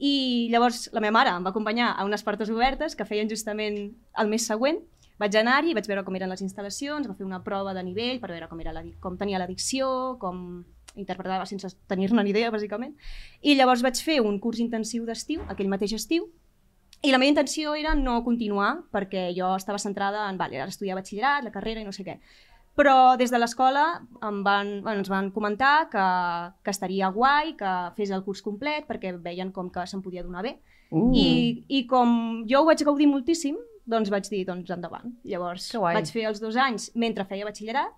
I 0.00 0.48
llavors 0.50 0.88
la 0.94 1.02
meva 1.04 1.18
mare 1.18 1.34
em 1.36 1.44
va 1.44 1.52
acompanyar 1.52 1.92
a 1.92 2.06
unes 2.08 2.24
portes 2.24 2.48
obertes 2.50 2.96
que 2.96 3.04
feien 3.04 3.28
justament 3.28 3.90
el 4.16 4.30
mes 4.32 4.46
següent. 4.48 4.80
Vaig 5.20 5.34
anar-hi, 5.36 5.74
vaig 5.76 5.84
veure 5.84 6.02
com 6.06 6.14
eren 6.16 6.30
les 6.32 6.40
instal·lacions, 6.40 7.04
va 7.04 7.14
fer 7.18 7.26
una 7.26 7.42
prova 7.44 7.74
de 7.76 7.82
nivell 7.84 8.22
per 8.22 8.30
veure 8.32 8.48
com, 8.48 8.60
era 8.64 8.72
la, 8.72 8.80
com 9.04 9.18
tenia 9.20 9.38
la 9.42 9.46
dicció, 9.50 10.16
com 10.22 10.62
interpretava 10.98 11.46
sense 11.46 11.70
tenir-ne 11.90 12.22
ni 12.24 12.32
idea, 12.34 12.50
bàsicament. 12.50 12.96
I 13.42 13.54
llavors 13.58 13.82
vaig 13.86 14.00
fer 14.02 14.20
un 14.24 14.38
curs 14.42 14.60
intensiu 14.62 15.06
d'estiu, 15.06 15.44
aquell 15.48 15.70
mateix 15.70 15.94
estiu, 15.96 16.28
i 17.00 17.12
la 17.12 17.18
meva 17.18 17.32
intenció 17.32 17.74
era 17.78 17.94
no 17.96 18.18
continuar, 18.24 18.74
perquè 18.92 19.30
jo 19.36 19.54
estava 19.56 19.80
centrada 19.80 20.26
en, 20.28 20.36
vale, 20.40 20.58
ara 20.60 20.72
estudiar 20.72 20.98
batxillerat, 20.98 21.46
la 21.46 21.52
carrera 21.54 21.80
i 21.80 21.86
no 21.86 21.94
sé 21.96 22.04
què. 22.04 22.18
Però 22.76 23.16
des 23.18 23.32
de 23.32 23.38
l'escola 23.40 23.84
em 24.24 24.42
van, 24.44 24.76
bueno, 24.84 25.00
ens 25.00 25.08
van 25.10 25.30
comentar 25.34 25.88
que, 25.92 26.04
que 26.64 26.74
estaria 26.74 27.08
guai, 27.14 27.54
que 27.58 27.72
fes 27.96 28.12
el 28.14 28.22
curs 28.24 28.44
complet, 28.44 28.86
perquè 28.88 29.14
veien 29.16 29.50
com 29.52 29.72
que 29.72 29.86
se'n 29.88 30.04
podia 30.04 30.24
donar 30.26 30.44
bé. 30.46 30.58
Uh. 30.90 31.08
I, 31.16 31.26
I 31.68 31.82
com 31.88 32.44
jo 32.50 32.62
ho 32.62 32.68
vaig 32.68 32.84
gaudir 32.84 33.08
moltíssim, 33.08 33.56
doncs 33.90 34.12
vaig 34.12 34.28
dir, 34.28 34.44
doncs 34.48 34.70
endavant. 34.70 35.16
Llavors 35.24 35.72
vaig 35.80 36.12
fer 36.12 36.28
els 36.30 36.40
dos 36.42 36.56
anys 36.60 36.90
mentre 36.94 37.26
feia 37.28 37.48
batxillerat, 37.48 37.96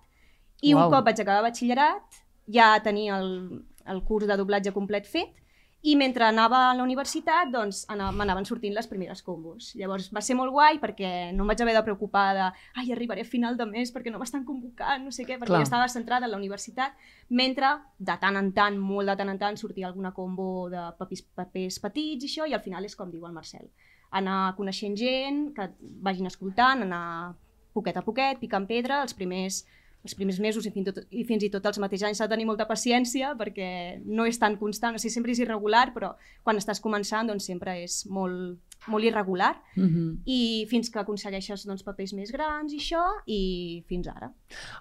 i 0.63 0.73
Uau. 0.73 0.85
un 0.85 0.95
cop 0.95 1.11
vaig 1.11 1.19
acabar 1.19 1.43
batxillerat 1.49 2.22
ja 2.47 2.73
tenia 2.83 3.19
el, 3.19 3.63
el 3.85 4.03
curs 4.03 4.27
de 4.27 4.37
doblatge 4.37 4.73
complet 4.73 5.07
fet, 5.07 5.39
I 5.85 5.97
mentre 5.99 6.23
anava 6.23 6.69
a 6.69 6.75
la 6.77 6.83
universitat, 6.85 7.49
doncs 7.51 7.81
ana- 7.91 8.13
m'anaven 8.15 8.45
sortint 8.47 8.71
les 8.71 8.87
primeres 8.87 9.19
combos. 9.21 9.73
Llavors 9.75 10.05
va 10.15 10.21
ser 10.23 10.37
molt 10.39 10.53
guai 10.55 10.77
perquè 10.79 11.33
no 11.35 11.43
em 11.43 11.49
vaig 11.51 11.59
haver 11.59 11.73
de 11.75 11.81
preocupar 11.83 12.29
de 12.37 12.45
ai, 12.79 12.85
arribaré 12.93 13.25
a 13.25 13.27
final 13.27 13.57
de 13.59 13.65
mes 13.67 13.91
perquè 13.91 14.09
no 14.09 14.17
m'estan 14.21 14.45
convocant, 14.47 15.03
no 15.03 15.11
sé 15.11 15.25
què, 15.27 15.35
perquè 15.35 15.51
Clar. 15.51 15.59
ja 15.59 15.67
estava 15.67 15.89
centrada 15.91 16.23
en 16.25 16.31
la 16.31 16.37
universitat, 16.39 16.95
mentre 17.27 17.73
de 17.99 18.15
tant 18.21 18.39
en 18.39 18.53
tant, 18.55 18.79
molt 18.79 19.11
de 19.11 19.17
tant 19.19 19.27
en 19.33 19.37
tant, 19.37 19.57
sortia 19.59 19.87
alguna 19.91 20.13
combo 20.13 20.69
de 20.71 20.85
papers, 20.97 21.21
papers 21.35 21.81
petits 21.83 22.23
i 22.23 22.31
això, 22.31 22.47
i 22.47 22.53
al 22.55 22.63
final 22.63 22.85
és 22.87 22.95
com 22.95 23.11
diu 23.11 23.27
el 23.27 23.35
Marcel. 23.35 23.67
Anar 24.11 24.55
coneixent 24.55 24.95
gent, 24.95 25.49
que 25.53 25.67
vagin 25.99 26.31
escoltant, 26.31 26.87
anar 26.87 27.35
poquet 27.73 27.97
a 27.99 28.07
poquet, 28.07 28.39
picant 28.39 28.65
pedra, 28.71 29.01
els 29.03 29.13
primers 29.19 29.65
els 30.03 30.15
primers 30.19 30.39
mesos 30.43 30.65
i 30.67 30.71
fins, 30.75 30.89
tot, 30.91 31.05
i 31.15 31.23
fins 31.27 31.45
i 31.47 31.49
tot 31.51 31.65
els 31.69 31.79
mateixos 31.79 32.09
anys 32.09 32.19
s'ha 32.19 32.27
de 32.27 32.35
tenir 32.35 32.47
molta 32.49 32.67
paciència 32.67 33.31
perquè 33.39 33.69
no 34.03 34.27
és 34.27 34.39
tan 34.39 34.57
constant, 34.59 34.97
o 34.97 35.01
sigui, 35.01 35.13
sempre 35.15 35.31
és 35.31 35.39
irregular, 35.39 35.87
però 35.95 36.13
quan 36.43 36.59
estàs 36.59 36.83
començant 36.83 37.31
doncs 37.31 37.47
sempre 37.47 37.77
és 37.85 38.03
molt, 38.11 38.59
molt 38.87 39.03
irregular 39.05 39.55
Mm 39.75 39.87
-hmm. 39.87 40.17
i 40.25 40.67
fins 40.69 40.89
que 40.89 40.99
aconsegueixes 40.99 41.65
doncs, 41.65 41.83
papers 41.83 42.13
més 42.13 42.31
grans 42.31 42.71
i 42.73 42.77
això, 42.77 43.01
i 43.25 43.83
fins 43.87 44.07
ara. 44.07 44.31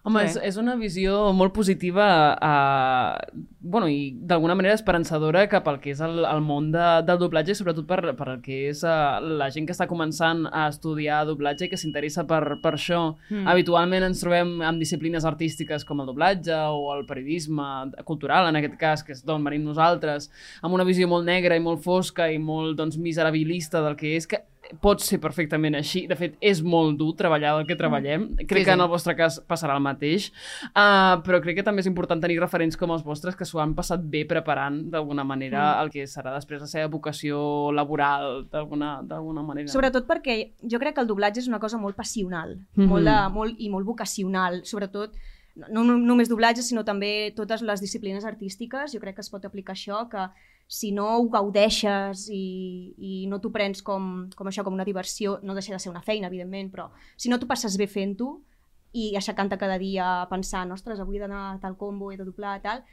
Home, 0.05 0.21
Sí. 0.21 0.39
és, 0.39 0.45
és 0.45 0.57
una 0.57 0.77
visió 0.77 1.33
molt 1.33 1.53
positiva 1.55 2.37
uh, 2.37 3.41
bueno, 3.61 3.89
i 3.89 4.15
d'alguna 4.21 4.55
manera 4.55 4.75
esperançadora 4.75 5.49
cap 5.49 5.67
al 5.69 5.81
que 5.81 5.91
és 5.91 6.01
el, 6.01 6.25
el 6.25 6.41
món 6.43 6.71
de, 6.73 7.03
del 7.07 7.19
doblatge 7.19 7.55
sobretot 7.55 7.87
per, 7.87 8.15
per 8.17 8.29
el 8.29 8.43
que 8.43 8.69
és 8.69 8.83
uh, 8.83 9.21
la 9.21 9.51
gent 9.51 9.67
que 9.67 9.73
està 9.73 9.87
començant 9.89 10.47
a 10.53 10.69
estudiar 10.69 11.25
doblatge 11.27 11.65
i 11.65 11.69
que 11.69 11.77
s'interessa 11.77 12.27
per, 12.27 12.61
per 12.63 12.75
això. 12.75 13.17
Mm. 13.31 13.47
Habitualment 13.49 14.03
ens 14.05 14.21
trobem 14.21 14.61
amb 14.63 14.79
disciplines 14.79 15.25
artístiques 15.25 15.85
com 15.85 16.01
el 16.01 16.07
doblatge 16.07 16.53
o 16.53 16.95
el 16.95 17.07
periodisme 17.07 17.93
cultural, 18.05 18.49
en 18.49 18.57
aquest 18.57 18.77
cas, 18.77 19.03
que 19.03 19.13
és 19.13 19.25
d'on 19.25 19.43
venim 19.45 19.65
nosaltres, 19.65 20.31
amb 20.63 20.75
una 20.75 20.85
visió 20.85 21.09
molt 21.09 21.25
negra 21.25 21.57
i 21.57 21.61
molt 21.61 21.83
fosca 21.83 22.31
i 22.31 22.39
molt 22.39 22.77
doncs, 22.77 22.99
miserabilista 22.99 23.81
del 23.83 23.92
que 23.97 24.17
és, 24.17 24.27
que 24.27 24.41
pot 24.81 25.03
ser 25.05 25.19
perfectament 25.21 25.75
així. 25.75 26.07
De 26.09 26.17
fet, 26.17 26.37
és 26.41 26.63
molt 26.63 26.97
dur 26.97 27.11
treballar 27.19 27.57
del 27.59 27.67
que 27.67 27.75
treballem. 27.77 28.29
Crec 28.39 28.49
Sí, 28.49 28.65
que 28.65 28.71
sí. 28.71 28.71
en 28.71 28.81
el 28.81 28.89
vostre 28.89 29.15
cas 29.19 29.41
passarà 29.47 29.75
el 29.77 29.83
mateix. 29.83 30.31
Uh, 30.71 31.21
però 31.27 31.43
crec 31.43 31.57
que 31.59 31.63
també 31.67 31.81
és 31.83 31.87
important 31.91 32.21
tenir 32.23 32.39
referents 32.41 32.77
com 32.79 32.91
els 32.95 33.03
vostres 33.05 33.37
que 33.37 33.45
s'ho 33.45 33.61
han 33.61 33.75
passat 33.75 34.01
bé 34.01 34.25
preparant 34.25 34.79
d'alguna 34.91 35.25
manera 35.25 35.77
Mm. 35.77 35.83
el 35.83 35.91
que 35.91 36.05
serà 36.07 36.33
després 36.35 36.61
la 36.63 36.67
seva 36.67 36.87
vocació 36.89 37.71
laboral 37.73 38.47
d'alguna 38.51 39.43
manera. 39.43 39.69
Sobretot 39.69 40.07
perquè 40.07 40.53
jo 40.63 40.79
crec 40.79 40.95
que 40.95 41.01
el 41.03 41.07
doblatge 41.11 41.41
és 41.41 41.49
una 41.49 41.59
cosa 41.61 41.77
molt 41.79 41.97
passional 41.97 42.57
Mhm. 42.77 42.87
molt 42.89 43.05
de, 43.05 43.29
molt, 43.31 43.55
i 43.59 43.69
molt 43.69 43.85
vocacional, 43.87 44.65
sobretot 44.65 45.13
no, 45.71 45.85
no 45.85 45.99
només 45.99 46.31
doblatge, 46.31 46.63
sinó 46.63 46.83
també 46.83 47.31
totes 47.37 47.61
les 47.61 47.79
disciplines 47.81 48.25
artístiques. 48.25 48.91
Jo 48.95 49.01
crec 49.01 49.17
que 49.17 49.21
es 49.21 49.29
pot 49.29 49.45
aplicar 49.45 49.75
això, 49.75 50.09
que 50.09 50.31
si 50.67 50.93
no 50.93 51.09
ho 51.19 51.29
gaudeixes 51.33 52.27
i, 52.33 52.45
i 52.97 53.13
no 53.29 53.39
t'ho 53.41 53.51
prens 53.53 53.83
com, 53.85 54.29
com 54.37 54.49
això, 54.49 54.65
com 54.65 54.75
una 54.77 54.87
diversió, 54.89 55.39
no 55.43 55.57
deixa 55.57 55.75
de 55.75 55.81
ser 55.83 55.91
una 55.93 56.03
feina, 56.03 56.31
evidentment, 56.33 56.71
però 56.73 56.89
si 57.17 57.31
no 57.31 57.39
t'ho 57.39 57.49
passes 57.51 57.77
bé 57.81 57.89
fent-ho 57.91 58.35
i 58.93 59.13
aixecant-te 59.17 59.59
cada 59.61 59.79
dia 59.81 60.27
pensant, 60.31 60.73
ostres, 60.73 61.01
avui 61.01 61.19
he 61.19 61.23
d'anar 61.23 61.43
a 61.51 61.59
tal 61.61 61.77
combo, 61.81 62.13
he 62.13 62.19
de 62.21 62.27
doblar, 62.29 62.59
tal, 62.65 62.85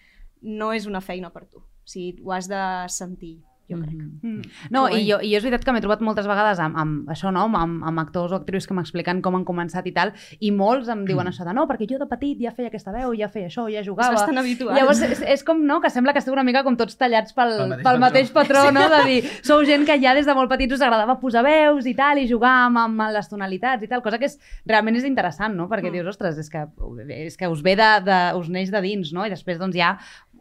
no 0.42 0.72
és 0.76 0.88
una 0.88 1.02
feina 1.04 1.32
per 1.32 1.46
tu. 1.46 1.60
O 1.60 1.90
sigui, 1.90 2.22
ho 2.24 2.32
has 2.36 2.48
de 2.52 2.62
sentir, 2.92 3.40
jo 3.70 3.78
crec. 3.78 3.94
Mhm. 3.94 4.42
No, 4.72 4.86
Que 4.86 4.92
guai. 4.96 5.02
i, 5.04 5.10
jo, 5.12 5.20
i 5.22 5.36
és 5.36 5.44
veritat 5.44 5.64
que 5.66 5.72
m'he 5.72 5.82
trobat 5.82 6.02
moltes 6.02 6.26
vegades 6.28 6.60
amb, 6.60 6.76
amb 6.78 7.10
això, 7.10 7.32
no? 7.32 7.46
amb, 7.46 7.84
amb 7.84 8.00
actors 8.00 8.32
o 8.32 8.36
actrius 8.36 8.66
que 8.68 8.74
m'expliquen 8.74 9.22
com 9.22 9.36
han 9.36 9.46
començat 9.46 9.86
i 9.88 9.92
tal, 9.94 10.12
i 10.40 10.52
molts 10.52 10.90
em 10.90 11.06
diuen 11.06 11.28
això 11.28 11.46
de 11.46 11.54
no, 11.54 11.68
perquè 11.68 11.88
jo 11.90 11.98
de 12.00 12.08
petit 12.08 12.40
ja 12.42 12.52
feia 12.52 12.68
aquesta 12.68 12.92
veu, 12.92 13.14
ja 13.14 13.30
feia 13.30 13.48
això, 13.48 13.68
ja 13.72 13.84
jugava. 13.84 14.14
És 14.14 14.20
bastant 14.22 14.38
habitual. 14.38 14.76
Llavors 14.76 15.02
és, 15.02 15.22
és 15.22 15.44
com, 15.44 15.62
no?, 15.66 15.80
que 15.82 15.90
sembla 15.90 16.14
que 16.14 16.20
esteu 16.20 16.34
una 16.34 16.44
mica 16.44 16.64
com 16.64 16.76
tots 16.76 16.98
tallats 16.98 17.34
pel, 17.34 17.50
Pel 17.58 17.68
mateix 17.70 17.84
pel 17.86 18.00
mateix 18.00 18.32
patró. 18.32 18.64
patró, 18.66 18.72
no?, 18.72 18.90
de 18.90 19.04
dir, 19.06 19.24
sou 19.44 19.64
gent 19.66 19.86
que 19.86 20.00
ja 20.02 20.14
des 20.14 20.26
de 20.26 20.34
molt 20.34 20.50
petits 20.50 20.74
us 20.74 20.82
agradava 20.82 21.20
posar 21.20 21.44
veus 21.44 21.86
i 21.86 21.94
tal, 21.96 22.18
i 22.18 22.28
jugar 22.28 22.66
amb, 22.68 22.78
amb 22.78 23.06
les 23.14 23.30
tonalitats 23.30 23.84
i 23.84 23.88
tal, 23.88 24.02
cosa 24.02 24.18
que 24.18 24.26
és, 24.26 24.40
realment 24.66 24.96
és 24.96 25.04
interessant, 25.06 25.56
no?, 25.56 25.68
perquè 25.70 25.90
Mm. 25.90 25.94
dius, 25.94 26.08
ostres, 26.08 26.38
és 26.38 26.50
que, 26.50 26.66
és 27.10 27.38
que 27.38 27.48
us 27.48 27.62
ve 27.62 27.76
de, 27.76 27.90
de, 28.06 28.20
us 28.38 28.50
neix 28.50 28.72
de 28.72 28.82
dins, 28.82 29.14
no?, 29.14 29.26
i 29.26 29.30
després 29.30 29.58
doncs 29.60 29.76
ja 29.76 29.98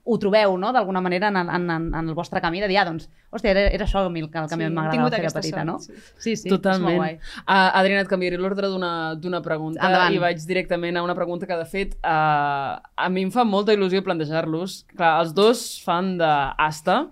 ho 0.09 0.17
trobeu, 0.21 0.55
no?, 0.57 0.71
d'alguna 0.73 1.03
manera 1.05 1.29
en, 1.29 1.37
en, 1.37 1.65
en, 1.71 1.89
en 1.95 2.09
el 2.09 2.15
vostre 2.17 2.41
camí, 2.41 2.63
de 2.63 2.69
dir, 2.71 2.79
ah, 2.81 2.85
doncs, 2.89 3.11
hòstia, 3.35 3.51
era, 3.53 3.67
era 3.77 3.85
això 3.85 4.01
el 4.07 4.15
que, 4.15 4.39
el 4.41 4.47
que 4.49 4.57
Sí, 4.57 4.69
m'agradava 4.73 5.11
fer 5.11 5.11
de 5.11 5.19
aquesta 5.21 5.43
petita, 5.43 5.65
sort, 5.65 5.69
no? 5.69 5.79
sí. 5.85 5.93
Sí, 6.17 6.37
sí, 6.41 6.49
Totalment. 6.53 6.79
és 6.79 6.85
molt 6.87 7.03
guai. 7.03 7.19
Uh, 7.43 7.79
Adriana, 7.83 8.05
et 8.07 8.09
canviaré 8.09 8.39
l'ordre 8.41 8.71
d'una 8.73 8.93
d'una 9.21 9.43
pregunta 9.45 9.85
Endavant. 9.85 10.15
i 10.17 10.23
vaig 10.23 10.41
directament 10.49 10.97
a 10.97 11.03
una 11.05 11.15
pregunta 11.19 11.47
que, 11.51 11.59
de 11.61 11.67
fet, 11.69 11.95
uh, 12.01 12.79
a 12.81 13.09
mi 13.13 13.27
em 13.27 13.33
fa 13.35 13.45
molta 13.45 13.75
il·lusió 13.77 14.01
plantejar-los. 14.07 14.79
Clar, 14.97 15.13
els 15.23 15.35
dos 15.37 15.67
fan 15.85 16.15
d'Asta, 16.21 17.03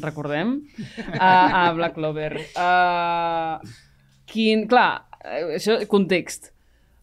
recordem, 0.00 0.56
a, 1.18 1.32
a 1.68 1.72
Black 1.76 1.94
Clover. 2.00 2.32
Uh, 2.56 3.60
quin... 4.28 4.64
Clar, 4.70 5.04
eh, 5.24 5.42
això, 5.58 5.78
context. 5.88 6.52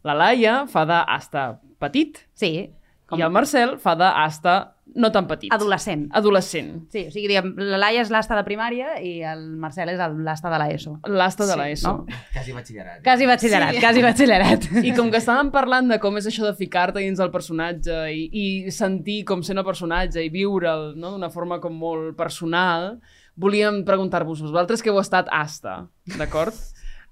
La 0.06 0.14
Laia 0.14 0.66
fa 0.70 0.84
d'Asta 0.86 1.48
petit 1.82 2.20
Sí, 2.38 2.70
i 3.18 3.22
el 3.22 3.30
Marcel 3.32 3.78
fa 3.80 3.94
d'Asta 3.96 4.72
no 4.96 5.12
tan 5.12 5.26
petit. 5.28 5.52
adolescent. 5.52 6.08
Adolescent. 6.14 6.86
Sí, 6.92 7.08
o 7.08 7.12
sigui, 7.12 7.28
diguem, 7.28 7.56
la 7.58 7.78
Laia 7.78 8.02
és 8.02 8.10
l'asta 8.14 8.36
de 8.38 8.44
primària 8.46 9.00
i 9.04 9.22
el 9.26 9.44
Marcel 9.58 9.90
és 9.90 10.00
el- 10.00 10.24
l'asta 10.24 10.50
de 10.50 10.60
l'ESO. 10.62 11.00
L'Asta 11.08 11.46
de 11.46 11.54
Sí, 11.54 11.60
l'ESO. 11.60 11.88
no? 11.88 12.06
Quasi 12.34 12.52
batxillerat. 12.54 13.04
Quasi 13.04 13.26
batxillerat, 13.26 13.74
Sí. 13.74 13.80
quasi 13.82 14.02
batxillerat. 14.02 14.64
I 14.86 14.94
com 14.94 15.10
que 15.12 15.18
estàvem 15.18 15.52
parlant 15.52 15.90
de 15.90 16.00
com 16.00 16.16
és 16.18 16.28
això 16.28 16.46
de 16.46 16.54
ficar-te 16.56 17.00
dins 17.00 17.18
del 17.18 17.32
personatge 17.32 18.14
i, 18.14 18.30
i 18.32 18.72
sentir 18.72 19.24
com 19.26 19.42
sent 19.44 19.58
el 19.58 19.66
personatge 19.66 20.24
i 20.24 20.30
viure'l 20.30 20.94
no? 20.96 21.12
d'una 21.12 21.30
forma 21.30 21.60
com 21.60 21.74
molt 21.74 22.16
personal, 22.16 23.00
volíem 23.36 23.84
preguntar-vos, 23.84 24.42
vosaltres 24.42 24.82
que 24.82 24.90
heu 24.90 25.00
estat 25.02 25.28
asta, 25.32 25.88
d'acord? 26.18 26.54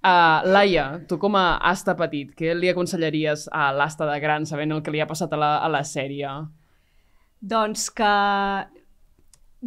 Uh, 0.04 0.44
Laia, 0.52 1.00
tu 1.08 1.16
com 1.16 1.38
a 1.40 1.62
asta 1.64 1.94
petit, 1.96 2.34
què 2.36 2.52
li 2.58 2.68
aconsellaries 2.68 3.46
a 3.56 3.70
l'asta 3.72 4.04
de 4.10 4.18
gran 4.20 4.44
sabent 4.44 4.76
el 4.76 4.82
que 4.84 4.92
li 4.92 5.00
ha 5.00 5.08
passat 5.08 5.32
a 5.32 5.40
la, 5.40 5.52
a 5.64 5.70
la 5.72 5.80
sèrie? 5.88 6.28
Doncs 7.40 7.86
que 7.96 8.10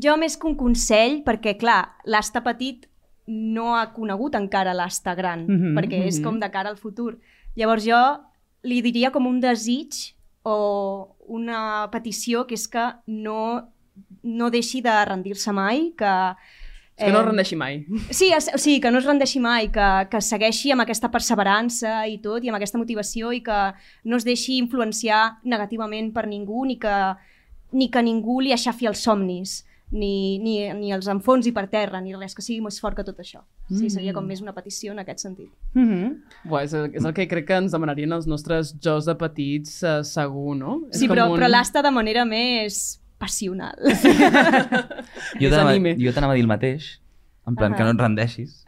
jo 0.05 0.17
més 0.21 0.37
que 0.37 0.49
un 0.51 0.59
consell, 0.61 1.23
perquè 1.25 1.55
clar, 1.57 1.81
l'asta 2.05 2.43
petit 2.45 2.85
no 3.27 3.73
ha 3.79 3.87
conegut 3.95 4.37
encara 4.37 4.77
l'asta 4.77 5.17
gran, 5.17 5.47
Mhm, 5.49 5.73
perquè 5.79 6.05
és 6.05 6.19
mhm. 6.21 6.25
com 6.25 6.41
de 6.41 6.51
cara 6.53 6.69
al 6.69 6.77
futur. 6.77 7.17
Llavors 7.57 7.89
jo 7.89 8.03
li 8.63 8.83
diria 8.83 9.11
com 9.11 9.27
un 9.27 9.41
desig 9.41 10.13
o 10.45 11.17
una 11.27 11.89
petició 11.91 12.47
que 12.47 12.55
és 12.55 12.69
que 12.69 12.93
no, 13.07 13.73
no 14.23 14.51
deixi 14.51 14.83
de 14.83 15.05
rendir-se 15.05 15.53
mai, 15.53 15.93
que... 15.97 16.37
És 16.97 17.05
que 17.05 17.13
no 17.13 17.19
eh, 17.19 17.23
es 17.23 17.27
rendeixi 17.29 17.57
mai. 17.61 17.85
Sí, 18.11 18.31
es, 18.33 18.49
o 18.55 18.59
sigui, 18.59 18.81
que 18.81 18.91
no 18.91 18.99
es 18.99 19.05
rendeixi 19.05 19.39
mai, 19.41 19.69
que, 19.69 19.89
que 20.11 20.21
segueixi 20.25 20.73
amb 20.73 20.81
aquesta 20.87 21.11
perseverança 21.13 22.07
i 22.09 22.17
tot, 22.25 22.43
i 22.45 22.49
amb 22.49 22.57
aquesta 22.57 22.79
motivació, 22.81 23.33
i 23.37 23.43
que 23.45 23.59
no 24.05 24.17
es 24.17 24.25
deixi 24.25 24.57
influenciar 24.59 25.39
negativament 25.45 26.13
per 26.15 26.27
ningú, 26.27 26.65
ni 26.65 26.79
que, 26.81 26.97
ni 27.73 27.91
que 27.93 28.03
ningú 28.03 28.41
li 28.41 28.53
aixafi 28.57 28.87
els 28.89 29.03
somnis, 29.05 29.59
ni, 29.93 30.39
ni, 30.43 30.57
ni 30.75 30.91
els 30.91 31.07
enfonsi 31.07 31.53
per 31.55 31.67
terra, 31.71 32.01
ni 32.01 32.17
res, 32.17 32.33
que 32.35 32.43
sigui 32.43 32.61
més 32.65 32.81
fort 32.83 32.97
que 32.97 33.05
tot 33.07 33.21
això. 33.23 33.45
Sí, 33.69 33.91
seria 33.91 34.13
com 34.17 34.25
més 34.27 34.41
una 34.43 34.55
petició 34.57 34.93
en 34.93 34.99
aquest 35.05 35.21
sentit. 35.21 35.51
Mm 35.75 35.85
-hmm. 35.87 36.49
Buah, 36.49 36.65
és, 36.65 36.73
el, 36.73 36.91
és 36.95 37.05
el 37.05 37.13
que 37.15 37.29
crec 37.29 37.47
que 37.47 37.55
ens 37.57 37.73
demanarien 37.73 38.13
els 38.13 38.27
nostres 38.27 38.75
jocs 38.81 39.05
de 39.05 39.15
petits, 39.15 39.83
uh, 39.83 40.03
segur, 40.03 40.57
no? 40.57 40.81
És 40.91 40.99
Sí, 40.99 41.07
com 41.07 41.17
però, 41.17 41.31
un- 41.31 41.39
però 41.39 41.49
l'asta 41.49 41.83
de 41.83 41.91
manera 41.91 42.25
més 42.25 43.01
passional. 43.19 43.77
Jo 45.41 45.49
És 45.49 45.51
t'anava 45.53 45.71
anime. 45.75 45.97
jo 45.99 46.13
t'anava 46.13 46.33
a 46.35 46.37
dir 46.37 46.45
el 46.45 46.51
mateix, 46.51 47.01
en 47.47 47.55
plan 47.57 47.73
Ah. 47.73 47.77
que 47.77 47.85
no 47.85 47.91
et 47.91 48.01
rendeixis, 48.01 48.65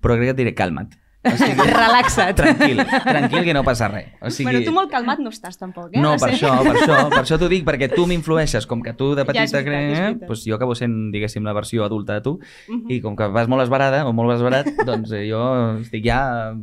però 0.00 0.14
crec 0.16 0.28
que 0.28 0.34
et 0.36 0.36
diré 0.44 0.54
calma't. 0.54 0.94
O 1.28 1.30
sigui, 1.34 1.58
Relaxa't. 1.74 2.36
tranquil, 2.38 2.78
tranquil 3.02 3.42
que 3.44 3.52
no 3.52 3.64
passa 3.66 3.88
res. 3.88 4.06
O 4.22 4.30
sigui, 4.30 4.52
Bueno, 4.52 4.60
tu 4.64 4.72
molt 4.72 4.88
calmat 4.90 5.18
no 5.18 5.30
estàs 5.34 5.58
tampoc, 5.58 5.90
eh? 5.92 6.00
No, 6.00 6.12
per 6.16 6.30
això, 6.30 6.52
per 6.62 6.76
això, 6.76 6.98
per 7.10 7.18
això 7.24 7.38
t'ho 7.42 7.48
dic, 7.50 7.64
perquè 7.66 7.88
tu 7.92 8.06
m'influeixes, 8.06 8.66
com 8.70 8.80
que 8.86 8.94
tu 8.94 9.10
de 9.16 9.24
Ja, 9.24 9.26
petita 9.26 9.58
veritat, 9.58 9.64
creus, 9.66 9.98
veritat. 9.98 10.28
doncs 10.28 10.44
jo 10.46 10.54
acabo 10.54 10.76
sent, 10.78 11.10
diguéssim, 11.12 11.42
la 11.44 11.52
versió 11.52 11.84
adulta 11.84 12.14
de 12.14 12.20
tu, 12.22 12.38
Mhm. 12.68 12.86
i 12.88 13.00
com 13.02 13.16
que 13.16 13.26
vas 13.26 13.48
molt 13.48 13.62
esbarada, 13.66 14.06
o 14.06 14.12
molt 14.12 14.30
esbarat, 14.38 14.66
doncs 14.86 15.10
eh, 15.12 15.26
jo 15.28 15.42
estic 15.82 16.04
ja... 16.06 16.54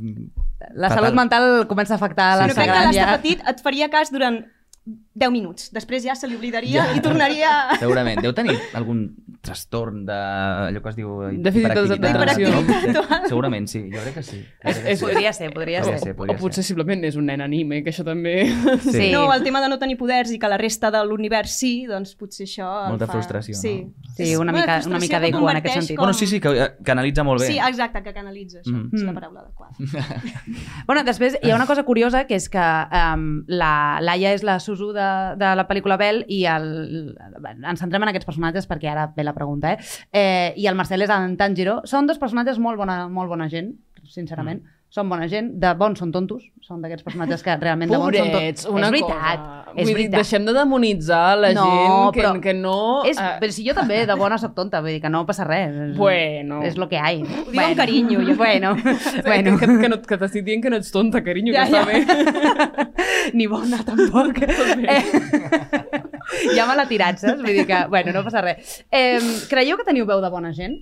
La 0.74 0.88
Fatal. 0.90 1.04
salut 1.04 1.14
mental 1.20 1.68
comença 1.68 1.94
a 1.94 1.98
afectar 1.98 2.32
Sí, 2.34 2.40
la 2.40 2.48
Però 2.48 2.56
sí. 2.56 2.62
crec 2.62 2.90
que 2.90 2.96
ja. 2.96 3.18
petit 3.22 3.42
et 3.46 3.62
faria 3.62 3.90
cas 3.90 4.10
durant 4.12 4.46
10 4.86 5.32
minuts. 5.34 5.72
Després 5.74 6.06
ja 6.06 6.14
se 6.16 6.28
li 6.30 6.36
oblidaria 6.38 6.86
Ja. 6.86 6.96
i 6.96 7.02
tornaria... 7.02 7.52
Segurament. 7.82 8.22
Deu 8.22 8.34
tenir 8.38 8.58
algun 8.78 9.08
trastorn 9.46 10.04
de... 10.08 10.16
allò 10.70 10.82
que 10.84 10.90
es 10.92 10.98
diu... 10.98 11.12
Dèficit 11.46 11.70
d'atenció. 11.70 12.50
no? 12.52 12.62
D'hiperactivitat. 12.66 13.28
Segurament, 13.30 13.68
sí. 13.72 13.84
Jo 13.94 14.02
crec 14.04 14.18
que 14.20 14.24
sí. 14.26 14.40
És- 14.42 14.80
crec 14.80 14.84
que 14.84 14.92
és- 14.96 15.00
sí. 15.00 15.06
Podria 15.06 15.34
ser, 15.38 15.52
podria 15.54 15.82
Podria 15.86 16.00
ser. 16.00 16.04
ser, 16.10 16.14
o 16.16 16.20
podria 16.24 16.38
potser 16.42 16.64
ser. 16.64 16.68
simplement 16.74 17.06
és 17.06 17.16
un 17.20 17.26
nen 17.30 17.42
anime, 17.46 17.84
que 17.86 17.94
això 17.94 18.04
també... 18.08 18.36
Sí. 18.86 19.12
No, 19.14 19.28
el 19.34 19.44
tema 19.46 19.62
de 19.62 19.70
no 19.70 19.78
tenir 19.80 19.98
poders 20.00 20.32
i 20.34 20.40
que 20.42 20.50
la 20.52 20.58
resta 20.58 20.90
de 20.92 21.04
l'univers 21.06 21.54
sí, 21.60 21.86
doncs 21.90 22.16
potser 22.20 22.48
això... 22.50 22.68
Molta 22.90 23.06
fa... 23.08 23.14
frustració, 23.20 23.54
sí. 23.60 23.76
no? 23.86 24.14
Sí, 24.18 24.32
una 24.36 24.52
mica- 24.56 24.82
una 24.88 25.00
mica 25.00 25.20
d'ego 25.22 25.46
en 25.50 25.58
aquest 25.62 25.76
sentit. 25.82 25.98
Com... 25.98 26.06
Bueno, 26.08 26.18
sí, 26.18 26.28
sí, 26.28 26.40
que 26.42 26.52
eh, 26.58 26.70
canalitza 26.84 27.24
molt 27.28 27.42
bé. 27.46 27.52
Sí, 27.54 27.60
exacte, 27.60 28.02
que 28.04 28.14
canalitza 28.16 28.60
això. 28.64 28.74
Mm. 28.74 28.90
És 28.96 29.04
la 29.04 29.12
Mm. 29.12 29.16
paraula 29.22 29.46
adequada. 29.46 29.74
Bueno, 30.88 31.04
després 31.04 31.38
hi 31.44 31.52
ha 31.52 31.56
una 31.56 31.66
cosa 31.68 31.84
curiosa, 31.84 32.26
que 32.28 32.36
és 32.38 32.48
que 32.50 32.62
um, 32.62 33.44
la 33.48 34.00
Laia 34.02 34.32
és 34.36 34.44
la 34.46 34.60
Suzu 34.60 34.92
de, 34.96 35.06
de 35.40 35.50
la 35.58 35.66
pel·lícula 35.68 35.98
Bell 36.00 36.24
i 36.32 36.44
el, 36.50 37.16
ens 37.66 37.82
centrem 37.82 38.04
en 38.06 38.12
aquests 38.12 38.28
personatges 38.30 38.68
perquè 38.70 38.90
ara 38.92 39.08
ve 39.16 39.24
la, 39.26 39.34
pregunta, 39.36 39.74
eh? 39.76 39.92
eh 40.12 40.54
I 40.56 40.70
el 40.72 40.80
Marcel 40.80 41.06
és 41.06 41.12
en 41.14 41.36
Tanjiro. 41.38 41.82
Són 41.86 42.08
dos 42.08 42.22
personatges 42.22 42.62
molt 42.62 42.80
bona, 42.82 43.06
molt 43.12 43.30
bona 43.30 43.50
gent, 43.52 43.76
sincerament. 44.10 44.64
Mm. 44.64 44.76
Són 44.96 45.10
bona 45.12 45.26
gent, 45.28 45.50
de 45.60 45.72
bons 45.76 46.00
són 46.00 46.12
tontos. 46.14 46.46
Són 46.64 46.80
d'aquests 46.80 47.04
personatges 47.04 47.42
que 47.44 47.56
realment 47.60 47.90
de 47.92 47.98
bons 48.00 48.16
són 48.16 48.30
tontos. 48.32 48.68
una 48.72 48.88
és 48.88 48.94
veritat, 48.94 49.42
cosa. 49.42 49.74
és 49.74 49.76
Vull 49.76 49.90
dir, 49.90 49.96
veritat. 49.98 50.16
deixem 50.22 50.46
de 50.48 50.54
demonitzar 50.56 51.24
la 51.36 51.50
No, 51.58 51.66
gent 51.66 52.14
que, 52.16 52.22
però 52.22 52.32
que 52.46 52.54
no... 52.56 52.78
És, 53.10 53.20
eh, 53.20 53.34
però 53.42 53.52
si 53.52 53.66
jo 53.68 53.76
també 53.76 53.98
de 54.08 54.16
bona 54.16 54.38
soc 54.40 54.54
tonta, 54.56 54.80
vull 54.86 54.96
dir 54.96 55.02
que 55.04 55.12
no 55.12 55.26
passa 55.28 55.44
res. 55.44 55.76
És, 55.90 55.98
Bueno. 55.98 56.62
És 56.64 56.78
lo 56.80 56.88
que 56.88 57.02
hay. 57.02 57.26
Ho 57.26 57.52
diu 57.52 57.62
amb 57.66 57.76
carinyo, 57.82 58.22
jo. 58.24 58.38
Bueno, 58.40 58.72
bueno. 58.80 59.26
bueno. 59.26 59.58
Que, 59.60 59.68
que, 59.82 59.90
no, 59.92 60.00
que 60.02 60.20
t'estic 60.22 60.46
dient 60.48 60.64
que 60.64 60.72
no 60.72 60.80
ets 60.80 60.94
tonta, 60.96 61.20
carinyo, 61.26 61.58
Ja, 61.58 61.66
que 61.66 61.76
està 61.76 61.84
ja. 61.84 61.92
bé. 61.92 63.34
Ni 63.38 63.50
bona, 63.52 63.84
tampoc. 63.84 64.40
Eh, 64.86 65.02
ja 66.56 66.66
me 66.70 66.76
l'ha 66.78 66.88
tirat, 66.90 67.22
saps? 67.22 67.42
Vull 67.42 67.62
dir 67.62 67.68
que, 67.70 67.86
bueno, 67.92 68.14
no 68.16 68.24
passa 68.26 68.44
res. 68.46 68.80
Eh, 68.92 69.20
creieu 69.52 69.80
que 69.80 69.88
teniu 69.88 70.08
veu 70.10 70.24
de 70.24 70.32
bona 70.34 70.54
gent? 70.56 70.78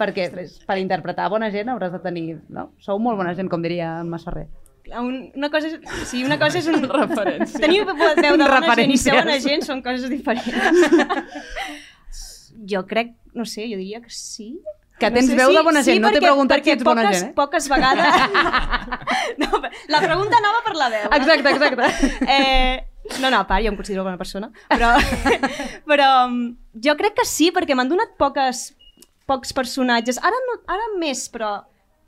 Perquè 0.00 0.30
per 0.66 0.78
interpretar 0.80 1.28
bona 1.32 1.50
gent 1.52 1.68
hauràs 1.68 1.92
de 1.92 2.00
tenir... 2.00 2.40
No? 2.48 2.70
Sou 2.80 2.98
molt 3.02 3.20
bona 3.20 3.34
gent, 3.36 3.50
com 3.52 3.62
diria 3.62 3.98
en 4.00 4.08
Masferrer. 4.12 4.46
Un, 4.96 5.30
una 5.36 5.50
cosa 5.52 5.68
és, 5.68 5.76
sí, 6.08 6.24
una 6.24 6.38
cosa 6.40 6.58
és 6.58 6.66
un... 6.72 6.82
Referència. 7.02 7.60
Tenir 7.60 7.84
veu 7.84 8.36
de 8.40 8.48
bona 8.48 8.74
gent 8.80 8.94
i 8.94 8.98
ser 8.98 9.14
bona 9.18 9.36
gent 9.44 9.66
són 9.66 9.82
coses 9.84 10.08
diferents. 10.10 10.56
jo 12.72 12.84
crec, 12.88 13.14
no 13.36 13.44
sé, 13.44 13.68
jo 13.70 13.78
diria 13.78 14.00
que 14.00 14.10
sí. 14.10 14.54
Que 15.00 15.08
tens 15.12 15.30
veu 15.32 15.52
de 15.54 15.62
bona 15.64 15.80
gent, 15.84 16.00
no 16.02 16.10
t'he 16.12 16.20
preguntat 16.20 16.64
si 16.64 16.74
ets 16.74 16.84
bona 16.84 17.06
poques, 17.06 17.20
gent, 17.20 17.30
eh? 17.30 17.36
Poques 17.36 17.68
vegades... 17.72 18.06
no, 19.40 19.60
la 19.94 20.00
pregunta 20.02 20.40
anava 20.40 20.60
per 20.66 20.74
la 20.76 20.88
veu. 20.92 21.06
eh? 21.06 21.20
Exacte, 21.20 21.54
exacte. 21.54 22.10
Eh, 22.26 22.89
no, 23.20 23.30
no, 23.30 23.38
a 23.38 23.46
part, 23.48 23.64
jo 23.64 23.72
em 23.72 23.78
considero 23.78 24.04
bona 24.06 24.20
persona, 24.20 24.50
però, 24.70 24.92
però 25.90 26.08
mm, 26.28 26.48
jo 26.86 26.96
crec 26.98 27.16
que 27.20 27.26
sí, 27.28 27.50
perquè 27.54 27.76
m'han 27.76 27.90
donat 27.90 28.16
poques, 28.20 28.70
pocs 29.30 29.54
personatges. 29.56 30.20
Ara, 30.22 30.40
no, 30.48 30.58
ara 30.70 30.90
més, 31.00 31.26
però 31.32 31.56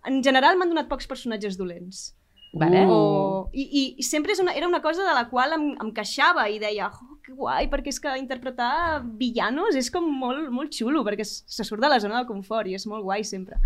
en 0.08 0.20
general 0.24 0.58
m'han 0.58 0.74
donat 0.74 0.90
pocs 0.90 1.08
personatges 1.10 1.56
dolents. 1.58 2.10
Vale. 2.52 2.84
O... 2.84 3.48
I, 3.56 3.64
i, 3.64 3.82
I 4.02 4.04
sempre 4.04 4.34
és 4.34 4.40
una, 4.42 4.52
era 4.52 4.68
una 4.68 4.82
cosa 4.84 5.06
de 5.06 5.14
la 5.16 5.24
qual 5.30 5.54
em, 5.56 5.70
em 5.80 5.92
queixava 5.96 6.44
i 6.52 6.58
deia, 6.60 6.90
oh, 6.92 7.16
que 7.24 7.32
guai, 7.38 7.68
perquè 7.72 7.92
és 7.94 8.00
que 8.02 8.12
interpretar 8.20 9.00
villanos 9.18 9.78
és 9.78 9.88
com 9.92 10.04
molt, 10.04 10.50
molt 10.52 10.74
xulo, 10.76 11.04
perquè 11.06 11.24
se 11.24 11.64
surt 11.64 11.80
de 11.82 11.88
la 11.88 12.00
zona 12.02 12.20
de 12.20 12.28
confort 12.28 12.68
i 12.68 12.76
és 12.76 12.84
molt 12.90 13.06
guai 13.06 13.24
sempre. 13.24 13.56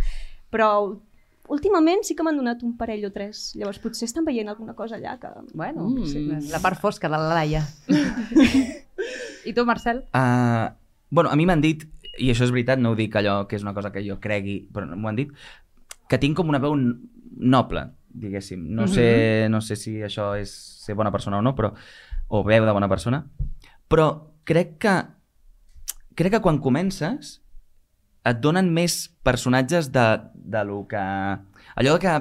Però 0.55 0.71
últimament 1.49 2.03
sí 2.05 2.15
que 2.17 2.23
m'han 2.27 2.37
donat 2.37 2.63
un 2.67 2.77
parell 2.77 3.05
o 3.09 3.13
tres, 3.15 3.53
llavors 3.57 3.79
potser 3.83 4.07
estan 4.09 4.25
veient 4.25 4.49
alguna 4.49 4.75
cosa 4.75 4.97
allà 4.97 5.19
que... 5.21 5.29
Bueno, 5.55 5.89
Mm. 5.89 6.07
sí, 6.07 6.25
la 6.51 6.61
part 6.61 6.81
fosca 6.81 7.09
de 7.09 7.17
la 7.17 7.35
Laia. 7.35 7.63
I 9.47 9.53
tu, 9.55 9.65
Marcel? 9.65 10.05
Uh, 10.15 10.73
bueno, 11.11 11.31
a 11.31 11.37
mi 11.37 11.47
m'han 11.47 11.61
dit, 11.63 11.85
i 12.19 12.31
això 12.33 12.47
és 12.47 12.53
veritat, 12.55 12.81
no 12.81 12.91
ho 12.93 12.97
dic 12.99 13.15
allò 13.17 13.45
que 13.47 13.57
és 13.59 13.63
una 13.63 13.75
cosa 13.77 13.93
que 13.93 14.03
jo 14.07 14.19
cregui, 14.21 14.61
però 14.73 14.89
m'ho 14.97 15.09
han 15.09 15.17
dit, 15.19 15.31
que 16.09 16.19
tinc 16.19 16.37
com 16.39 16.49
una 16.51 16.59
veu 16.63 16.75
noble, 16.77 17.85
diguéssim. 18.09 18.63
No, 18.75 18.87
sé, 18.89 19.47
no 19.53 19.61
sé 19.61 19.77
si 19.77 19.99
això 20.03 20.33
és 20.41 20.51
ser 20.87 20.95
bona 20.97 21.13
persona 21.13 21.39
o 21.39 21.43
no, 21.45 21.55
però 21.55 21.73
o 22.29 22.43
veu 22.43 22.65
de 22.67 22.73
bona 22.75 22.89
persona, 22.89 23.21
però 23.87 24.09
crec 24.49 24.79
que 24.83 24.95
crec 26.17 26.33
que 26.39 26.41
quan 26.43 26.59
comences 26.65 27.43
et 28.27 28.41
donen 28.43 28.73
més 28.75 29.07
personatges 29.27 29.93
de, 29.95 30.07
de 30.35 30.65
lo 30.67 30.83
que... 30.91 31.03
Allò 31.77 31.99
que 32.03 32.15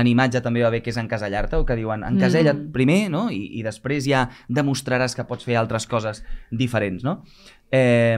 en 0.00 0.06
imatge 0.06 0.40
també 0.42 0.62
va 0.64 0.70
bé 0.72 0.80
que 0.82 0.92
és 0.92 0.98
encasellar-te, 1.00 1.58
o 1.60 1.66
que 1.66 1.76
diuen 1.76 2.04
encasella't 2.06 2.56
Mm. 2.56 2.72
primer, 2.72 3.00
no? 3.12 3.28
I, 3.30 3.58
I 3.60 3.64
després 3.66 4.06
ja 4.06 4.28
demostraràs 4.48 5.14
que 5.14 5.26
pots 5.28 5.44
fer 5.44 5.58
altres 5.60 5.86
coses 5.90 6.22
diferents, 6.50 7.04
no? 7.04 7.20
Eh, 7.70 8.16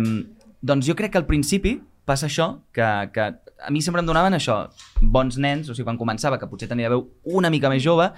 doncs 0.62 0.86
jo 0.86 0.94
crec 0.94 1.12
que 1.12 1.18
al 1.18 1.26
principi 1.26 1.80
passa 2.04 2.26
això, 2.28 2.62
que, 2.72 2.86
que 3.14 3.24
a 3.62 3.70
mi 3.70 3.82
sempre 3.82 4.02
em 4.02 4.06
donaven 4.06 4.34
això, 4.34 4.68
bons 5.00 5.38
nens, 5.38 5.68
o 5.68 5.74
sigui, 5.74 5.86
quan 5.86 5.98
començava, 5.98 6.38
que 6.38 6.48
potser 6.50 6.68
tenia 6.70 6.90
veu 6.90 7.08
una 7.24 7.50
mica 7.50 7.70
més 7.70 7.82
jove, 7.82 8.08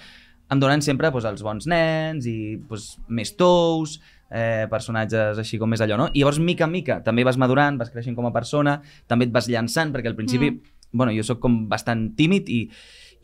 em 0.52 0.60
donen 0.60 0.82
sempre 0.84 1.10
doncs, 1.10 1.24
els 1.24 1.42
bons 1.44 1.66
nens 1.70 2.26
i 2.28 2.56
doncs, 2.68 2.98
més 3.08 3.32
tous, 3.36 3.98
eh, 4.30 4.66
personatges 4.70 5.38
així 5.40 5.58
com 5.60 5.70
més 5.70 5.82
allò, 5.84 5.98
no? 6.00 6.08
I 6.12 6.22
llavors, 6.22 6.40
mica 6.40 6.68
en 6.68 6.74
mica, 6.74 7.00
també 7.04 7.24
vas 7.26 7.38
madurant, 7.40 7.78
vas 7.80 7.92
creixent 7.92 8.16
com 8.16 8.28
a 8.28 8.34
persona, 8.34 8.80
també 9.10 9.28
et 9.28 9.34
vas 9.34 9.48
llançant, 9.50 9.92
perquè 9.94 10.12
al 10.12 10.18
principi, 10.18 10.50
mm. 10.50 10.76
bueno, 10.92 11.14
jo 11.16 11.24
sóc 11.26 11.40
com 11.42 11.64
bastant 11.70 12.10
tímid 12.18 12.48
i, 12.52 12.62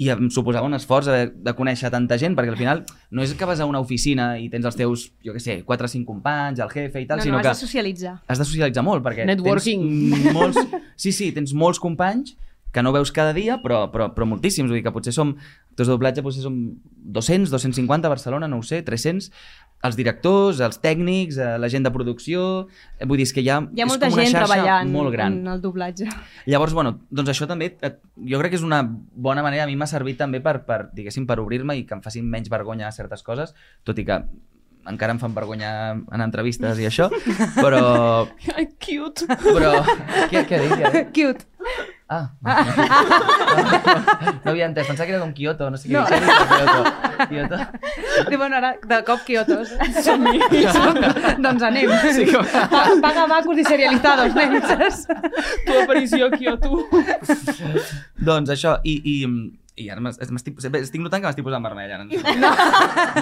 i 0.01 0.09
em 0.13 0.31
suposava 0.33 0.69
un 0.69 0.77
esforç 0.77 1.11
de, 1.13 1.23
de 1.45 1.57
conèixer 1.57 1.91
tanta 1.93 2.17
gent, 2.21 2.37
perquè 2.39 2.55
al 2.55 2.61
final 2.61 2.85
no 3.13 3.25
és 3.25 3.35
que 3.37 3.49
vas 3.49 3.61
a 3.61 3.69
una 3.69 3.83
oficina 3.85 4.33
i 4.41 4.49
tens 4.53 4.69
els 4.69 4.79
teus, 4.79 5.09
jo 5.25 5.35
què 5.37 5.43
sé, 5.43 5.59
4 5.67 5.89
o 5.89 5.93
5 5.93 6.09
companys, 6.09 6.63
el 6.65 6.71
jefe 6.73 7.03
i 7.03 7.09
tal, 7.09 7.21
no, 7.21 7.27
sinó 7.29 7.37
no, 7.37 7.43
que 7.45 7.53
has 7.53 7.61
de 7.61 7.69
socialitzar. 7.69 8.15
has 8.27 8.41
de 8.41 8.47
socialitzar 8.49 8.85
molt, 8.87 9.05
perquè 9.05 9.29
Networking. 9.29 9.85
tens 10.15 10.33
molts... 10.39 10.63
Sí, 11.01 11.15
sí, 11.17 11.31
tens 11.33 11.55
molts 11.57 11.79
companys 11.81 12.35
que 12.73 12.83
no 12.83 12.93
veus 12.93 13.11
cada 13.11 13.33
dia, 13.33 13.59
però, 13.63 13.87
però, 13.91 14.11
però 14.15 14.27
moltíssims. 14.29 14.71
Vull 14.71 14.79
dir 14.79 14.85
que 14.85 14.93
potser 14.95 15.15
som, 15.17 15.33
actors 15.73 15.89
de 15.89 15.95
doblatge, 15.95 16.23
potser 16.23 16.45
som 16.45 16.59
200, 17.19 17.51
250 17.51 18.07
a 18.07 18.13
Barcelona, 18.13 18.49
no 18.49 18.61
ho 18.61 18.67
sé, 18.67 18.83
300. 18.87 19.31
Els 19.83 19.97
directors, 19.97 20.59
els 20.61 20.77
tècnics, 20.83 21.39
eh, 21.41 21.55
la 21.59 21.69
gent 21.73 21.87
de 21.87 21.91
producció... 21.95 22.67
eh, 22.99 23.07
Vull 23.09 23.17
dir, 23.17 23.25
és 23.25 23.33
que 23.33 23.41
hi 23.41 23.49
ha, 23.49 23.61
Hi 23.65 23.81
ha 23.81 23.87
és 23.87 23.89
molta 23.89 24.11
com 24.11 24.19
una 24.19 24.27
gent 24.27 24.37
treballant 24.37 24.91
molt 24.93 25.13
gran. 25.15 25.39
en 25.41 25.49
el 25.55 25.63
doblatge. 25.63 26.05
Llavors, 26.53 26.75
bueno, 26.77 26.99
doncs 27.11 27.31
això 27.33 27.49
també, 27.49 27.71
et- 27.81 27.97
jo 28.29 28.39
crec 28.43 28.53
que 28.53 28.61
és 28.61 28.67
una 28.67 28.83
bona 28.85 29.43
manera, 29.43 29.65
a 29.65 29.67
mi 29.71 29.77
m'ha 29.81 29.89
servit 29.89 30.19
també 30.21 30.43
per, 30.45 30.59
per 30.69 30.91
diguéssim, 30.93 31.25
per 31.27 31.39
obrir-me 31.41 31.79
i 31.81 31.87
que 31.89 31.95
em 31.97 32.03
facin 32.05 32.29
menys 32.29 32.53
vergonya 32.53 32.89
a 32.89 32.93
certes 32.93 33.23
coses, 33.25 33.55
tot 33.83 33.97
i 33.99 34.05
que 34.05 34.21
encara 34.91 35.13
em 35.13 35.19
fan 35.21 35.33
vergonya 35.37 35.71
en 36.13 36.21
entrevistes 36.25 36.79
i 36.81 36.87
això, 36.89 37.09
però... 37.57 38.27
Cute. 38.85 39.27
però 39.29 39.73
què? 40.33 40.45
Què 40.49 40.61
dic? 40.67 41.11
Cute. 41.17 41.49
Ah, 42.11 42.33
no, 42.43 44.33
no 44.43 44.51
havia 44.51 44.67
entès, 44.67 44.87
pensava 44.89 45.07
que 45.07 45.13
era 45.15 45.21
com 45.23 45.31
Kyoto, 45.37 45.69
no 45.71 45.79
sé 45.79 45.87
què 45.87 45.95
No. 45.95 46.03
Kyoto. 46.11 46.81
Kyoto. 47.31 47.61
Diu, 48.31 48.39
bueno, 48.41 48.57
ara 48.59 48.73
de 48.83 48.99
cop 49.07 49.23
quiotos. 49.29 49.71
Som-hi. 50.03 50.41
doncs 51.45 51.63
anem. 51.69 51.93
Sí, 52.17 52.27
com... 52.33 52.43
Pa- 52.73 52.97
Paga 53.05 53.29
macos 53.31 53.63
i 53.63 53.65
serializados, 53.69 54.35
nens. 54.35 55.07
Tu 55.69 55.79
aparició 55.85 56.27
aquí 56.33 56.51
o 56.51 56.57
tu. 56.59 56.83
doncs 58.19 58.51
això, 58.57 58.75
i, 58.83 58.97
i, 59.05 59.17
i 59.85 59.89
ara 59.95 60.03
m'es- 60.03 60.19
m'estic 60.35 60.59
estic 60.67 61.01
notant 61.05 61.23
que 61.23 61.31
m'estic 61.31 61.47
posant 61.47 61.63
vermell 61.65 61.95
ara. 61.95 62.05
No. 62.11 62.53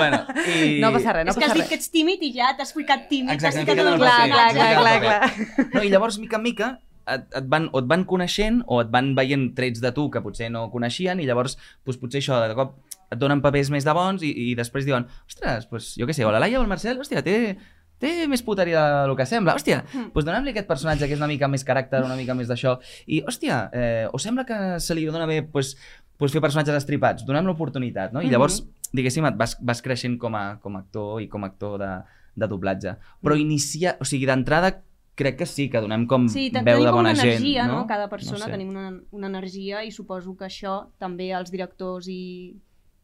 bueno, 0.00 0.24
i... 0.48 0.78
No 0.80 0.94
passa 0.96 1.12
res, 1.20 1.28
no 1.28 1.36
és 1.36 1.38
que 1.38 1.44
has 1.44 1.52
passa 1.52 1.60
dit 1.60 1.64
res. 1.66 1.68
que 1.74 1.80
ets 1.82 1.92
tímid 1.92 2.24
i 2.24 2.32
ja 2.40 2.54
t'has 2.56 2.72
ficat 2.72 3.04
tímid. 3.12 3.36
Exacte, 3.36 3.66
t'has 3.68 3.76
ficat 3.76 3.84
el 3.84 4.00
Clar, 4.00 4.28
clar, 4.32 4.50
clar, 4.56 4.74
clar, 4.80 5.00
clar. 5.04 5.66
No, 5.76 5.84
I 5.84 5.92
llavors, 5.92 6.16
mica 6.24 6.40
en 6.40 6.46
mica, 6.48 6.72
et, 7.14 7.24
et 7.40 7.48
van, 7.50 7.70
o 7.72 7.82
et 7.82 7.88
van 7.90 8.04
coneixent 8.08 8.62
o 8.66 8.82
et 8.82 8.92
van 8.92 9.14
veient 9.16 9.50
trets 9.56 9.80
de 9.84 9.92
tu 9.96 10.08
que 10.12 10.22
potser 10.24 10.50
no 10.52 10.68
coneixien 10.72 11.20
i 11.20 11.26
llavors 11.28 11.56
doncs, 11.56 12.00
potser 12.00 12.22
això 12.22 12.42
de 12.44 12.56
cop 12.58 12.76
et 13.08 13.18
donen 13.18 13.42
papers 13.44 13.70
més 13.72 13.86
de 13.86 13.94
bons 13.96 14.22
i, 14.26 14.30
i 14.50 14.54
després 14.58 14.86
diuen 14.86 15.06
ostres, 15.26 15.68
doncs, 15.70 15.94
jo 15.98 16.08
què 16.08 16.16
sé, 16.16 16.26
o 16.28 16.32
la 16.34 16.40
Laia 16.42 16.60
o 16.60 16.64
el 16.64 16.70
Marcel, 16.70 16.98
hòstia, 17.00 17.22
té, 17.24 17.56
té 18.02 18.12
més 18.30 18.42
puteria 18.46 18.82
del 19.06 19.14
que 19.18 19.26
sembla. 19.28 19.56
Hòstia, 19.58 19.80
doncs 19.92 20.26
dona'm-li 20.26 20.52
aquest 20.52 20.68
personatge 20.68 21.08
que 21.08 21.16
és 21.16 21.22
una 21.22 21.30
mica 21.30 21.48
més 21.50 21.64
caràcter, 21.66 22.02
una 22.04 22.18
mica 22.18 22.36
més 22.38 22.50
d'això. 22.50 22.76
I, 23.06 23.22
hòstia, 23.26 23.62
eh, 23.72 24.04
o 24.12 24.20
sembla 24.22 24.46
que 24.48 24.58
se 24.84 24.96
li 24.96 25.06
dona 25.08 25.28
bé 25.30 25.40
doncs, 25.46 25.74
doncs 26.18 26.36
fer 26.36 26.44
personatges 26.44 26.78
estripats. 26.82 27.24
Donem 27.28 27.48
l'oportunitat, 27.48 28.12
no? 28.12 28.22
I 28.24 28.30
llavors, 28.32 28.60
diguéssim, 28.92 29.26
et 29.28 29.40
vas, 29.40 29.56
vas 29.64 29.82
creixent 29.84 30.18
com 30.20 30.36
a, 30.36 30.44
com 30.62 30.76
a 30.76 30.84
actor 30.84 31.22
i 31.24 31.30
com 31.32 31.44
a 31.44 31.52
actor 31.52 31.78
de, 31.80 31.92
de 32.38 32.50
doblatge. 32.50 32.98
Però 33.24 33.38
inicia, 33.38 33.96
o 34.02 34.08
sigui, 34.08 34.28
d'entrada 34.28 34.76
crec 35.18 35.36
que 35.42 35.46
sí, 35.50 35.66
que 35.68 35.80
donem 35.82 36.06
com 36.06 36.28
Sí, 36.30 36.46
veu 36.54 36.78
de 36.84 36.90
bona 36.94 37.10
una 37.10 37.14
gent. 37.18 37.34
energia, 37.34 37.66
no? 37.66 37.80
no? 37.82 37.86
Cada 37.90 38.08
persona 38.08 38.38
No 38.38 38.44
sé. 38.46 38.50
tenim 38.54 38.68
una, 38.70 38.92
una 39.10 39.26
energia 39.26 39.82
i 39.84 39.90
suposo 39.90 40.36
que 40.38 40.46
això 40.46 40.88
també 41.02 41.32
els 41.34 41.50
directors 41.50 42.06
i, 42.08 42.54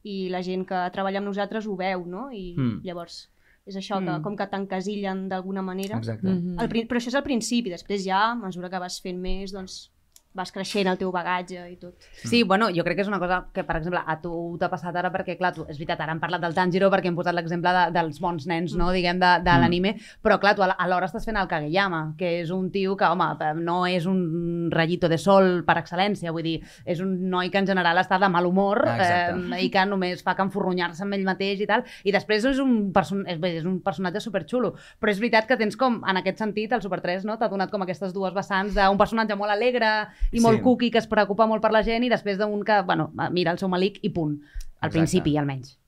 i 0.04 0.28
la 0.30 0.42
gent 0.46 0.64
que 0.68 0.80
treballa 0.94 1.18
amb 1.18 1.26
nosaltres 1.32 1.66
ho 1.66 1.74
veu, 1.76 2.06
no? 2.06 2.28
I 2.32 2.54
Mm. 2.56 2.80
llavors 2.84 3.30
és 3.66 3.76
això, 3.76 3.96
que 4.04 4.10
Mm. 4.18 4.22
com 4.22 4.36
que 4.36 4.46
t'encasillen 4.46 5.28
d'alguna 5.30 5.62
manera. 5.62 5.96
Exacte. 5.96 6.28
Mhm. 6.28 6.58
Al 6.60 6.68
pri- 6.68 6.86
però 6.86 6.98
això 7.00 7.08
és 7.08 7.14
al 7.14 7.22
principi, 7.24 7.70
després 7.70 8.04
ja, 8.04 8.30
a 8.32 8.34
mesura 8.34 8.68
que 8.70 8.78
vas 8.78 9.00
fent 9.00 9.18
més, 9.18 9.52
doncs 9.52 9.90
vas 10.34 10.50
creixent 10.50 10.88
el 10.90 10.98
teu 10.98 11.12
bagatge 11.14 11.62
i 11.70 11.76
tot. 11.78 11.94
Sí, 12.26 12.42
bueno, 12.42 12.66
jo 12.74 12.82
crec 12.82 12.96
que 12.98 13.02
és 13.04 13.08
una 13.08 13.20
cosa 13.22 13.36
que, 13.54 13.62
per 13.64 13.76
exemple, 13.78 14.00
a 14.04 14.16
tu 14.20 14.56
t'ha 14.58 14.68
passat 14.68 14.96
ara 14.98 15.12
perquè, 15.14 15.36
clar, 15.38 15.52
tu, 15.54 15.62
és 15.70 15.78
veritat, 15.78 16.00
ara 16.02 16.10
hem 16.12 16.18
parlat 16.20 16.42
del 16.42 16.54
Tanjiro 16.56 16.88
perquè 16.90 17.06
hem 17.06 17.14
posat 17.14 17.36
l'exemple 17.36 17.70
de, 17.76 17.84
dels 17.94 18.18
bons 18.20 18.46
nens, 18.50 18.74
no?, 18.74 18.90
diguem, 18.92 19.20
de, 19.22 19.30
de 19.44 19.50
Mm. 19.54 19.60
l'anime, 19.62 19.92
però, 20.22 20.40
clar, 20.42 20.56
tu 20.56 20.62
a- 20.66 20.74
alhora 20.82 21.06
estàs 21.06 21.24
fent 21.24 21.36
el 21.38 21.46
Kageyama, 21.46 22.14
que 22.18 22.40
és 22.40 22.50
un 22.50 22.70
tio 22.74 22.96
que, 22.96 23.04
home, 23.06 23.24
no 23.62 23.86
és 23.86 24.06
un 24.10 24.70
rayito 24.72 25.08
de 25.08 25.18
sol 25.18 25.62
per 25.64 25.76
excel·lència, 25.78 26.32
vull 26.34 26.42
dir, 26.42 26.56
és 26.84 26.98
un 27.00 27.30
noi 27.30 27.48
que 27.50 27.58
en 27.62 27.66
general 27.66 27.96
està 28.02 28.18
de 28.18 28.28
mal 28.28 28.44
humor 28.46 28.82
Exacte. 28.88 29.54
eh, 29.54 29.62
i 29.64 29.70
que 29.70 29.86
només 29.86 30.22
fa 30.26 30.34
que 30.34 30.42
enforronyar-se 30.42 31.04
amb 31.04 31.14
ell 31.14 31.22
mateix 31.24 31.60
i 31.60 31.66
tal, 31.70 31.84
i 32.02 32.10
després 32.10 32.44
és 32.44 32.58
un, 32.58 32.90
person 32.92 33.22
és, 33.28 33.38
bé, 33.38 33.54
és 33.58 33.64
un 33.64 33.78
personatge 33.80 34.20
superxulo, 34.20 34.74
però 34.98 35.10
és 35.14 35.20
veritat 35.20 35.46
que 35.46 35.56
tens 35.56 35.76
com, 35.76 36.02
en 36.04 36.16
aquest 36.16 36.38
sentit, 36.42 36.72
el 36.72 36.82
Super 36.82 37.00
3, 37.00 37.24
no?, 37.24 37.38
t'ha 37.38 37.48
donat 37.48 37.70
com 37.70 37.82
aquestes 37.86 38.12
dues 38.12 38.34
vessants 38.34 38.74
d'un 38.74 38.98
personatge 38.98 39.36
molt 39.38 39.52
alegre 39.52 40.08
i 40.32 40.40
molt 40.40 40.58
Sí. 40.58 40.62
cookie 40.62 40.90
que 40.90 40.98
es 40.98 41.06
preocupa 41.06 41.46
molt 41.46 41.62
per 41.62 41.72
la 41.72 41.82
gent 41.82 42.04
i 42.04 42.08
després 42.08 42.38
d'un 42.38 42.62
que, 42.64 42.80
bueno, 42.82 43.12
mira 43.30 43.50
el 43.52 43.58
seu 43.58 43.68
malic 43.68 43.98
i 44.02 44.10
punt. 44.10 44.40
Al 44.80 44.88
Exacte. 44.88 44.98
principi, 44.98 45.36
almenys. 45.38 45.78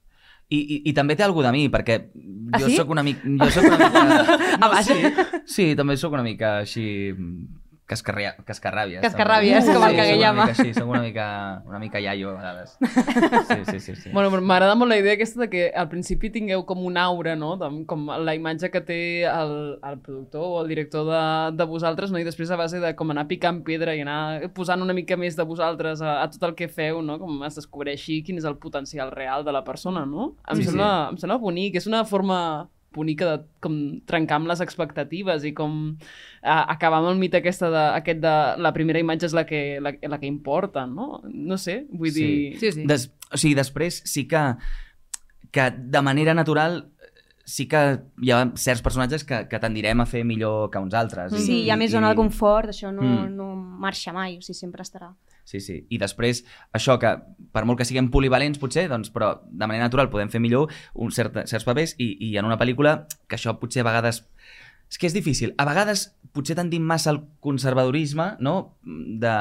I, 0.49 0.59
i, 0.61 0.83
I 0.91 0.93
també 0.95 1.17
té 1.17 1.25
alguna 1.25 1.51
de 1.51 1.59
mi, 1.59 1.69
perquè 1.69 1.97
Ah, 2.53 2.59
jo 2.61 2.69
sí? 2.69 2.77
sóc 2.77 2.89
una 2.91 3.03
mica... 3.03 3.21
Jo 3.27 3.51
sóc 3.51 3.65
una 3.65 3.79
mica... 3.79 4.39
Ah, 4.61 4.69
vaja. 4.69 4.95
sí, 4.95 5.43
sí, 5.45 5.75
també 5.77 5.97
sóc 5.97 6.13
una 6.13 6.23
mica 6.23 6.59
així... 6.59 7.13
Cascarria, 7.87 8.33
cascarràbies. 8.43 8.99
Cascarràbies, 9.05 9.63
també. 9.63 9.75
com 9.77 9.85
el 9.87 9.93
Sí, 9.93 9.99
Kageyama. 10.01 10.47
Soc 10.47 10.51
una 10.51 10.51
mica 10.51 10.63
així, 10.65 10.75
soc 10.75 10.89
una 10.91 11.03
mica, 11.05 11.27
una 11.71 11.79
mica 11.79 12.01
iaio 12.03 12.33
a 12.33 12.35
vegades. 12.35 12.73
Sí, 13.47 13.59
sí, 13.71 13.79
sí. 13.81 13.95
sí. 13.95 14.11
Bueno, 14.11 14.31
m'agrada 14.43 14.75
molt 14.75 14.91
la 14.91 14.99
idea 14.99 15.15
aquesta 15.15 15.45
de 15.45 15.49
que 15.53 15.69
al 15.71 15.87
principi 15.89 16.33
tingueu 16.35 16.65
com 16.67 16.83
un 16.85 16.99
aura, 16.99 17.37
no? 17.39 17.53
De, 17.61 17.69
com 17.87 18.09
la 18.11 18.35
imatge 18.35 18.73
que 18.75 18.83
té 18.83 18.99
el, 19.31 19.79
el 19.87 20.01
productor 20.03 20.43
o 20.43 20.61
el 20.65 20.69
director 20.75 21.07
de, 21.07 21.23
de 21.57 21.69
vosaltres, 21.71 22.11
no? 22.11 22.19
I 22.19 22.27
després 22.27 22.51
a 22.51 22.59
base 22.59 22.83
de 22.83 22.93
com 22.99 23.15
anar 23.15 23.29
picant 23.31 23.63
pedra 23.63 23.95
i 23.95 24.03
anar 24.03 24.51
posant 24.57 24.83
una 24.83 24.93
mica 24.97 25.15
més 25.17 25.39
de 25.39 25.47
vosaltres 25.47 26.03
a, 26.03 26.19
a 26.25 26.31
tot 26.33 26.43
el 26.51 26.57
que 26.59 26.67
feu, 26.67 27.03
no? 27.07 27.21
Com 27.23 27.45
es 27.47 27.55
descobreixi 27.63 28.19
quin 28.27 28.43
és 28.43 28.51
el 28.51 28.59
potencial 28.59 29.15
real 29.15 29.47
de 29.47 29.55
la 29.55 29.63
persona, 29.63 30.03
no? 30.05 30.33
Em, 30.51 30.59
Sí, 30.59 30.67
sembla, 30.73 31.11
em 31.15 31.23
sembla 31.23 31.39
bonic, 31.39 31.79
és 31.79 31.87
una 31.87 32.03
forma 32.05 32.67
bonica 32.97 33.29
de 33.29 33.45
com 33.63 33.77
trencar 34.09 34.41
amb 34.41 34.49
les 34.51 34.63
expectatives 34.65 35.45
i 35.45 35.53
com 35.55 35.77
uh, 35.93 36.65
acabar 36.73 36.99
amb 37.03 37.13
el 37.13 37.21
mite 37.21 37.39
aquesta 37.39 37.69
de, 37.71 37.85
aquest 38.01 38.21
de 38.25 38.35
la 38.65 38.73
primera 38.75 38.99
imatge 39.03 39.29
és 39.29 39.37
la 39.37 39.45
que, 39.47 39.61
la, 39.85 39.93
la 40.09 40.19
que 40.19 40.27
importa, 40.27 40.87
no? 40.91 41.21
No 41.29 41.59
sé, 41.61 41.85
vull 41.93 42.11
Sí. 42.11 42.25
dir... 42.25 42.59
Sí, 42.65 42.73
sí. 42.73 42.87
Des, 42.89 43.11
o 43.31 43.37
sigui, 43.39 43.55
després 43.59 44.01
sí 44.09 44.27
que, 44.31 44.43
que 45.53 45.71
de 45.77 46.03
manera 46.03 46.35
natural 46.35 46.87
sí 47.47 47.69
que 47.71 47.79
hi 48.27 48.33
ha 48.35 48.41
certs 48.59 48.83
personatges 48.83 49.23
que, 49.23 49.45
que 49.47 49.59
tendirem 49.63 50.01
a 50.03 50.07
fer 50.11 50.25
millor 50.27 50.67
que 50.73 50.81
uns 50.83 50.97
altres. 50.99 51.31
Sí, 51.47 51.61
hi 51.63 51.71
ha 51.71 51.77
més 51.79 51.93
zona 51.95 52.09
de 52.11 52.19
confort, 52.19 52.73
això 52.73 52.91
no, 52.91 53.03
Mm. 53.07 53.37
no 53.39 53.53
marxa 53.55 54.11
mai, 54.13 54.39
o 54.39 54.43
sigui, 54.43 54.59
sempre 54.59 54.83
estarà. 54.83 55.13
Sí, 55.47 55.61
sí. 55.63 55.77
I 55.95 55.99
després, 56.03 56.41
això 56.75 56.97
que, 56.99 57.13
per 57.55 57.63
molt 57.69 57.79
que 57.79 57.85
siguem 57.87 58.09
polivalents, 58.11 58.59
potser, 58.59 58.89
doncs, 58.91 59.13
però 59.15 59.29
de 59.47 59.67
manera 59.71 59.85
natural 59.87 60.09
podem 60.11 60.29
fer 60.33 60.41
millor 60.43 60.73
un 60.99 61.13
cert, 61.15 61.37
certs 61.47 61.63
papers 61.69 61.93
i, 62.03 62.09
i 62.27 62.33
en 62.41 62.49
una 62.49 62.59
pel·lícula 62.59 63.05
que 63.31 63.39
això 63.39 63.55
potser 63.61 63.85
a 63.85 63.87
vegades... 63.87 64.25
És 64.91 64.99
que 65.03 65.07
és 65.09 65.15
difícil. 65.15 65.51
A 65.59 65.65
vegades 65.67 66.03
potser 66.35 66.55
tendim 66.59 66.83
massa 66.87 67.11
al 67.11 67.21
conservadorisme, 67.43 68.37
no? 68.43 68.77
De, 68.85 69.33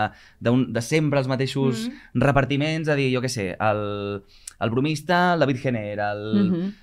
de, 0.42 0.50
un, 0.54 0.64
de 0.74 0.82
sempre 0.82 1.20
els 1.22 1.28
mateixos 1.30 1.88
Mhm. 1.88 2.22
repartiments, 2.24 2.90
a 2.90 2.96
dir, 2.98 3.12
jo 3.14 3.22
què 3.22 3.30
sé, 3.30 3.48
el, 3.60 3.84
el 4.60 4.70
bromista, 4.74 5.34
el 5.34 5.40
David 5.44 5.58
Jenner, 5.62 6.00
el, 6.00 6.24
Mhm. 6.52 6.74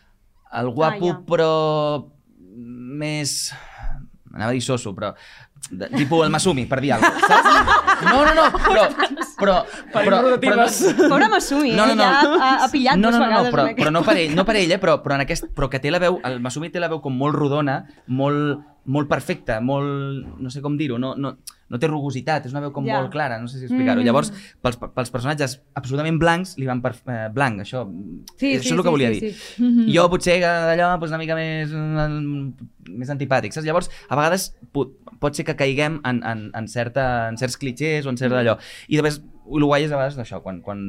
el 0.63 0.69
guapo, 0.71 1.11
Ah, 1.11 1.15
ja. 1.15 1.25
però 1.27 1.51
més... 3.03 3.53
Anava 4.33 4.51
a 4.51 4.55
dir 4.57 4.63
soso, 4.65 4.95
però... 4.97 5.15
De, 5.71 5.89
tipus 5.95 6.25
el 6.27 6.33
Masumi, 6.35 6.67
per 6.69 6.81
dir 6.85 6.93
alguna 6.97 7.15
cosa, 7.21 7.43
saps? 7.43 7.91
No, 8.13 8.25
no, 8.27 8.33
no, 8.35 8.49
però... 8.59 8.89
Però, 9.39 9.65
però, 9.93 10.21
però, 10.41 10.67
Pobre 11.09 11.29
Masumi, 11.29 11.73
No, 11.73 11.87
no, 11.87 11.95
no. 11.95 12.03
ja 12.03 12.21
ha, 12.23 12.51
ha 12.65 12.69
pillat 12.73 12.97
no, 13.01 13.11
no, 13.11 13.19
no, 13.19 13.25
no, 13.25 13.31
vegades. 13.31 13.53
però, 13.55 13.65
però 13.77 13.91
no 13.95 14.03
per 14.07 14.17
ell, 14.17 14.35
no 14.37 14.45
per 14.45 14.57
ell, 14.57 14.71
eh? 14.73 14.79
però, 14.83 14.99
però, 15.03 15.17
en 15.17 15.25
aquest, 15.27 15.49
però 15.57 15.71
que 15.73 15.81
té 15.81 15.91
la 15.91 15.99
veu, 16.03 16.21
el 16.25 16.41
Masumi 16.45 16.71
té 16.71 16.81
la 16.83 16.89
veu 16.93 17.01
com 17.01 17.17
molt 17.17 17.35
rodona, 17.39 17.81
molt, 18.07 18.61
molt 18.85 19.09
perfecta, 19.09 19.61
molt, 19.63 20.27
no 20.43 20.51
sé 20.51 20.61
com 20.61 20.77
dir-ho, 20.77 20.99
no, 20.99 21.15
no, 21.17 21.37
no 21.73 21.79
té 21.81 21.89
rugositat, 21.89 22.45
és 22.45 22.53
una 22.53 22.61
veu 22.61 22.73
com 22.75 22.85
Ja. 22.85 22.99
molt 23.01 23.13
clara, 23.15 23.39
no 23.41 23.49
sé 23.49 23.59
si 23.61 23.65
explicar-ho. 23.65 24.03
Mm. 24.03 24.05
Llavors, 24.05 24.33
pels, 24.61 24.77
pels 24.93 25.11
personatges 25.15 25.55
absolutament 25.79 26.19
blancs, 26.21 26.57
li 26.59 26.67
van 26.69 26.83
per, 26.85 26.93
eh, 27.07 27.29
blanc, 27.33 27.63
això, 27.63 27.87
Sí, 28.37 28.53
això 28.59 28.61
sí, 28.61 28.69
és 28.69 28.73
el 28.73 28.83
que 28.83 28.83
sí, 28.83 28.91
volia 28.91 29.13
sí, 29.15 29.21
dir. 29.21 29.33
sí. 29.33 29.95
Jo 29.95 30.09
potser 30.11 30.41
que 30.43 30.51
d'allò 30.69 30.91
doncs, 30.99 31.09
una 31.15 31.19
mica 31.23 31.35
més, 31.39 31.71
mm, 31.73 32.53
més 32.99 33.09
antipàtic, 33.09 33.55
saps? 33.55 33.65
Llavors, 33.65 33.89
a 34.11 34.17
vegades 34.19 34.51
pot, 34.73 34.91
pot 35.23 35.35
ser 35.39 35.47
que 35.47 35.55
caiguem 35.57 36.01
en, 36.05 36.21
en, 36.27 36.51
en, 36.53 36.69
certa, 36.69 37.29
en 37.31 37.39
certs 37.39 37.57
clichés 37.57 38.05
o 38.05 38.11
en 38.11 38.19
cert 38.19 38.35
d'allò. 38.35 38.59
I 38.89 38.99
després, 38.99 39.22
el 39.47 39.67
guai 39.67 39.87
és 39.87 39.93
a 39.93 39.99
vegades 39.99 40.19
això, 40.23 40.41
quan, 40.45 40.61
quan, 40.65 40.83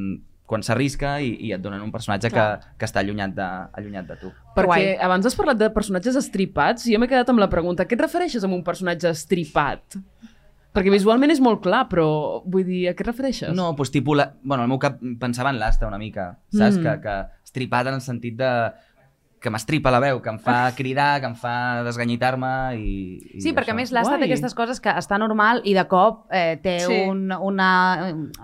quan 0.49 0.63
s'arrisca 0.65 1.15
i, 1.23 1.33
i 1.47 1.53
et 1.55 1.61
donen 1.63 1.81
un 1.85 1.91
personatge 1.93 2.31
que, 2.33 2.45
que 2.79 2.87
està 2.89 3.01
allunyat 3.01 3.33
de, 3.37 3.47
allunyat 3.79 4.09
de 4.11 4.19
tu. 4.21 4.31
Perquè 4.57 4.69
Guai. 4.69 4.89
abans 5.07 5.25
has 5.29 5.37
parlat 5.39 5.59
de 5.59 5.71
personatges 5.73 6.19
estripats 6.19 6.87
i 6.87 6.95
jo 6.95 7.01
m'he 7.01 7.09
quedat 7.11 7.31
amb 7.33 7.41
la 7.41 7.49
pregunta, 7.51 7.87
què 7.87 7.97
et 7.97 8.05
refereixes 8.05 8.45
amb 8.45 8.57
un 8.57 8.63
personatge 8.65 9.11
estripat? 9.13 9.99
Perquè 10.73 10.89
visualment 10.89 11.29
és 11.29 11.41
molt 11.43 11.61
clar, 11.61 11.83
però 11.89 12.07
vull 12.49 12.65
dir, 12.65 12.87
a 12.89 12.95
què 12.97 13.05
et 13.05 13.09
refereixes? 13.11 13.51
No, 13.53 13.69
doncs 13.77 13.93
tipus... 13.93 14.17
La... 14.17 14.31
Bueno, 14.41 14.65
al 14.65 14.71
meu 14.71 14.81
cap 14.81 14.97
pensava 15.21 15.53
en 15.53 15.59
l'asta 15.61 15.85
una 15.85 16.01
mica, 16.01 16.31
saps? 16.49 16.79
Mm. 16.79 16.85
Que, 16.85 16.95
que 17.03 17.43
estripat 17.45 17.91
en 17.91 17.99
el 17.99 18.01
sentit 18.01 18.39
de 18.39 18.49
que 19.43 19.51
m'estripa 19.51 19.91
la 19.91 19.99
veu, 19.99 20.21
que 20.23 20.31
em 20.31 20.37
fa 20.39 20.71
cridar, 20.75 21.19
que 21.21 21.27
em 21.27 21.35
fa 21.35 21.83
desganyitar-me 21.83 22.51
i, 22.79 22.93
i 23.35 23.41
Sí, 23.43 23.51
perquè 23.51 23.71
a 23.71 23.73
això. 23.73 23.79
més 23.81 23.91
l'asta 23.91 24.13
té 24.15 24.23
Guai. 24.23 24.29
aquestes 24.31 24.55
coses 24.55 24.79
que 24.79 24.89
està 24.89 25.17
normal 25.19 25.59
i 25.67 25.73
de 25.75 25.83
cop 25.91 26.25
eh, 26.31 26.57
té 26.63 26.77
Sí. 26.85 27.01
un, 27.09 27.27
una... 27.31 27.69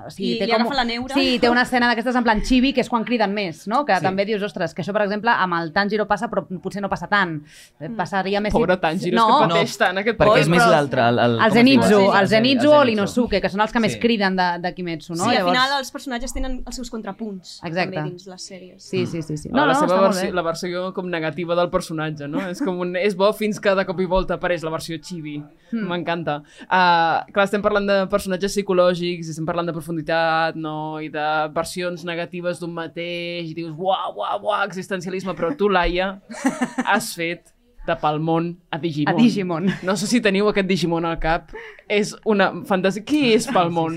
O 0.06 0.10
sigui, 0.12 0.34
I 0.36 0.40
té 0.42 0.46
li 0.50 0.52
agafa 0.58 0.76
la 0.76 0.84
neura. 0.84 1.16
Sí, 1.16 1.40
té 1.40 1.50
una 1.50 1.64
escena 1.64 1.88
d'aquestes 1.88 2.16
en 2.20 2.24
plan 2.28 2.42
chibi, 2.44 2.74
que 2.74 2.82
és 2.82 2.90
quan 2.92 3.06
criden 3.08 3.34
més, 3.34 3.66
no? 3.68 3.86
Que 3.86 3.96
Sí. 3.96 4.04
també 4.04 4.26
dius, 4.26 4.44
ostres, 4.44 4.74
que 4.76 4.82
això, 4.84 4.92
per 4.94 5.04
exemple, 5.08 5.32
amb 5.32 5.54
el 5.62 5.72
Tanjiro 5.74 6.06
passa, 6.08 6.30
però 6.30 6.46
potser 6.62 6.82
no 6.82 6.90
passa 6.90 7.08
tant. 7.08 7.40
Eh, 7.80 7.90
Passaria 7.96 8.42
més... 8.42 8.52
Pobre 8.54 8.76
Tanjiro, 8.78 9.16
no, 9.16 9.28
és 9.28 9.40
que 9.40 9.48
no, 9.48 9.56
pateix 9.56 9.78
tant 9.78 9.98
aquest 10.04 10.18
Perquè 10.20 10.40
és 10.44 10.48
més 10.52 10.66
l'altre, 10.66 11.08
el, 11.10 11.20
el, 11.20 11.32
El 11.40 11.44
com? 11.48 11.54
Zenitsu, 11.58 11.88
Sí, 12.00 12.10
el 12.20 12.28
Zenitsu 12.28 12.70
o 12.72 12.84
l'Inosuke, 12.84 13.40
que 13.42 13.50
són 13.50 13.62
els 13.62 13.72
que 13.72 13.80
més 13.80 13.94
Sí. 13.94 14.00
criden 14.00 14.36
de, 14.36 14.50
de 14.60 14.74
Kimetsu, 14.76 15.16
no? 15.16 15.24
Sí, 15.30 15.36
al 15.36 15.48
final 15.48 15.78
els 15.80 15.92
personatges 15.92 16.34
tenen 16.34 16.62
els 16.66 16.76
seus 16.76 16.90
contrapunts 16.90 17.62
Exacte. 17.64 17.96
també 17.96 18.10
dins 18.10 18.28
les 18.28 18.42
sèries. 18.52 18.82
Sí, 18.84 19.06
sí, 19.06 19.22
sí. 19.22 19.38
sí. 19.38 19.50
No, 19.50 19.66
la, 19.66 19.74
seva 19.76 20.02
versió, 20.02 20.34
la 20.34 20.42
versió 20.42 20.89
com 20.96 21.10
negativa 21.10 21.58
del 21.58 21.70
personatge, 21.74 22.28
no? 22.32 22.42
És 22.52 22.62
com 22.64 22.80
un, 22.84 22.96
és 23.00 23.16
bo 23.18 23.30
fins 23.36 23.60
que 23.62 23.74
de 23.78 23.86
cop 23.88 24.00
i 24.02 24.08
volta 24.10 24.38
apareix 24.38 24.66
la 24.66 24.74
versió 24.74 24.98
chibi. 25.04 25.38
Hmm. 25.70 25.86
M'encanta. 25.92 26.40
Uh, 26.66 27.28
clar, 27.34 27.46
estem 27.46 27.64
parlant 27.66 27.88
de 27.90 28.00
personatges 28.12 28.58
psicològics, 28.58 29.30
estem 29.34 29.48
parlant 29.48 29.70
de 29.70 29.76
profunditat, 29.76 30.58
no? 30.60 30.98
I 31.04 31.12
de 31.14 31.28
versions 31.56 32.06
negatives 32.08 32.64
d'un 32.64 32.74
mateix, 32.76 33.52
i 33.52 33.56
dius, 33.58 33.76
uau, 33.78 34.18
uau, 34.18 34.44
uau, 34.50 34.60
existencialisme, 34.66 35.36
però 35.38 35.54
tu, 35.58 35.70
Laia, 35.72 36.16
has 36.94 37.14
fet 37.18 37.54
de 37.90 37.98
Palmon 38.00 38.52
a 38.72 38.78
Digimon. 38.80 39.14
A 39.14 39.18
Digimon. 39.18 39.70
No 39.84 39.96
sé 39.98 40.08
si 40.08 40.22
teniu 40.22 40.48
aquest 40.52 40.68
Digimon 40.70 41.06
al 41.10 41.18
cap. 41.20 41.52
És 41.90 42.12
una 42.30 42.52
fantasia. 42.70 43.02
Qui 43.04 43.32
és 43.34 43.48
Palmon? 43.50 43.96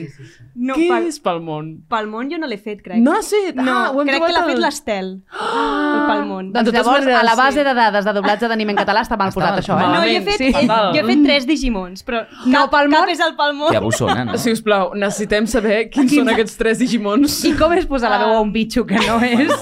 No, 0.57 0.75
Qui 0.79 0.87
pel, 0.89 1.07
és 1.11 1.19
Palmon? 1.21 1.67
pel 1.93 2.07
món 2.09 2.31
jo 2.33 2.39
no 2.41 2.49
l'he 2.49 2.57
fet, 2.61 2.81
crec. 2.85 2.97
No 3.05 3.13
has 3.19 3.29
fet? 3.33 3.57
No, 3.57 3.73
Ah, 3.73 3.91
ho 3.93 4.01
hem 4.01 4.09
crec 4.09 4.23
que 4.25 4.33
l'ha 4.33 4.41
trobat 4.41 4.51
fet 4.55 4.61
l'Estel. 4.65 5.11
El 5.33 6.01
pel 6.09 6.23
món. 6.29 6.49
Doncs 6.55 6.71
De 6.71 6.75
llavors, 6.79 7.05
maneres, 7.05 7.19
a 7.21 7.25
la 7.27 7.35
base 7.37 7.59
sí. 7.61 7.65
de 7.69 7.75
dades 7.77 8.05
de 8.09 8.15
doblatge 8.17 8.49
d'anime 8.49 8.73
en 8.73 8.79
català 8.81 9.03
està 9.05 9.19
mal 9.21 9.29
Està 9.33 9.41
posat 9.41 9.61
això, 9.61 9.77
eh? 9.77 9.89
No, 9.93 10.01
jo 10.07 10.17
he 10.17 10.23
fet, 10.25 10.41
sí. 10.41 10.67
jo 10.69 11.01
he 11.03 11.05
fet 11.11 11.23
tres 11.27 11.47
Digimons, 11.49 12.05
però 12.09 12.23
No, 12.47 12.65
cap, 12.65 12.73
pel 12.79 12.89
món? 12.93 12.97
cap 13.05 13.13
és 13.13 13.21
el 13.27 13.37
pel 13.37 13.55
món. 13.61 13.71
Que 13.75 13.81
abusona, 13.83 14.25
no? 14.29 14.39
Si 14.41 14.53
us 14.57 14.63
plau, 14.65 14.95
necessitem 14.97 15.47
saber 15.51 15.79
quins 15.93 16.15
són 16.17 16.33
aquests 16.33 16.57
tres 16.61 16.81
Digimons. 16.81 17.39
I 17.49 17.53
com 17.61 17.77
és 17.77 17.85
posar 17.91 18.09
la 18.13 18.23
veu 18.25 18.35
a 18.37 18.41
un 18.41 18.53
bitxo 18.57 18.87
que 18.89 18.97
no 19.05 19.21
és? 19.29 19.53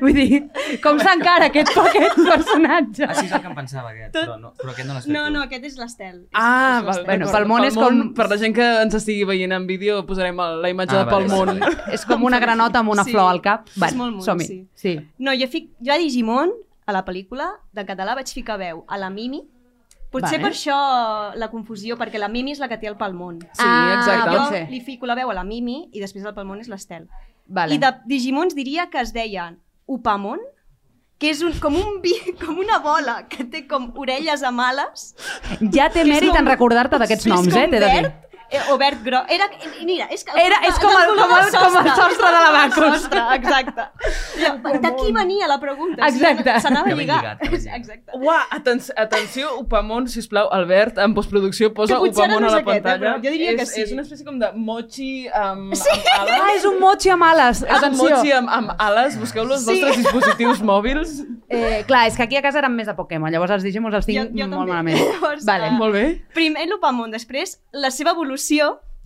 Vull 0.00 0.16
dir, 0.16 0.42
com 0.84 0.96
s'encara 1.00 1.50
aquest, 1.52 1.76
aquest 1.76 2.16
personatge? 2.24 3.04
Ah, 3.08 3.14
sí, 3.14 3.26
és 3.28 3.32
el 3.36 3.40
que 3.44 3.50
em 3.52 3.54
pensava, 3.66 3.90
aquest, 3.90 4.14
però, 4.14 4.38
no, 4.40 4.52
però 4.54 4.70
aquest 4.72 4.88
no 4.88 4.94
l'has 4.94 5.04
fet 5.04 5.12
No, 5.14 5.26
tu. 5.26 5.32
no, 5.34 5.42
aquest 5.42 5.64
és 5.64 5.76
l'Estel. 5.76 6.20
És- 6.22 6.28
Ah, 6.32 6.78
és 6.80 6.86
val. 6.86 7.04
Bueno, 7.04 7.26
d'acord. 7.26 7.32
Palmon 7.32 7.64
és 7.64 7.74
com- 7.74 8.14
Per 8.14 8.28
la 8.30 8.36
gent 8.38 8.54
que 8.54 8.66
ens 8.82 8.94
estigui 8.94 9.24
veient 9.24 9.52
en 9.52 9.66
vídeo, 9.66 10.04
posarem 10.06 10.36
la 10.36 10.70
imatge 10.70 10.94
Ah, 10.94 10.98
de 10.98 11.04
vale, 11.04 11.26
Palmon. 11.28 11.46
vale, 11.46 11.60
vale. 11.60 11.76
És 11.94 12.06
com 12.06 12.22
una 12.24 12.38
granota 12.38 12.78
amb 12.78 12.90
una 12.90 13.04
Sí, 13.04 13.10
flor 13.12 13.30
al 13.30 13.40
cap. 13.42 13.66
és 13.68 13.76
Bueno, 13.76 14.10
molt 14.12 14.22
som-hi. 14.24 14.44
sí. 14.46 14.68
Sí. 14.74 15.00
No, 15.18 15.32
jo, 15.32 15.46
fic, 15.48 15.70
jo 15.84 15.92
a 15.92 15.98
Digimon, 15.98 16.52
a 16.86 16.92
la 16.92 17.04
pel·lícula, 17.04 17.50
de 17.72 17.84
català 17.84 18.14
vaig 18.14 18.28
ficar 18.32 18.56
veu 18.58 18.84
a 18.88 18.96
la 18.96 19.10
Mimi. 19.10 19.42
Potser 20.10 20.38
Vale. 20.38 20.42
per 20.44 20.52
això 20.52 21.34
la 21.34 21.50
confusió, 21.50 21.96
perquè 21.98 22.16
la 22.18 22.28
Mimi 22.28 22.52
és 22.52 22.60
la 22.60 22.68
que 22.68 22.78
té 22.78 22.86
el 22.86 22.96
palmon. 22.96 23.40
Sí, 23.40 23.58
Ah, 23.58 23.96
exacte. 23.98 24.36
jo 24.36 24.48
ser. 24.48 24.70
li 24.70 24.80
fico 24.80 25.04
la 25.04 25.14
veu 25.16 25.28
a 25.30 25.34
la 25.34 25.42
Mimi 25.44 25.90
i 25.92 26.00
després 26.00 26.24
el 26.24 26.32
palmon 26.32 26.60
és 26.60 26.68
l'Estel. 26.68 27.08
Vale. 27.48 27.74
I 27.74 27.78
de 27.78 27.86
Digimons 28.06 28.54
diria 28.54 28.88
que 28.88 29.00
es 29.00 29.12
deien 29.12 29.58
Upamon, 29.86 30.38
que 31.18 31.30
és 31.32 31.40
un, 31.42 31.54
com, 31.62 31.74
un 31.80 32.00
vi, 32.04 32.12
com 32.44 32.58
una 32.60 32.78
bola 32.84 33.22
que 33.28 33.44
té 33.52 33.64
com 33.70 33.90
orelles 33.96 34.42
amb 34.44 34.60
ales. 34.60 35.08
Ja 35.72 35.88
té 35.92 36.04
mèrit 36.04 36.30
com- 36.34 36.42
en 36.42 36.50
recordar-te 36.52 36.98
d'aquests 37.02 37.26
noms, 37.32 37.54
eh? 37.56 37.66
T'he 37.72 37.80
de 37.80 37.92
dir. 37.94 38.12
Eh, 38.50 38.60
o 38.70 38.76
verd 38.78 39.02
groc. 39.04 39.24
Era, 39.30 39.48
mira, 39.84 40.06
és 40.10 40.24
que... 40.24 40.32
Era- 40.40 40.60
és 40.68 40.78
com 40.78 40.90
el- 40.90 41.14
com 41.16 41.32
el- 41.36 41.50
com 41.52 41.76
el 41.80 41.90
sostre 41.94 42.26
de 42.26 42.40
la 42.44 42.50
Bacus. 42.56 43.08
Exacte. 43.36 43.82
D'aquí 44.82 45.12
venia 45.12 45.46
la 45.48 45.58
pregunta. 45.60 46.06
Exacte. 46.08 46.60
S'anava 46.60 46.90
a 46.90 46.94
lligar. 46.94 47.38
Exacte. 47.42 48.12
Uah, 48.14 48.46
aten 48.50 48.80
atenció, 48.96 49.56
Upamon, 49.58 50.08
sisplau, 50.08 50.48
Albert, 50.52 50.98
en 50.98 51.14
postproducció 51.14 51.72
posa 51.74 51.98
Upamon 52.00 52.42
no 52.42 52.48
a 52.48 52.50
la 52.50 52.56
aquest, 52.58 52.78
eh, 52.78 52.82
pantalla. 52.82 53.00
però 53.00 53.24
jo 53.24 53.30
diria 53.30 53.50
és, 53.52 53.58
que 53.60 53.66
sí. 53.66 53.80
És 53.82 53.92
una 53.92 54.02
espècie 54.02 54.24
com 54.26 54.38
de 54.38 54.50
mochi 54.54 55.28
amb, 55.28 55.74
sí. 55.80 55.90
amb 55.90 56.28
ales. 56.28 56.40
Ah, 56.42 56.54
és 56.56 56.64
un 56.64 56.78
mochi 56.80 57.10
amb 57.10 57.22
ales. 57.24 57.62
És 57.62 57.68
un 57.70 57.76
Atenció. 57.76 58.10
mochi 58.16 58.32
amb, 58.32 58.48
amb 58.50 58.70
ales. 58.78 59.18
Busqueu-lo 59.20 59.54
als 59.54 59.64
Sí. 59.66 59.80
vostres 59.80 59.96
dispositius 60.02 60.62
mòbils. 60.62 61.24
Eh, 61.48 61.84
clar, 61.86 62.06
és 62.08 62.16
que 62.16 62.22
aquí 62.24 62.36
a 62.36 62.42
casa 62.42 62.58
eren 62.58 62.74
més 62.74 62.86
de 62.86 62.94
Pokémon, 62.94 63.30
llavors 63.30 63.50
els 63.54 63.62
Digimons 63.62 63.94
els 63.94 64.06
tinc 64.06 64.18
Jo- 64.18 64.24
jo 64.34 64.46
molt 64.48 64.50
també. 64.50 64.72
malament. 64.72 64.98
Llavors, 64.98 65.44
vale. 65.44 65.66
ah, 65.66 65.70
Molt 65.76 65.92
bé. 65.94 66.04
Primer 66.34 66.66
l'Upamon, 66.68 67.10
després 67.10 67.60
la 67.72 67.90
seva 67.90 68.10
evolució, 68.12 68.35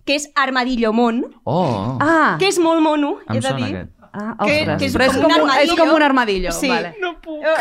que 0.05 0.15
és 0.15 0.29
Armadillomon, 0.35 1.25
Oh, 1.43 1.97
Ah, 2.01 2.37
que 2.39 2.47
és 2.47 2.57
molt 2.59 2.81
mono, 2.81 3.19
he 3.29 3.33
em 3.35 3.39
de 3.39 3.41
sona 3.47 3.65
dir. 3.65 3.75
aquest. 3.75 3.91
ah 4.13 4.35
que- 4.45 4.59
ostres. 4.59 4.77
que 4.79 4.85
és 4.85 4.95
Però 4.95 5.05
és 5.05 5.11
com 5.13 5.21
com, 5.21 5.31
un 5.31 5.41
un, 5.41 5.49
és 5.49 5.53
armadillo. 5.55 5.77
com 5.77 5.93
un 5.95 6.01
armadillo. 6.03 6.51
Sí. 6.51 6.67
Vale. 6.67 6.95
No 6.99 7.21
puc. 7.21 7.43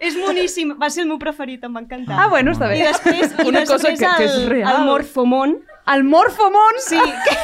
és 0.00 0.16
moníssim, 0.16 0.74
va 0.80 0.88
ser 0.90 1.02
el 1.04 1.08
meu 1.10 1.18
preferit, 1.18 1.62
em 1.64 1.74
va 1.76 1.80
encantar. 1.84 2.18
Ah, 2.20 2.28
bueno, 2.28 2.52
està 2.52 2.66
I 2.74 2.80
bé. 2.80 2.86
després, 2.88 3.32
i 3.44 3.48
Una 3.48 3.60
després 3.60 3.82
cosa 3.82 3.88
que- 3.94 4.16
que 4.16 4.24
és 4.24 4.34
el, 4.34 4.46
real. 4.48 4.76
el 4.76 4.84
Morphomon, 4.86 5.56
El 5.94 6.04
Morphomon? 6.04 6.74
sí, 6.78 6.98
que, 6.98 7.36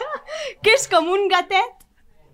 que 0.62 0.70
és 0.74 0.88
com 0.88 1.08
un 1.08 1.28
gatet 1.28 1.76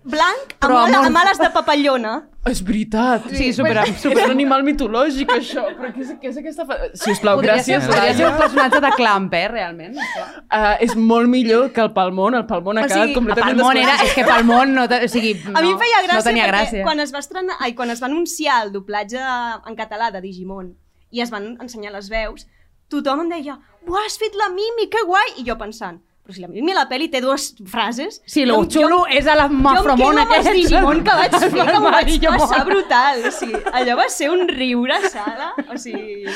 blanc 0.09 0.53
amb, 0.55 0.59
Però 0.63 0.77
ala, 0.85 0.99
amb 1.01 1.09
amb 1.11 1.19
ales 1.21 1.39
de 1.41 1.49
papallona. 1.53 2.11
És 2.47 2.61
veritat. 2.63 3.25
Sí, 3.35 3.49
super, 3.51 3.73
És 3.83 3.97
super... 3.99 4.23
un 4.25 4.31
animal 4.37 4.63
mitològic, 4.63 5.29
això. 5.35 5.65
Però 5.75 5.89
què 5.91 6.03
és, 6.05 6.11
què 6.21 6.29
és 6.31 6.37
aquesta... 6.39 6.63
Fa... 6.69 6.77
Sisplau, 6.95 7.41
Podria 7.41 7.57
gràcies, 7.57 7.83
ser, 7.83 7.91
podria 7.91 8.13
ser 8.15 8.27
un 8.29 8.37
personatge 8.39 8.81
de 8.85 8.91
Clamp, 8.95 9.27
eh, 9.35 9.43
realment. 9.51 9.97
Uh, 9.99 10.73
és 10.87 10.95
molt 10.95 11.27
millor 11.31 11.69
que 11.75 11.83
el 11.83 11.91
Palmón. 11.97 12.37
El 12.39 12.45
Palmón 12.47 12.79
ha 12.79 12.85
O 12.85 12.87
quedat 12.87 13.03
sigui, 13.03 13.17
completament 13.19 13.59
Palmón 13.59 13.81
era... 13.83 13.97
És 14.07 14.15
que 14.15 14.25
Palmón 14.27 14.73
no... 14.79 14.87
te- 14.87 15.01
O 15.03 15.11
sigui, 15.11 15.35
no, 15.43 15.55
a 15.59 15.65
mi 15.65 15.73
em 15.75 15.81
feia 15.83 16.01
gràcia, 16.07 16.21
no 16.23 16.27
tenia 16.31 16.47
perquè 16.47 16.55
gràcia. 16.63 16.87
quan 16.87 17.03
es 17.03 17.11
va 17.15 17.23
estrenar, 17.25 17.59
ai, 17.59 17.75
quan 17.75 17.91
es 17.91 18.01
va 18.03 18.07
anunciar 18.07 18.61
el 18.65 18.71
doblatge 18.75 19.19
en 19.67 19.75
català 19.79 20.11
de 20.15 20.23
Digimon 20.23 20.71
i 21.11 21.21
es 21.23 21.29
van 21.35 21.53
ensenyar 21.63 21.91
les 21.95 22.07
veus, 22.11 22.47
tothom 22.91 23.25
em 23.25 23.29
deia, 23.35 23.59
uah, 23.87 24.05
has 24.07 24.15
fet 24.19 24.35
la 24.39 24.47
Mimi, 24.55 24.87
que 24.91 25.03
guai! 25.07 25.35
I 25.39 25.45
jo 25.47 25.55
pensant, 25.59 25.99
però 26.27 26.35
si 26.35 26.41
la 26.43 26.49
Mimi 26.51 26.73
a 26.73 26.75
la 26.81 26.85
pel·li 26.89 27.07
té 27.13 27.21
dues 27.23 27.45
frases... 27.71 28.19
Sí, 28.27 28.43
lo 28.45 28.57
jo- 28.65 28.81
xulo 28.81 28.97
és 29.07 29.27
a 29.31 29.35
la 29.39 29.45
Jo 29.47 29.55
em 29.55 29.61
Mafromon 29.63 30.17
quedo 30.17 30.23
amb 30.25 30.33
els 30.35 30.39
aquest. 30.41 30.57
Digimon 30.57 30.99
que 31.07 31.15
vaig 31.21 31.37
fer, 31.39 31.49
que 31.55 31.79
m'ho 31.79 31.91
vaig 31.93 32.11
passar 32.27 32.59
brutal. 32.67 33.23
O 33.29 33.31
sigui, 33.31 33.61
allò 33.79 33.95
va 34.01 34.07
ser 34.11 34.27
un 34.33 34.43
riure 34.51 34.97
a 34.97 35.11
sala. 35.13 35.47
O 35.71 35.79
sigui, 35.79 36.27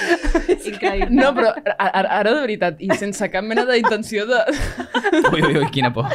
increïble. 0.55 1.11
No, 1.19 1.33
però 1.35 1.51
ara, 1.75 2.05
ara 2.21 2.33
de 2.37 2.45
veritat, 2.45 2.79
i 2.79 2.89
sense 3.01 3.27
cap 3.33 3.43
mena 3.43 3.67
d'intenció 3.67 4.23
de... 4.29 4.39
Ui, 5.33 5.41
ui, 5.41 5.57
ui, 5.59 5.67
quina 5.75 5.91
por. 5.93 6.07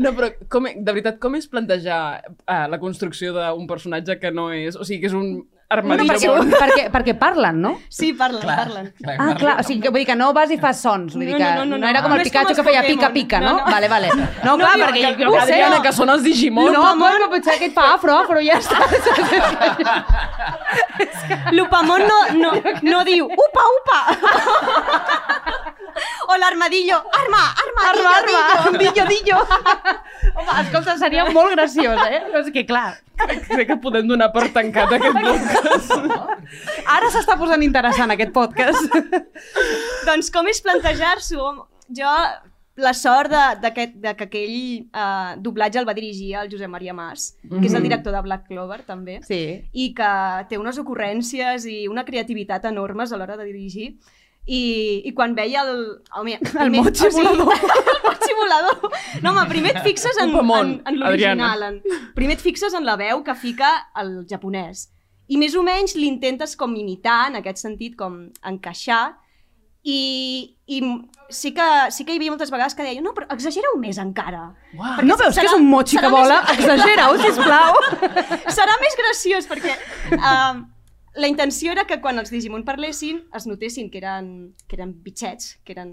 No, 0.00 0.12
però 0.16 0.32
com, 0.50 0.66
de 0.66 0.90
veritat, 0.90 1.22
com 1.22 1.38
és 1.38 1.46
plantejar 1.50 2.02
uh, 2.26 2.66
la 2.70 2.78
construcció 2.82 3.32
d'un 3.36 3.70
personatge 3.70 4.18
que 4.18 4.34
no 4.34 4.50
és... 4.54 4.74
O 4.74 4.82
sigui, 4.86 5.04
que 5.04 5.12
és 5.12 5.16
un 5.16 5.44
Armadillo 5.70 6.10
perquè, 6.10 6.26
molt... 6.34 6.50
perquè, 6.58 6.84
perquè 6.90 7.12
parlen, 7.18 7.60
no? 7.62 7.76
Sí, 7.88 8.08
parlen, 8.18 8.42
parlen. 8.42 8.88
Ah, 9.06 9.36
clar, 9.38 9.60
o 9.60 9.62
sigui, 9.62 9.80
que 9.84 9.90
vull 9.94 10.00
dir 10.02 10.06
que 10.08 10.16
no 10.18 10.32
vas 10.34 10.50
i 10.50 10.56
fas 10.58 10.80
sons, 10.82 11.14
vull 11.14 11.22
dir 11.28 11.36
No, 11.36 11.38
que 11.38 11.44
no, 11.44 11.50
no, 11.60 11.64
no, 11.70 11.78
no 11.84 11.88
era 11.92 12.00
com 12.02 12.10
no 12.10 12.16
el 12.18 12.22
Pikachu 12.26 12.54
que 12.58 12.64
feia 12.66 12.82
pica-pica, 12.88 13.38
no? 13.38 13.52
No, 13.52 13.58
no. 13.60 13.66
Vale, 13.70 13.86
vale. 13.92 14.08
No, 14.16 14.26
No, 14.50 14.56
clar, 14.58 14.72
diu 14.74 14.84
perquè 14.88 15.12
que- 15.16 15.24
jo 15.24 15.30
què 15.30 15.38
sé. 15.44 15.52
Adriana, 15.54 15.78
que 15.84 15.92
són 15.94 16.08
els 16.16 16.22
Digimon. 16.26 16.72
No, 16.74 16.82
però 16.98 17.28
potser 17.30 17.54
aquest 17.54 17.74
fa 17.78 17.84
afro, 17.94 18.12
afro, 18.18 18.40
ja 18.42 18.58
està. 18.58 18.78
L'Upamon 21.52 22.02
no, 22.06 22.18
no, 22.42 22.50
no 22.82 23.04
diu 23.06 23.26
upa, 23.30 23.62
upa. 23.78 24.00
o 26.30 26.36
l'armadillo, 26.38 26.96
arma, 27.20 27.42
arma, 27.62 27.80
Arma, 27.90 28.12
dillo, 28.26 28.38
arma, 28.38 28.78
dillo. 28.78 28.92
dillo, 28.92 29.06
dillo. 29.06 29.38
Home, 30.34 30.60
escolta, 30.62 30.96
seria 30.98 31.24
molt 31.30 31.50
graciós, 31.56 31.98
eh? 32.10 32.20
No, 32.32 32.38
és 32.44 32.50
que 32.54 32.64
clar, 32.66 32.98
Crec 33.48 33.66
que 33.68 33.76
podem 33.82 34.06
donar 34.08 34.30
per 34.34 34.46
tancat 34.54 34.92
aquest 34.96 35.16
podcast. 35.16 35.96
ara 36.96 37.10
s'està 37.14 37.36
posant 37.40 37.62
interessant 37.66 38.10
aquest 38.14 38.32
podcast. 38.36 38.94
Doncs 40.06 40.30
com 40.34 40.48
és 40.50 40.62
plantejar-s'ho? 40.64 41.50
Jo, 41.96 42.12
la 42.80 42.92
sort 42.96 43.28
de, 43.32 43.42
de, 43.60 43.70
que, 43.76 43.86
de 44.00 44.12
que 44.16 44.26
aquell 44.28 44.54
uh, 44.94 45.34
doblatge 45.42 45.80
el 45.82 45.88
va 45.88 45.94
dirigir 45.96 46.30
el 46.40 46.48
Josep 46.52 46.70
Maria 46.70 46.94
Mas, 46.96 47.34
que 47.42 47.66
és 47.66 47.74
el 47.76 47.82
director 47.84 48.14
de 48.14 48.22
Black 48.24 48.46
Clover, 48.48 48.80
també, 48.88 49.18
Sí. 49.26 49.40
i 49.72 49.90
que 49.96 50.12
té 50.48 50.56
unes 50.60 50.78
ocurrències 50.80 51.66
i 51.68 51.82
una 51.90 52.06
creativitat 52.08 52.64
enormes 52.70 53.12
a 53.12 53.18
l'hora 53.20 53.36
de 53.36 53.44
dirigir. 53.50 53.90
I, 54.50 54.60
i 55.06 55.12
quan 55.14 55.36
veia 55.38 55.62
el... 55.62 55.82
Home, 56.18 56.32
El 56.58 56.72
motxi 56.74 57.06
volador. 57.14 57.52
el 57.54 58.00
motxi 58.08 58.34
volador. 58.40 58.88
No, 59.22 59.30
home, 59.34 59.44
primer 59.52 59.76
et 59.76 59.82
fixes 59.88 60.18
en, 60.22 60.32
en, 60.34 60.72
en 60.90 60.98
l'original. 60.98 61.62
En, 61.68 61.80
primer 62.16 62.34
et 62.38 62.42
fixes 62.42 62.74
en 62.74 62.86
la 62.88 62.96
veu 62.98 63.22
que 63.26 63.34
fica 63.38 63.70
el 64.02 64.24
japonès. 64.30 64.88
I 65.30 65.38
més 65.38 65.54
o 65.54 65.62
menys 65.62 65.94
l'intentes 65.94 66.56
com 66.58 66.74
imitar, 66.74 67.28
en 67.30 67.38
aquest 67.38 67.62
sentit, 67.62 67.94
com 67.98 68.24
encaixar, 68.50 69.12
i, 69.86 70.56
i 70.66 70.80
sí, 71.32 71.52
que, 71.56 71.66
sí 71.94 72.04
que 72.04 72.12
hi 72.12 72.18
havia 72.18 72.32
moltes 72.34 72.50
vegades 72.52 72.74
que 72.76 72.84
deia 72.84 73.00
no, 73.00 73.14
però 73.16 73.28
exagera-ho 73.32 73.78
més 73.80 73.96
encara. 74.02 74.48
Perquè 74.74 75.06
No 75.06 75.16
veus 75.20 75.30
que 75.36 75.40
serà- 75.44 75.52
és 75.52 75.56
un 75.56 75.70
motxi 75.70 75.96
que 75.96 76.02
serà 76.02 76.10
més- 76.10 76.18
vola? 76.18 76.40
Exagera-ho, 76.56 77.14
sisplau. 77.22 77.78
serà 78.58 78.74
més 78.82 78.98
graciós 78.98 79.48
perquè 79.48 79.76
uh, 80.18 80.60
la 81.14 81.26
intenció 81.28 81.72
era 81.72 81.84
que 81.86 82.00
quan 82.00 82.18
els 82.18 82.30
Digimon 82.30 82.64
parlessin 82.64 83.24
es 83.34 83.46
notessin 83.46 83.90
que 83.90 83.98
eren, 83.98 84.54
que 84.68 84.76
eren 84.76 84.92
bitxets, 85.02 85.56
que, 85.64 85.72
eren, 85.72 85.92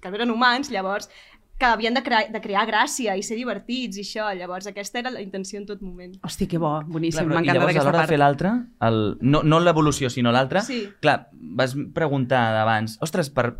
que 0.00 0.10
no 0.10 0.16
eren 0.16 0.30
humans, 0.30 0.70
llavors 0.70 1.10
que 1.56 1.66
havien 1.66 1.94
de, 1.94 2.02
crear, 2.02 2.32
de 2.32 2.40
crear 2.42 2.64
gràcia 2.66 3.12
i 3.16 3.22
ser 3.22 3.36
divertits 3.38 3.96
i 4.00 4.02
això, 4.02 4.24
llavors 4.34 4.66
aquesta 4.66 4.98
era 4.98 5.10
la 5.14 5.20
intenció 5.22 5.60
en 5.60 5.66
tot 5.68 5.82
moment. 5.86 6.16
Hosti, 6.26 6.48
que 6.50 6.58
bo, 6.58 6.80
boníssim, 6.82 7.20
Clar, 7.20 7.28
però, 7.28 7.36
I 7.36 7.44
m'encanta 7.44 7.60
llavors, 7.60 7.76
a 7.76 7.84
l'hora 7.84 7.92
de 7.92 8.00
part. 8.02 8.10
fer 8.10 8.18
l'altre, 8.18 8.50
el... 8.88 8.98
no, 9.20 9.42
no 9.46 9.60
l'evolució, 9.60 10.10
sinó 10.10 10.32
l'altre, 10.34 10.62
Sí. 10.66 10.80
clar, 11.00 11.28
vas 11.32 11.76
preguntar 11.94 12.56
abans, 12.64 12.96
ostres, 13.06 13.30
per 13.30 13.52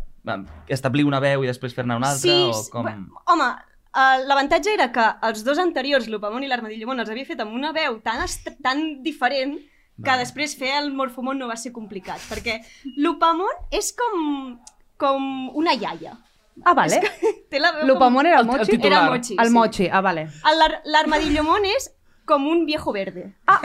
establir 0.67 1.05
una 1.07 1.21
veu 1.23 1.45
i 1.45 1.47
després 1.47 1.73
fer-ne 1.77 1.95
una 1.95 2.11
altra, 2.11 2.35
o 2.49 2.51
s- 2.51 2.69
com... 2.73 2.83
bé, 2.89 2.95
Home, 3.31 3.47
uh, 3.95 4.17
l'avantatge 4.27 4.73
era 4.73 4.89
que 4.91 5.05
els 5.29 5.45
dos 5.47 5.57
anteriors, 5.63 6.09
l'Upamon 6.11 6.43
i 6.43 6.49
l'Armadillomon, 6.51 6.99
els 6.99 7.09
havia 7.13 7.25
fet 7.29 7.39
amb 7.45 7.53
una 7.55 7.71
veu 7.71 8.01
tan, 8.03 8.25
tan 8.61 8.83
diferent 9.05 9.55
que 9.95 10.09
Vale. 10.09 10.23
després 10.25 10.55
fer 10.59 10.73
el 10.81 10.91
Morfomon 10.93 11.37
no 11.39 11.47
va 11.47 11.55
ser 11.55 11.71
complicat, 11.71 12.19
perquè 12.29 12.59
l'Upamon 12.97 13.55
és 13.71 13.93
com, 13.95 14.59
com 14.97 15.49
una 15.55 15.73
iaia. 15.73 16.17
Ah, 16.63 16.73
vale. 16.73 17.01
Té 17.51 17.59
la 17.59 17.71
veu 17.75 17.85
L'Upamon 17.87 18.25
era 18.25 18.39
el 18.39 18.45
El- 18.45 18.51
el 18.53 18.59
mochi? 18.59 18.71
titular. 18.71 19.01
Era 19.03 19.09
mochi, 19.11 19.35
El 19.39 19.47
sí. 19.47 19.53
mochi, 19.53 19.87
ah, 19.91 20.01
vale. 20.01 20.27
El 20.51 20.57
L'ar- 20.59 20.81
L'armadillomon 20.85 21.65
és 21.65 21.89
com 22.25 22.47
un 22.47 22.65
viejo 22.65 22.91
verde. 22.91 23.33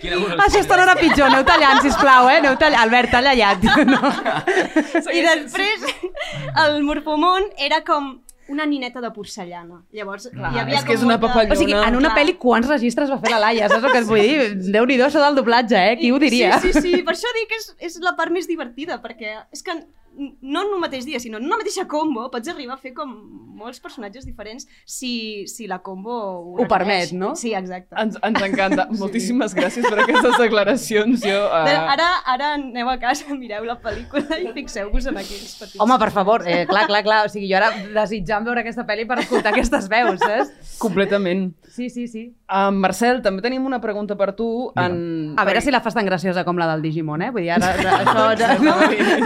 Quina 0.00 0.16
evolució. 0.16 0.42
Això 0.44 0.58
esta 0.60 0.76
no 0.76 0.82
era 0.84 0.94
pitjor, 0.98 1.26
aneu 1.30 1.44
tallant, 1.48 1.80
sisplau, 1.84 2.28
eh? 2.28 2.38
Aneu 2.42 2.56
tallant. 2.60 2.82
Albert, 2.82 3.10
talla 3.14 3.32
ja. 3.38 3.54
No. 3.88 4.00
I 5.14 5.22
després 5.24 5.86
el 6.66 6.82
Morfomon 6.84 7.46
era 7.56 7.80
com 7.86 8.18
una 8.48 8.66
nineta 8.66 9.00
de 9.00 9.10
porcellana. 9.10 9.82
Llavors, 9.92 10.28
Clar, 10.32 10.52
hi 10.54 10.60
havia 10.62 10.78
és 10.80 10.86
que 10.86 10.94
és 10.94 11.02
una 11.02 11.18
papallona. 11.20 11.54
O 11.54 11.58
sigui, 11.58 11.74
en 11.74 11.98
una 11.98 12.12
Clar. 12.12 12.18
pel·li 12.20 12.36
quants 12.38 12.68
registres 12.70 13.10
va 13.10 13.18
fer 13.22 13.32
la 13.34 13.40
Laia? 13.42 13.68
Saps 13.72 13.84
el 13.84 13.92
que 13.92 14.02
et 14.04 14.08
vull 14.08 14.22
dir? 14.22 14.72
Déu-n'hi-do, 14.76 15.08
això 15.08 15.22
del 15.24 15.38
doblatge, 15.40 15.76
eh? 15.92 15.96
Qui 16.00 16.12
ho 16.12 16.18
diria? 16.22 16.58
Sí, 16.62 16.72
sí, 16.72 16.82
sí. 16.84 17.02
Per 17.06 17.14
això 17.16 17.32
dic 17.40 17.50
que 17.52 17.60
és, 17.60 17.68
és 17.90 18.00
la 18.04 18.14
part 18.18 18.34
més 18.34 18.46
divertida, 18.46 19.00
perquè 19.02 19.34
és 19.52 19.62
que 19.66 19.76
no 20.16 20.62
en 20.62 20.74
un 20.74 20.80
mateix 20.80 21.04
dia, 21.06 21.20
sinó 21.20 21.38
en 21.38 21.46
una 21.46 21.58
mateixa 21.60 21.86
combo 21.88 22.26
pots 22.32 22.48
arribar 22.48 22.76
a 22.76 22.80
fer 22.80 22.92
com 22.96 23.12
molts 23.56 23.80
personatges 23.80 24.26
diferents 24.28 24.66
si, 24.84 25.46
si 25.48 25.66
la 25.66 25.78
combo 25.84 26.12
ho, 26.12 26.54
Ho 26.60 26.66
permet, 26.68 27.12
no? 27.16 27.34
Sí, 27.36 27.54
exacte. 27.56 27.96
Ens, 28.00 28.18
ens 28.24 28.42
encanta. 28.44 28.86
Moltíssimes 29.00 29.54
gràcies 29.56 29.86
per 29.86 30.00
aquestes 30.04 30.36
declaracions. 30.40 31.24
Jo, 31.24 31.40
uh, 31.46 31.88
ara, 31.94 32.08
ara 32.34 32.52
aneu 32.58 32.90
a 32.92 32.98
casa, 33.02 33.32
mireu 33.40 33.64
la 33.68 33.78
pel·lícula 33.82 34.40
i 34.42 34.50
fixeu-vos 34.56 35.08
en 35.10 35.20
aquells 35.22 35.56
petits. 35.60 35.80
Home, 35.82 35.98
per 36.02 36.10
favor, 36.14 36.44
eh, 36.48 36.64
clar, 36.68 36.86
clar, 36.90 37.02
clar. 37.06 37.22
O 37.26 37.32
sigui, 37.32 37.48
jo 37.50 37.60
ara 37.60 37.72
desitjant 37.96 38.46
veure 38.46 38.64
aquesta 38.64 38.86
pel·li 38.88 39.08
per 39.08 39.20
escoltar 39.24 39.54
aquestes 39.54 39.88
veus, 39.92 40.20
saps? 40.22 40.76
completament. 40.80 41.50
Sí, 41.72 41.88
sí, 41.90 42.06
sí. 42.08 42.26
Uh, 42.46 42.70
Marcel, 42.70 43.24
també 43.24 43.42
tenim 43.42 43.64
una 43.66 43.80
pregunta 43.82 44.14
per 44.18 44.30
tu. 44.38 44.70
En... 44.78 45.34
A 45.34 45.46
veure 45.48 45.62
si 45.64 45.72
la 45.74 45.80
fas 45.82 45.96
tan 45.96 46.06
graciosa 46.06 46.44
com 46.46 46.60
la 46.60 46.68
del 46.70 46.84
Digimon, 46.84 47.24
eh? 47.26 47.32
Vull 47.34 47.42
dir, 47.42 47.56
ara, 47.56 47.72
això... 47.74 48.28
Ja, 48.38 48.52
no? 48.62 48.76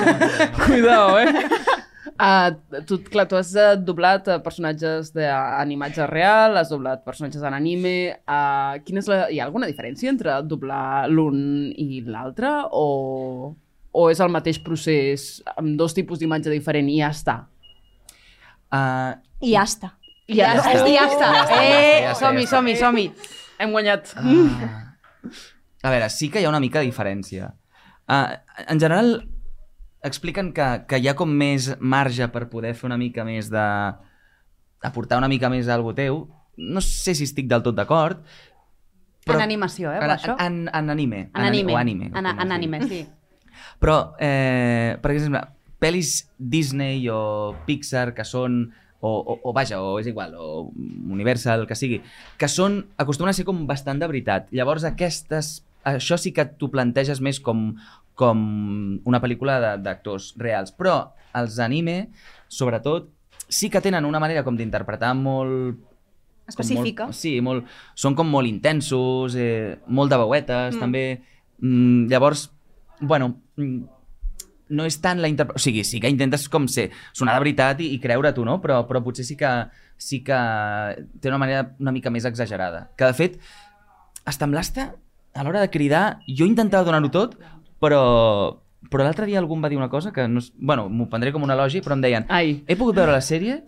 Cuidao, 0.64 1.18
eh? 1.20 1.50
Uh, 2.20 2.80
tu, 2.88 3.02
clar, 3.04 3.26
tu 3.28 3.36
has 3.36 3.52
uh, 3.56 3.74
doblat 3.76 4.28
uh, 4.28 4.38
personatges 4.44 5.12
d'animatge 5.12 6.08
real, 6.08 6.56
has 6.60 6.72
doblat 6.72 7.04
personatges 7.04 7.44
en 7.44 7.56
anime. 7.56 7.94
Uh, 8.24 8.80
quina 8.86 9.04
és 9.04 9.12
la... 9.12 9.22
Hi 9.28 9.40
ha 9.40 9.48
alguna 9.50 9.68
diferència 9.68 10.12
entre 10.12 10.40
doblar 10.48 11.04
l'un 11.12 11.70
i 11.76 12.00
l'altre? 12.08 12.54
O, 12.72 13.52
o 13.92 14.08
és 14.08 14.24
el 14.24 14.32
mateix 14.32 14.60
procés 14.64 15.30
amb 15.56 15.76
dos 15.80 15.96
tipus 15.96 16.20
d'imatge 16.20 16.52
diferent 16.52 16.88
i 16.88 17.00
ja 17.02 17.12
està? 17.12 17.40
Uh, 18.70 19.16
I 19.44 19.56
ja 19.56 19.68
està. 19.68 19.94
I 20.30 20.38
ja, 20.38 20.52
Ja 20.54 20.74
està. 20.74 20.86
ja 20.94 21.06
està. 21.10 21.30
Eh, 21.58 22.14
som-hi, 22.18 22.46
som-hi, 22.46 22.76
som-hi. 22.78 23.06
Hem 23.60 23.74
guanyat. 23.74 24.12
Ah. 24.16 24.94
A 25.82 25.90
veure, 25.92 26.08
sí 26.12 26.28
que 26.30 26.40
hi 26.40 26.46
ha 26.46 26.52
una 26.52 26.60
mica 26.62 26.80
de 26.80 26.86
diferència. 26.88 27.50
Uh, 28.10 28.36
en 28.66 28.80
general, 28.80 29.12
expliquen 30.06 30.52
que, 30.56 30.66
que 30.88 30.98
hi 31.00 31.08
ha 31.10 31.16
com 31.18 31.30
més 31.30 31.70
marge 31.80 32.26
per 32.32 32.46
poder 32.52 32.74
fer 32.78 32.88
una 32.88 32.98
mica 33.00 33.24
més 33.24 33.50
de... 33.52 33.64
aportar 34.82 35.18
una 35.20 35.28
mica 35.28 35.50
més 35.52 35.68
a 35.68 35.74
algú 35.76 35.92
teu. 35.94 36.22
No 36.56 36.80
sé 36.84 37.14
si 37.14 37.24
estic 37.28 37.48
del 37.50 37.62
tot 37.66 37.76
d'acord, 37.76 38.22
En 39.30 39.40
animació, 39.44 39.92
eh, 39.92 39.98
en, 39.98 40.00
per 40.00 40.10
això? 40.16 40.34
en, 40.40 40.54
en 40.74 40.90
anime. 40.90 41.18
En 41.36 41.44
anime. 41.44 41.74
O 41.74 41.76
anime. 41.78 42.06
En, 42.16 42.26
en 42.26 42.52
anime, 42.52 42.80
sí. 42.88 43.02
Però, 43.78 44.14
eh, 44.18 44.96
per 45.02 45.12
exemple, 45.12 45.42
pel·lis 45.80 46.24
Disney 46.38 47.04
o 47.12 47.54
Pixar 47.66 48.10
que 48.16 48.24
són 48.26 48.62
o, 49.00 49.10
o, 49.10 49.38
o 49.48 49.52
vaja, 49.56 49.80
o 49.82 49.98
és 50.00 50.06
igual, 50.10 50.34
o 50.36 50.70
Universal, 51.10 51.66
que 51.66 51.76
sigui, 51.78 52.00
que 52.38 52.48
són, 52.48 52.82
acostumen 53.00 53.32
a 53.32 53.36
ser 53.36 53.46
com 53.48 53.64
bastant 53.68 54.00
de 54.00 54.08
veritat. 54.10 54.50
Llavors 54.52 54.84
aquestes, 54.88 55.60
això 55.88 56.18
sí 56.20 56.34
que 56.36 56.44
t'ho 56.44 56.68
planteges 56.72 57.22
més 57.24 57.40
com, 57.40 57.70
com 58.14 58.42
una 59.08 59.20
pel·lícula 59.22 59.76
d'actors 59.80 60.34
reals. 60.40 60.74
Però 60.76 61.14
els 61.40 61.58
anime, 61.62 62.10
sobretot, 62.48 63.08
sí 63.50 63.70
que 63.72 63.80
tenen 63.82 64.04
una 64.06 64.20
manera 64.22 64.44
com 64.46 64.56
d'interpretar 64.58 65.14
molt 65.18 65.86
Específica. 66.50 67.06
Molt, 67.06 67.14
sí, 67.14 67.36
molt, 67.44 67.66
són 67.94 68.16
com 68.18 68.26
molt 68.26 68.48
intensos, 68.48 69.36
eh, 69.38 69.78
molt 69.86 70.10
de 70.10 70.18
veuetes, 70.18 70.74
Mm. 70.74 70.76
mm. 70.76 70.80
també. 70.80 71.22
Mm, 71.60 72.08
llavors, 72.10 72.50
bueno, 73.00 73.36
mm, 73.56 73.84
no 74.70 74.86
és 74.88 74.96
tant 75.02 75.20
la 75.20 75.28
interpretació... 75.30 75.60
O 75.60 75.64
sigui, 75.70 75.84
sí 75.84 76.00
que 76.00 76.08
intentes 76.12 76.48
com 76.48 76.66
ser, 76.70 76.88
sonar 77.12 77.34
de 77.36 77.44
veritat 77.44 77.80
i, 77.84 77.90
i 77.96 78.00
creure 78.02 78.32
tu, 78.36 78.44
no? 78.46 78.58
Però, 78.62 78.80
però 78.88 79.02
potser 79.04 79.26
sí 79.26 79.36
que, 79.36 79.50
sí 80.00 80.22
que 80.24 80.38
té 81.20 81.28
una 81.28 81.38
manera 81.42 81.64
una 81.82 81.92
mica 81.92 82.10
més 82.14 82.24
exagerada. 82.28 82.86
Que, 82.96 83.10
de 83.10 83.16
fet, 83.18 83.38
hasta 84.24 84.46
amb 84.46 84.54
l'Asta, 84.56 84.90
a 85.34 85.44
l'hora 85.46 85.60
de 85.62 85.70
cridar, 85.70 86.04
jo 86.26 86.46
intentava 86.48 86.84
donar-ho 86.86 87.10
tot, 87.14 87.36
però, 87.82 88.00
però 88.90 89.04
l'altre 89.06 89.26
dia 89.28 89.38
algú 89.42 89.56
em 89.58 89.64
va 89.64 89.70
dir 89.72 89.78
una 89.78 89.90
cosa 89.92 90.12
que, 90.12 90.26
no, 90.28 90.42
és- 90.42 90.52
bueno, 90.58 90.88
m'ho 90.88 91.08
prendré 91.10 91.32
com 91.34 91.42
un 91.46 91.50
elogi, 91.54 91.82
però 91.84 91.94
em 91.98 92.02
deien, 92.06 92.26
Ai. 92.28 92.60
he 92.66 92.76
pogut 92.76 92.96
veure 92.98 93.12
la 93.14 93.22
sèrie, 93.24 93.60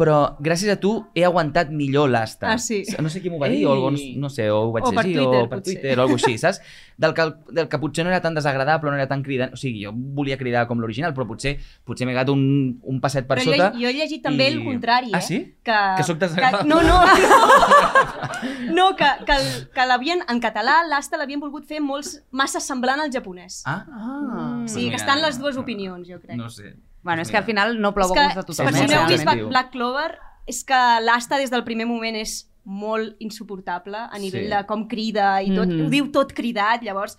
però 0.00 0.16
gràcies 0.40 0.72
a 0.72 0.78
tu 0.80 0.94
he 1.14 1.26
aguantat 1.28 1.68
millor 1.76 2.08
l'asta. 2.08 2.54
Ah, 2.54 2.58
sí. 2.58 2.78
No 2.98 3.10
sé 3.12 3.20
qui 3.20 3.28
m'ho 3.28 3.38
va 3.38 3.50
dir, 3.52 3.66
o 3.68 3.72
algú, 3.74 3.90
Ei. 3.98 4.14
no 4.16 4.30
sé, 4.32 4.46
o 4.50 4.62
ho 4.62 4.72
vaig 4.72 4.86
O 4.88 4.92
per 4.96 5.04
llegir, 5.04 5.18
Twitter, 5.20 5.42
o 5.44 5.48
per 5.50 5.58
potser. 5.60 5.74
Twitter, 5.74 5.98
o 5.98 6.02
alguna 6.06 6.22
així, 6.24 6.38
saps? 6.40 6.62
Del 7.00 7.12
que, 7.16 7.26
del 7.56 7.68
que 7.68 7.78
potser 7.82 8.04
no 8.04 8.10
era 8.10 8.20
tan 8.24 8.34
desagradable, 8.34 8.90
no 8.90 8.96
era 8.96 9.06
tan 9.08 9.22
cridant. 9.22 9.52
O 9.52 9.56
sigui, 9.60 9.84
jo 9.84 9.92
volia 9.94 10.38
cridar 10.40 10.66
com 10.68 10.80
l'original, 10.80 11.12
però 11.16 11.26
potser 11.28 11.58
potser 11.84 12.06
m'he 12.08 12.12
agat 12.16 12.28
un, 12.32 12.42
un 12.82 13.00
passet 13.00 13.26
per 13.28 13.38
Però 13.38 13.44
jo, 13.50 13.52
sota. 13.56 13.70
jo 13.78 13.88
he 13.88 13.92
llegit 13.92 14.22
també 14.24 14.48
i- 14.48 14.54
el 14.54 14.64
contrari, 14.64 15.12
eh? 15.12 15.16
Ah, 15.16 15.20
sí? 15.20 15.40
Que, 15.62 15.78
Que 15.98 16.02
sóc 16.08 16.18
desagradable. 16.18 16.68
no, 16.68 16.80
no. 16.82 17.00
no, 18.72 18.96
que, 18.96 19.04
que, 19.26 19.32
el- 19.32 19.68
que 19.74 19.86
l'havien, 19.86 20.20
en 20.28 20.40
català, 20.40 20.80
l'Asta 20.88 21.16
l'havien 21.20 21.40
volgut 21.40 21.66
fer 21.68 21.80
molts, 21.80 22.22
massa 22.30 22.60
semblant 22.60 23.00
al 23.00 23.12
japonès. 23.12 23.62
Ah, 23.66 23.84
Ah. 23.90 24.62
sigui, 24.66 24.86
mira, 24.88 24.96
que 24.96 25.02
estan 25.04 25.20
les 25.22 25.38
dues 25.38 25.56
opinions, 25.56 26.06
jo 26.08 26.20
crec. 26.20 26.36
no 26.36 26.48
sé. 26.50 26.74
Bueno, 27.02 27.22
és 27.22 27.30
que 27.30 27.36
al 27.38 27.44
final 27.44 27.78
no 27.80 27.94
plou 27.94 28.10
és 28.10 28.12
a 28.12 28.14
que, 28.14 28.24
gust 28.26 28.36
de 28.36 28.42
tothom. 28.44 28.66
per 28.66 28.74
si 28.74 28.82
eh, 28.84 28.86
no 28.88 29.00
heu 29.00 29.08
vist. 29.08 29.48
Black, 29.48 29.70
Clover, 29.72 30.18
és 30.46 30.64
que 30.64 30.80
l'Asta 31.00 31.38
des 31.38 31.50
del 31.50 31.64
primer 31.64 31.86
moment 31.86 32.16
és 32.16 32.46
molt 32.64 33.16
insuportable 33.20 33.96
a 33.96 34.18
nivell 34.18 34.44
Sí. 34.44 34.50
de 34.50 34.66
com 34.66 34.86
crida 34.86 35.42
i 35.42 35.54
tot, 35.54 35.66
Mhm. 35.68 35.86
ho 35.86 35.90
diu 35.90 36.10
tot 36.12 36.32
cridat, 36.32 36.82
llavors 36.82 37.16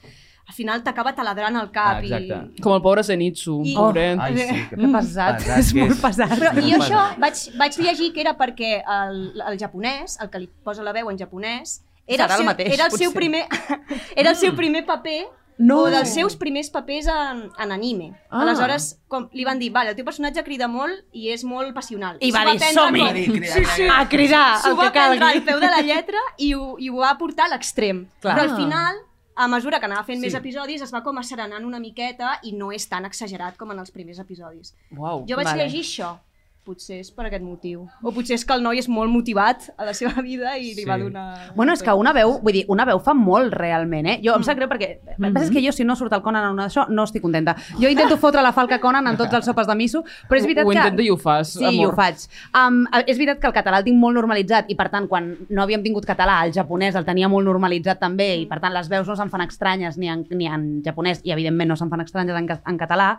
al 0.48 0.54
final 0.54 0.84
t'acaba 0.84 1.14
taladrant 1.16 1.56
al 1.56 1.72
cap. 1.72 1.98
Ah, 1.98 2.02
exacte. 2.02 2.52
i... 2.58 2.62
Com 2.62 2.74
el 2.76 2.82
pobre 2.82 3.04
Zenitsu, 3.04 3.62
I- 3.66 3.74
pobret. 3.74 4.20
Ai, 4.20 4.38
sí, 4.38 4.46
que, 4.70 4.76
Que 4.76 4.88
pesat, 4.88 5.38
pesat 5.40 5.58
és 5.60 5.74
que 5.74 5.80
molt 5.80 5.92
és. 5.94 6.02
pesat. 6.02 6.30
Però, 6.38 6.52
I 6.68 6.74
això 6.74 7.18
vaig, 7.18 7.58
vaig 7.58 7.78
llegir 7.80 8.14
que 8.14 8.22
era 8.22 8.38
perquè 8.38 8.84
el, 8.86 9.42
el 9.48 9.58
japonès, 9.58 10.20
el 10.22 10.30
que 10.30 10.40
li 10.40 10.50
posa 10.64 10.84
la 10.84 10.92
veu 10.92 11.10
en 11.10 11.18
japonès, 11.18 11.82
era 12.06 12.26
Serà 12.28 12.28
el 12.28 12.32
el, 12.32 12.38
seu, 12.38 12.46
mateix, 12.46 12.74
era 12.74 12.86
el 12.86 12.92
seu 12.92 13.12
potser. 13.12 13.16
primer 13.16 13.46
era 14.16 14.30
el 14.30 14.36
seu 14.36 14.56
primer 14.56 14.86
paper 14.86 15.26
No. 15.62 15.84
o 15.84 15.89
dels 15.93 16.09
seus 16.14 16.36
primers 16.36 16.70
papers 16.74 17.07
en, 17.07 17.43
en 17.57 17.72
anime. 17.72 18.07
Ah. 18.30 18.41
Aleshores, 18.41 18.88
com, 19.07 19.28
li 19.32 19.45
van 19.45 19.59
dir, 19.62 19.70
vale, 19.72 19.91
el 19.91 19.95
teu 19.95 20.05
personatge 20.07 20.43
crida 20.43 20.68
molt 20.68 21.03
i 21.14 21.30
és 21.30 21.43
molt 21.45 21.74
passional. 21.76 22.18
I 22.20 22.32
va 22.34 22.43
s'ho 22.43 22.51
dir, 22.57 22.74
"Som-hi!" 22.74 22.99
com- 22.99 23.07
Va 23.07 23.14
dir, 23.14 23.28
crida, 23.32 23.53
Sí, 23.53 23.66
sí. 23.76 23.88
A 23.88 24.07
cridar 24.09 24.57
S'ho 24.62 24.72
el 24.72 24.78
va 24.80 24.91
que 24.91 24.99
prendre 24.99 25.26
al 25.26 25.34
calgui. 25.34 25.45
peu 25.51 25.59
de 25.59 25.68
la 25.68 25.82
lletra 25.82 26.20
i 26.38 26.53
ho, 26.55 26.76
i 26.80 26.89
ho 26.89 26.97
va 26.97 27.18
portar 27.18 27.45
a 27.45 27.49
l'extrem. 27.55 28.07
Però 28.22 28.39
al 28.41 28.55
final, 28.55 28.95
a 29.36 29.47
mesura 29.47 29.80
que 29.80 29.86
anava 29.86 30.03
fent 30.03 30.20
Sí. 30.20 30.26
més 30.26 30.34
episodis, 30.36 30.82
es 30.82 30.91
va 30.93 31.03
com 31.03 31.18
asserenant 31.18 31.64
una 31.66 31.80
miqueta 31.80 32.39
i 32.43 32.51
no 32.53 32.72
és 32.72 32.88
tan 32.89 33.05
exagerat 33.05 33.55
com 33.57 33.72
en 33.72 33.80
els 33.80 33.91
primers 33.91 34.20
episodis. 34.20 34.76
Uau. 34.97 35.26
Jo 35.30 35.36
vaig 35.36 35.45
Vale. 35.47 35.64
llegir 35.64 35.82
això. 35.82 36.18
Potser 36.62 36.99
és 37.01 37.07
per 37.09 37.24
aquest 37.26 37.41
motiu. 37.41 37.88
O 38.05 38.12
potser 38.14 38.36
és 38.38 38.43
que 38.45 38.53
el 38.53 38.62
noi 38.62 38.78
és 38.78 38.86
molt 38.88 39.09
motivat 39.09 39.64
a 39.82 39.86
la 39.88 39.95
seva 39.97 40.22
vida 40.22 40.51
i 40.62 40.76
li 40.76 40.84
Sí. 40.84 40.86
va 40.86 40.97
donar... 41.01 41.24
Bueno, 41.55 41.74
és 41.74 41.82
que 41.82 41.91
una 41.97 42.14
veu, 42.14 42.36
vull 42.43 42.53
dir, 42.53 42.66
una 42.70 42.86
veu 42.86 42.99
fa 43.01 43.16
molt 43.18 43.51
realment, 43.57 44.05
eh? 44.05 44.20
Jo 44.24 44.36
em 44.36 44.41
Mm. 44.41 44.45
sap 44.45 44.57
greu 44.59 44.70
perquè, 44.70 44.89
el 45.01 45.16
que 45.18 45.32
passa 45.34 45.45
és 45.47 45.51
que 45.55 45.64
jo 45.66 45.72
si 45.74 45.84
no 45.84 45.95
surt 45.95 46.14
el 46.14 46.22
Conan 46.22 46.45
en 46.45 46.51
una 46.53 46.68
d'això, 46.68 46.86
no 46.89 47.03
estic 47.03 47.24
contenta. 47.24 47.55
Jo 47.82 47.89
intento 47.89 48.16
fotre 48.18 48.43
la 48.45 48.51
falca 48.53 48.78
Conan 48.80 49.07
en 49.07 49.18
tots 49.18 49.34
els 49.34 49.43
sopes 49.49 49.66
de 49.66 49.76
miso, 49.76 50.03
però 50.30 50.38
és 50.38 50.43
veritat 50.45 50.66
Ho 50.66 50.70
que... 50.70 50.78
intento 50.78 51.01
i 51.01 51.09
ho 51.09 51.18
fas, 51.18 51.53
Sí, 51.53 51.66
amor. 51.66 51.74
i 51.74 51.86
ho 51.88 51.91
faig. 51.97 52.28
Um, 52.53 52.86
és 53.07 53.18
veritat 53.18 53.39
que 53.41 53.47
el 53.47 53.53
català 53.53 53.80
el 53.80 53.84
tinc 53.84 53.97
molt 53.97 54.14
normalitzat 54.14 54.70
i, 54.70 54.76
per 54.76 54.89
tant, 54.91 55.07
quan 55.09 55.36
no 55.49 55.64
havíem 55.64 55.82
tingut 55.82 56.05
català, 56.05 56.43
el 56.45 56.53
japonès 56.53 56.93
el 56.95 57.05
tenia 57.05 57.28
molt 57.28 57.43
normalitzat 57.49 57.99
també 57.99 58.36
i, 58.38 58.45
per 58.45 58.59
tant, 58.62 58.72
les 58.74 58.88
veus 58.88 59.07
no 59.07 59.16
se'n 59.16 59.32
fan 59.34 59.41
estranyes 59.47 59.97
ni 59.97 60.09
en, 60.09 60.28
ni 60.30 60.45
en 60.45 60.84
japonès 60.86 61.22
i, 61.24 61.32
evidentment, 61.32 61.70
no 61.70 61.76
se'n 61.76 61.89
fan 61.89 62.01
estranyes 62.01 62.36
en, 62.38 62.47
en 62.68 62.78
català. 62.78 63.18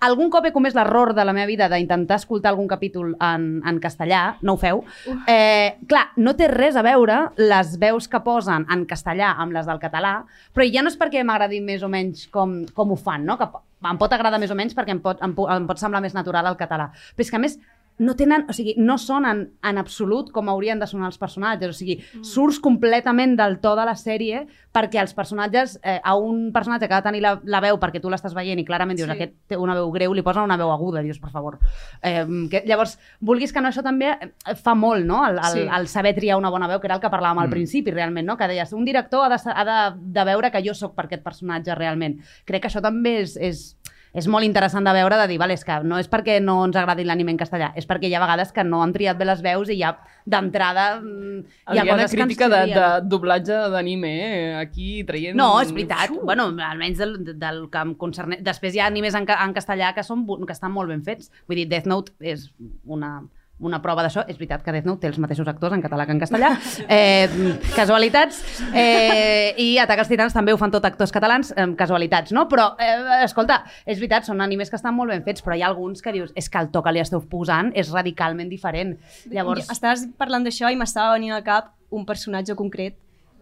Algun 0.00 0.30
cop 0.32 0.46
he 0.48 0.52
comès 0.54 0.72
l'error 0.72 1.12
de 1.12 1.24
la 1.28 1.34
meva 1.36 1.48
vida 1.50 1.66
d'intentar 1.68 2.16
escoltar 2.16 2.54
algun 2.54 2.68
capítol 2.70 3.10
en, 3.20 3.48
en 3.68 3.80
castellà, 3.82 4.22
no 4.40 4.54
ho 4.54 4.60
feu. 4.60 4.80
Eh, 5.28 5.76
clar, 5.90 6.06
no 6.16 6.32
té 6.38 6.48
res 6.48 6.78
a 6.80 6.84
veure 6.86 7.18
les 7.36 7.74
veus 7.82 8.08
que 8.08 8.22
posen 8.24 8.64
en 8.72 8.86
castellà 8.88 9.34
amb 9.44 9.52
les 9.52 9.68
del 9.68 9.82
català, 9.82 10.14
però 10.56 10.64
ja 10.64 10.80
no 10.80 10.88
és 10.88 10.96
perquè 10.96 11.20
m'agradi 11.20 11.60
més 11.60 11.84
o 11.84 11.92
menys 11.92 12.30
com, 12.32 12.62
com 12.72 12.94
ho 12.94 12.96
fan, 12.96 13.28
no? 13.28 13.36
que 13.36 13.50
em 13.90 14.00
pot 14.00 14.12
agradar 14.12 14.40
més 14.40 14.50
o 14.52 14.56
menys 14.56 14.72
perquè 14.76 14.96
em 14.96 15.02
pot, 15.04 15.20
em, 15.24 15.36
em 15.36 15.68
pot 15.68 15.80
semblar 15.80 16.00
més 16.04 16.16
natural 16.16 16.48
el 16.48 16.56
català. 16.56 16.90
Però 17.12 17.26
és 17.26 17.32
que, 17.32 17.36
a 17.36 17.44
més, 17.44 17.58
no 18.00 18.14
tenen, 18.16 18.46
o 18.48 18.52
sigui, 18.56 18.72
no 18.80 18.96
sonen 18.98 19.42
en 19.62 19.78
absolut 19.78 20.30
com 20.32 20.48
haurien 20.48 20.78
de 20.80 20.86
sonar 20.88 21.10
els 21.10 21.18
personatges, 21.20 21.68
o 21.68 21.76
sigui, 21.76 21.98
Mm. 22.00 22.24
surts 22.24 22.58
completament 22.58 23.36
del 23.36 23.58
to 23.60 23.74
de 23.76 23.84
la 23.84 23.92
sèrie 23.94 24.46
perquè 24.72 25.00
els 25.02 25.12
personatges, 25.14 25.78
eh, 25.84 26.00
a 26.02 26.14
un 26.16 26.50
personatge 26.52 26.88
que 26.88 26.94
ha 26.94 27.02
de 27.02 27.08
tenir 27.10 27.20
la, 27.20 27.34
la 27.44 27.60
veu 27.60 27.76
perquè 27.78 28.00
tu 28.00 28.08
l'estàs 28.08 28.32
veient 28.34 28.58
i 28.58 28.64
clarament 28.64 28.96
dius, 28.96 29.06
Sí. 29.10 29.12
aquest 29.12 29.34
té 29.46 29.56
una 29.60 29.74
veu 29.74 29.90
greu, 29.92 30.14
li 30.14 30.22
posen 30.22 30.42
una 30.42 30.56
veu 30.56 30.72
aguda, 30.72 31.02
dius, 31.02 31.18
per 31.20 31.30
favor. 31.30 31.58
Eh, 32.02 32.24
que, 32.50 32.64
llavors, 32.66 32.98
vulguis 33.20 33.52
que 33.52 33.60
no, 33.60 33.68
això 33.68 33.82
també 33.82 34.16
eh, 34.18 34.54
fa 34.54 34.74
molt, 34.74 35.04
no?, 35.04 35.26
el, 35.26 35.36
el, 35.38 35.52
Sí. 35.52 35.68
el 35.78 35.86
saber 35.88 36.14
triar 36.14 36.38
una 36.38 36.48
bona 36.50 36.66
veu, 36.68 36.80
que 36.80 36.86
era 36.86 36.94
el 36.96 37.00
que 37.02 37.10
parlàvem 37.10 37.38
al 37.42 37.48
Mm. 37.48 37.50
principi, 37.50 37.90
realment, 37.90 38.26
no?, 38.26 38.36
que 38.38 38.48
deies, 38.48 38.72
un 38.72 38.84
director 38.84 39.24
ha 39.24 39.28
de, 39.36 39.40
ha 39.54 39.64
de, 39.64 39.96
de 40.00 40.24
veure 40.24 40.50
que 40.50 40.62
jo 40.66 40.72
sóc 40.74 40.94
per 40.94 41.04
aquest 41.04 41.22
personatge 41.22 41.74
realment. 41.74 42.18
Crec 42.46 42.62
que 42.62 42.68
això 42.68 42.80
també 42.80 43.20
és, 43.20 43.36
és, 43.36 43.76
és 44.16 44.26
molt 44.30 44.46
interessant 44.46 44.86
de 44.86 44.94
veure, 44.94 45.18
de 45.20 45.26
dir, 45.30 45.38
vale, 45.40 45.54
és 45.54 45.64
que 45.66 45.76
no 45.86 45.98
és 46.00 46.08
perquè 46.10 46.38
no 46.42 46.56
ens 46.66 46.78
agradi 46.78 47.04
l'anime 47.06 47.34
en 47.34 47.40
castellà, 47.40 47.70
és 47.78 47.86
perquè 47.88 48.10
hi 48.10 48.16
ha 48.16 48.22
vegades 48.22 48.52
que 48.56 48.64
no 48.66 48.82
han 48.82 48.94
triat 48.94 49.18
bé 49.20 49.28
les 49.28 49.42
veus 49.44 49.70
i 49.70 49.78
ja 49.80 49.92
d'entrada 50.26 50.86
mm, 51.00 51.38
hi 51.40 51.78
ha 51.78 51.84
Adriana, 51.84 51.96
coses 52.02 52.16
que 52.16 52.24
ens 52.24 52.26
crítica 52.26 52.50
de, 52.52 52.62
de 52.74 52.88
doblatge 53.08 53.60
d'anime, 53.72 54.12
eh? 54.26 54.54
Aquí 54.60 55.02
traient... 55.06 55.38
No, 55.38 55.52
és 55.62 55.72
veritat. 55.74 56.10
Xiu. 56.10 56.24
Bueno, 56.26 56.50
almenys 56.66 57.02
del, 57.02 57.18
del 57.30 57.66
que 57.72 57.84
em 57.86 57.94
concerne... 57.98 58.40
Després 58.46 58.74
hi 58.74 58.82
ha 58.82 58.88
animes 58.90 59.16
en, 59.18 59.28
en 59.30 59.54
castellà 59.56 59.94
que, 59.96 60.06
són, 60.06 60.26
que 60.26 60.56
estan 60.56 60.74
molt 60.74 60.90
ben 60.90 61.04
fets. 61.06 61.30
Vull 61.46 61.62
dir, 61.62 61.68
Death 61.70 61.88
Note 61.90 62.16
és 62.20 62.48
una, 62.90 63.20
una 63.60 63.80
prova 63.82 64.02
d'això. 64.04 64.24
És 64.28 64.38
veritat 64.38 64.64
que 64.64 64.72
Death 64.74 64.88
Note 64.88 65.02
té 65.04 65.10
els 65.10 65.18
mateixos 65.22 65.48
actors 65.48 65.74
en 65.76 65.82
català 65.84 66.06
que 66.06 66.16
en 66.16 66.22
castellà. 66.22 66.52
Eh, 66.90 67.28
casualitats. 67.76 68.40
Eh, 68.74 69.54
I 69.60 69.66
Atac 69.82 70.02
als 70.02 70.08
Titans 70.10 70.34
també 70.34 70.52
ho 70.52 70.58
fan 70.58 70.72
tot 70.72 70.84
actors 70.88 71.12
catalans. 71.14 71.52
Eh, 71.56 71.66
casualitats, 71.78 72.32
no? 72.36 72.46
Però, 72.50 72.70
eh, 72.80 73.20
escolta, 73.24 73.60
és 73.84 74.00
veritat, 74.00 74.26
són 74.26 74.40
animes 74.40 74.70
que 74.70 74.78
estan 74.80 74.96
molt 74.96 75.12
ben 75.12 75.22
fets, 75.26 75.44
però 75.44 75.56
hi 75.56 75.62
ha 75.62 75.68
alguns 75.70 76.02
que 76.02 76.12
dius 76.16 76.32
és 76.34 76.48
que 76.50 76.58
el 76.58 76.70
to 76.74 76.82
que 76.82 76.92
li 76.92 77.02
esteu 77.02 77.22
posant 77.30 77.70
és 77.78 77.92
radicalment 77.94 78.50
diferent. 78.50 78.96
Llavors... 79.30 79.70
Estaves 79.70 80.08
parlant 80.18 80.46
d'això 80.46 80.72
i 80.72 80.78
m'estava 80.80 81.14
venint 81.14 81.36
al 81.36 81.44
cap 81.46 81.74
un 81.90 82.06
personatge 82.06 82.56
concret, 82.58 82.96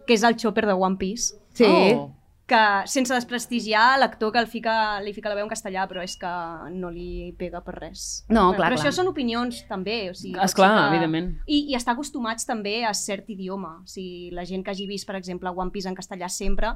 que 0.05 0.17
és 0.17 0.23
el 0.23 0.37
Chopper 0.37 0.67
de 0.67 0.77
One 0.77 0.97
Piece, 1.01 1.39
Sí. 1.53 1.65
Oh. 1.65 2.11
Que 2.49 2.59
sense 2.89 3.13
desprestigiar 3.13 3.99
l'actor 4.01 4.31
que 4.33 4.39
el 4.41 4.47
fica, 4.49 4.99
li 5.05 5.13
fica 5.13 5.29
la 5.29 5.35
veu 5.37 5.45
en 5.45 5.51
castellà, 5.51 5.85
però 5.87 6.01
és 6.03 6.17
que 6.19 6.31
no 6.73 6.89
li 6.91 7.29
pega 7.37 7.61
per 7.63 7.75
res. 7.77 8.25
No, 8.27 8.49
clar, 8.55 8.71
però 8.71 8.75
clar. 8.75 8.79
això 8.81 8.91
són 8.97 9.07
opinions 9.11 9.61
també. 9.69 10.09
O 10.09 10.15
sigui, 10.17 10.35
Esclar, 10.43 10.71
que- 10.73 10.87
evidentment. 10.95 11.29
I, 11.47 11.61
I 11.71 11.75
estar 11.77 11.93
acostumats 11.93 12.45
també 12.49 12.83
a 12.85 12.93
cert 12.97 13.29
idioma. 13.29 13.77
O 13.83 13.87
sigui, 13.87 14.31
la 14.35 14.43
gent 14.49 14.65
que 14.65 14.71
hagi 14.73 14.87
vist, 14.89 15.07
per 15.07 15.15
exemple, 15.15 15.49
One 15.55 15.71
Piece 15.71 15.87
en 15.87 15.95
castellà 15.95 16.27
sempre, 16.29 16.73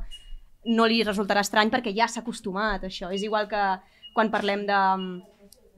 no 0.65 0.85
li 0.87 1.01
resultarà 1.03 1.41
estrany 1.43 1.69
perquè 1.73 1.91
ja 1.97 2.07
s'ha 2.07 2.21
acostumat 2.21 2.83
a 2.85 2.87
això. 2.87 3.11
És 3.11 3.23
igual 3.23 3.49
que 3.51 3.63
quan 4.13 4.29
parlem 4.31 4.65
de, 4.65 4.79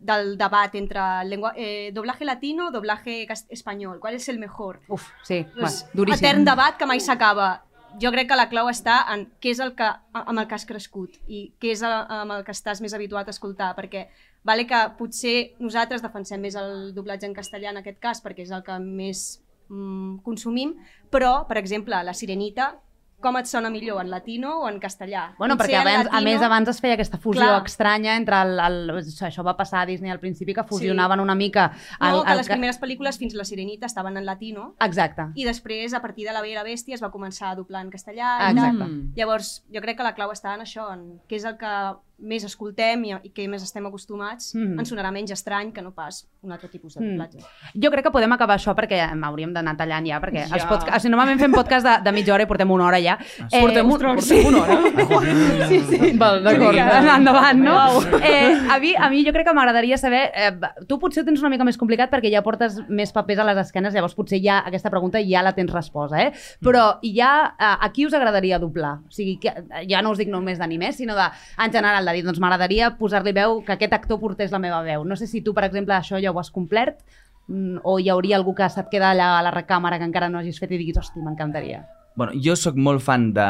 del 0.06 0.36
debat 0.38 0.76
entre 0.76 1.02
lengua, 1.26 1.54
eh, 1.56 1.90
doblaje 1.94 2.26
latino 2.26 2.68
o 2.68 2.72
doblaje 2.72 3.26
espanyol. 3.50 4.00
¿Cuál 4.00 4.16
es 4.16 4.30
el 4.30 4.38
mejor? 4.40 4.82
Uf, 4.88 5.08
sí, 5.24 5.46
Pues, 5.58 5.88
duríssim. 5.94 6.26
etern 6.26 6.46
debat 6.46 6.78
que 6.78 6.86
mai 6.86 7.00
s'acaba. 7.00 7.65
Jo 8.02 8.12
crec 8.12 8.28
que 8.28 8.36
la 8.36 8.50
clau 8.52 8.68
està 8.68 8.98
en 9.14 9.26
què 9.40 9.54
és 9.56 9.62
el 9.64 9.72
que, 9.78 9.88
amb 10.18 10.40
el 10.40 10.48
que 10.50 10.56
has 10.58 10.68
crescut 10.68 11.16
i 11.32 11.46
què 11.62 11.72
és 11.76 11.84
el, 11.86 11.94
amb 11.94 12.36
el 12.36 12.44
que 12.48 12.52
estàs 12.56 12.82
més 12.84 12.96
habituat 12.98 13.30
a 13.30 13.36
escoltar, 13.36 13.72
perquè 13.78 14.08
vale 14.46 14.66
que 14.68 14.82
potser 15.00 15.56
nosaltres 15.64 16.04
defensem 16.04 16.44
més 16.44 16.58
el 16.60 16.92
doblatge 16.96 17.30
en 17.30 17.36
castellà 17.38 17.72
en 17.72 17.80
aquest 17.82 18.02
cas, 18.04 18.22
perquè 18.24 18.44
és 18.44 18.52
el 18.52 18.66
que 18.68 18.78
més 18.84 19.24
mm, 19.70 20.20
consumim, 20.28 20.76
però, 21.12 21.46
per 21.48 21.58
exemple, 21.62 22.02
la 22.04 22.14
Sirenita, 22.14 22.74
com 23.20 23.38
et 23.38 23.48
sona 23.50 23.70
millor, 23.70 24.02
en 24.04 24.10
latino 24.12 24.60
o 24.62 24.70
en 24.70 24.80
castellà? 24.80 25.34
Bueno, 25.40 25.56
Potser 25.58 25.72
perquè 25.74 25.82
abans, 25.82 26.08
a 26.08 26.12
latino- 26.20 26.22
més 26.32 26.42
abans 26.46 26.70
es 26.70 26.80
feia 26.82 26.94
aquesta 26.94 27.18
fusió 27.18 27.42
Clar. 27.42 27.64
estranya 27.66 28.16
entre 28.18 28.40
el, 28.42 28.60
el, 28.60 28.92
això, 29.00 29.44
va 29.44 29.56
passar 29.58 29.82
a 29.82 29.86
Disney 29.86 30.12
al 30.12 30.20
principi 30.20 30.54
que 30.54 30.64
fusionaven 30.64 31.20
una 31.20 31.34
mica 31.36 31.72
el, 32.00 32.12
No, 32.12 32.24
que 32.24 32.32
el 32.32 32.38
les 32.38 32.48
primeres 32.50 32.80
pel·lícules 32.80 33.18
fins 33.18 33.34
la 33.34 33.44
Sirenita 33.46 33.86
estaven 33.88 34.18
en 34.18 34.26
latino 34.26 34.76
Exacte. 34.80 35.30
i 35.36 35.46
després, 35.46 35.94
a 35.94 36.02
partir 36.02 36.26
de 36.28 36.34
La 36.34 36.42
Bella 36.42 36.54
i 36.54 36.56
la 36.56 36.64
Bèstia, 36.64 36.94
es 36.96 37.02
va 37.04 37.10
començar 37.12 37.50
a 37.52 37.56
doblar 37.56 37.82
en 37.84 37.90
castellà. 37.90 38.38
i 38.50 38.52
Exacte. 38.52 38.78
tal. 38.80 38.92
Mm. 38.92 39.14
Llavors, 39.16 39.64
jo 39.74 39.82
crec 39.82 39.98
que 39.98 40.04
la 40.04 40.14
clau 40.14 40.30
està 40.32 40.54
en 40.54 40.62
això, 40.62 40.92
en 40.94 41.20
què 41.28 41.36
és 41.38 41.46
el 41.46 41.58
que 41.58 41.96
més 42.20 42.44
escoltem 42.48 43.04
i, 43.06 43.12
i 43.24 43.32
què 43.36 43.48
més 43.50 43.64
estem 43.64 43.86
acostumats. 43.86 44.54
Mhm. 44.56 44.80
Ens 44.80 44.92
sonarà 44.92 45.12
menys 45.12 45.32
estrany 45.32 45.72
que 45.74 45.82
no 45.82 45.92
pas 45.92 46.24
un 46.42 46.52
altre 46.52 46.70
tipus 46.70 46.94
de 46.96 47.02
Mm. 47.02 47.10
doblatge. 47.18 47.40
Jo 47.76 47.90
crec 47.92 48.04
que 48.06 48.12
podem 48.12 48.32
acabar 48.32 48.56
això 48.58 48.76
perquè 48.76 49.12
em 49.12 49.24
hauríem 49.24 49.52
d'anar 49.54 49.76
tallant 49.78 50.06
ja, 50.08 50.20
perquè 50.22 50.48
Ja. 50.48 50.56
els 50.56 50.66
podcasts, 50.66 50.98
o 50.98 51.00
sigui, 51.02 51.12
normalment 51.12 51.40
fem 51.40 51.52
podcast 51.52 51.86
de, 51.86 51.96
de 52.04 52.12
mitja 52.12 52.34
hora 52.34 52.44
i 52.44 52.46
portem 52.46 52.72
una 52.72 52.86
hora 52.86 53.00
ja. 53.02 53.18
Eh, 53.52 53.60
Portem, 53.60 53.86
un, 53.86 54.00
portem 54.00 54.46
una 54.48 54.62
hora? 54.62 54.78
sí, 55.68 55.80
sí. 55.90 56.12
Val, 56.18 56.44
d'acord. 56.44 56.72
Vinga, 56.76 57.16
endavant, 57.18 57.60
no? 57.60 57.78
Eh, 58.22 58.54
a, 58.70 58.80
mi, 58.80 58.94
a 58.96 59.10
mi 59.10 59.24
jo 59.26 59.34
crec 59.34 59.48
que 59.48 59.54
m'agradaria 59.54 59.98
saber... 59.98 60.32
Eh, 60.36 60.52
tu 60.88 61.00
potser 61.00 61.24
ho 61.24 61.26
tens 61.26 61.40
una 61.42 61.50
mica 61.50 61.66
més 61.68 61.78
complicat 61.78 62.10
perquè 62.12 62.32
ja 62.32 62.42
portes 62.46 62.78
més 62.88 63.12
papers 63.16 63.40
a 63.40 63.46
les 63.50 63.58
esquenes, 63.66 63.94
llavors 63.94 64.16
potser 64.16 64.40
ja 64.44 64.60
aquesta 64.66 64.90
pregunta 64.94 65.20
ja 65.26 65.42
la 65.44 65.54
tens 65.58 65.72
resposta, 65.74 66.22
eh? 66.22 66.32
Però 66.64 67.00
ja, 67.04 67.56
a, 67.58 67.74
a 67.86 67.92
qui 67.92 68.06
us 68.06 68.14
agradaria 68.14 68.60
doblar? 68.60 69.00
O 69.08 69.12
sigui, 69.12 69.38
que, 69.42 69.52
ja 69.90 70.02
no 70.06 70.12
us 70.12 70.20
dic 70.22 70.30
només 70.30 70.60
d'animés, 70.62 70.96
sinó 70.98 71.16
de, 71.16 71.28
en 71.66 71.72
general, 71.74 72.05
de 72.06 72.16
dir, 72.18 72.24
doncs 72.26 72.40
m'agradaria 72.44 72.94
posar-li 73.00 73.34
veu 73.36 73.62
que 73.66 73.76
aquest 73.76 73.94
actor 73.98 74.20
portés 74.22 74.54
la 74.54 74.62
meva 74.62 74.82
veu. 74.86 75.06
No 75.06 75.18
sé 75.20 75.28
si 75.28 75.42
tu, 75.42 75.54
per 75.54 75.66
exemple, 75.68 75.96
això 75.96 76.22
ja 76.22 76.32
ho 76.32 76.40
has 76.40 76.52
complert 76.54 77.02
mm, 77.48 77.84
o 77.84 78.00
hi 78.00 78.10
hauria 78.14 78.40
algú 78.40 78.56
que 78.56 78.70
se't 78.70 78.92
queda 78.92 79.12
allà 79.12 79.36
a 79.40 79.44
la 79.46 79.54
recàmera 79.56 80.00
que 80.00 80.08
encara 80.10 80.30
no 80.30 80.40
hagis 80.40 80.60
fet 80.62 80.72
i 80.72 80.82
diguis, 80.82 80.98
hosti, 81.02 81.24
m'encantaria. 81.26 81.86
Bueno, 82.16 82.32
jo 82.40 82.56
sóc 82.56 82.78
molt 82.80 83.04
fan 83.04 83.34
de, 83.36 83.48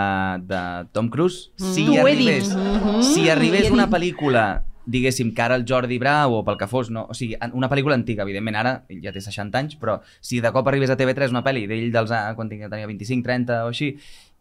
de 0.49 0.61
Tom 0.91 1.11
Cruise. 1.13 1.51
Si 1.61 1.85
T'ho 1.85 1.99
he 1.99 2.01
arribés, 2.01 2.49
dit. 2.49 3.03
si 3.05 3.29
arribés 3.29 3.69
una 3.69 3.85
pel·lícula 3.91 4.63
diguéssim, 4.85 5.33
que 5.33 5.41
ara 5.41 5.55
el 5.57 5.65
Jordi 5.67 5.97
Brau 5.99 6.37
o 6.39 6.43
pel 6.45 6.57
que 6.59 6.67
fos, 6.69 6.91
no, 6.93 7.05
o 7.09 7.15
sigui, 7.17 7.35
una 7.57 7.69
pel·lícula 7.71 7.97
antiga, 7.97 8.23
evidentment, 8.23 8.57
ara 8.59 8.73
ja 9.01 9.13
té 9.13 9.21
60 9.21 9.57
anys, 9.57 9.77
però 9.81 9.97
si 10.21 10.39
de 10.43 10.51
cop 10.53 10.67
arribés 10.69 10.93
a 10.93 10.97
TV3 10.99 11.33
una 11.33 11.43
pel·li 11.45 11.65
d'ell 11.69 11.91
dels, 11.93 12.13
quan 12.37 12.51
tenia 12.51 12.69
25, 12.69 13.25
30 13.25 13.63
o 13.65 13.73
així, 13.73 13.95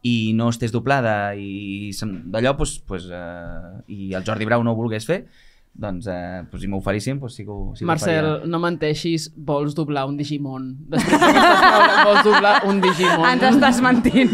i 0.05 0.35
no 0.37 0.51
estés 0.53 0.73
doblada 0.73 1.35
i 1.35 1.91
d'allò, 1.97 2.53
doncs, 2.59 2.77
doncs, 2.85 3.09
eh, 3.09 3.71
i 3.89 4.13
el 4.15 4.27
Jordi 4.27 4.45
Brau 4.49 4.65
no 4.65 4.75
ho 4.75 4.79
volgués 4.79 5.09
fer, 5.09 5.23
doncs, 5.75 6.07
eh, 6.07 6.43
doncs 6.51 6.63
si 6.63 6.69
m'oferissin, 6.71 7.19
doncs 7.19 7.35
sí 7.35 7.45
que 7.45 7.51
ho, 7.51 7.73
sí 7.75 7.83
ho 7.85 7.87
Marcel, 7.89 8.25
faria. 8.25 8.47
no 8.51 8.59
menteixis, 8.63 9.29
vols 9.37 9.75
doblar 9.75 10.05
un 10.07 10.17
Digimon. 10.17 10.69
Després 10.89 11.25
vols 12.05 12.23
doblar 12.25 12.53
un 12.71 12.81
Digimon. 12.81 13.27
Ens 13.33 13.43
estàs 13.51 13.81
mentint. 13.83 14.31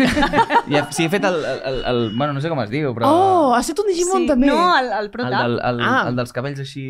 Ja, 0.71 0.85
sí, 0.93 1.05
he 1.07 1.09
fet 1.13 1.25
el, 1.25 1.39
el, 1.41 1.61
el, 1.71 1.79
el, 1.93 2.01
bueno, 2.17 2.35
no 2.37 2.41
sé 2.45 2.51
com 2.53 2.61
es 2.63 2.71
diu, 2.71 2.93
però... 2.97 3.09
Oh, 3.09 3.55
has 3.57 3.67
fet 3.73 3.81
un 3.83 3.89
Digimon 3.89 4.27
també? 4.29 4.51
No, 4.51 4.59
el, 4.79 4.91
el 4.93 5.05
el, 5.07 5.11
prota. 5.11 5.43
del, 5.43 5.57
el, 5.71 5.81
Ah. 5.81 6.05
el 6.11 6.17
dels 6.21 6.33
cabells 6.37 6.61
així... 6.61 6.85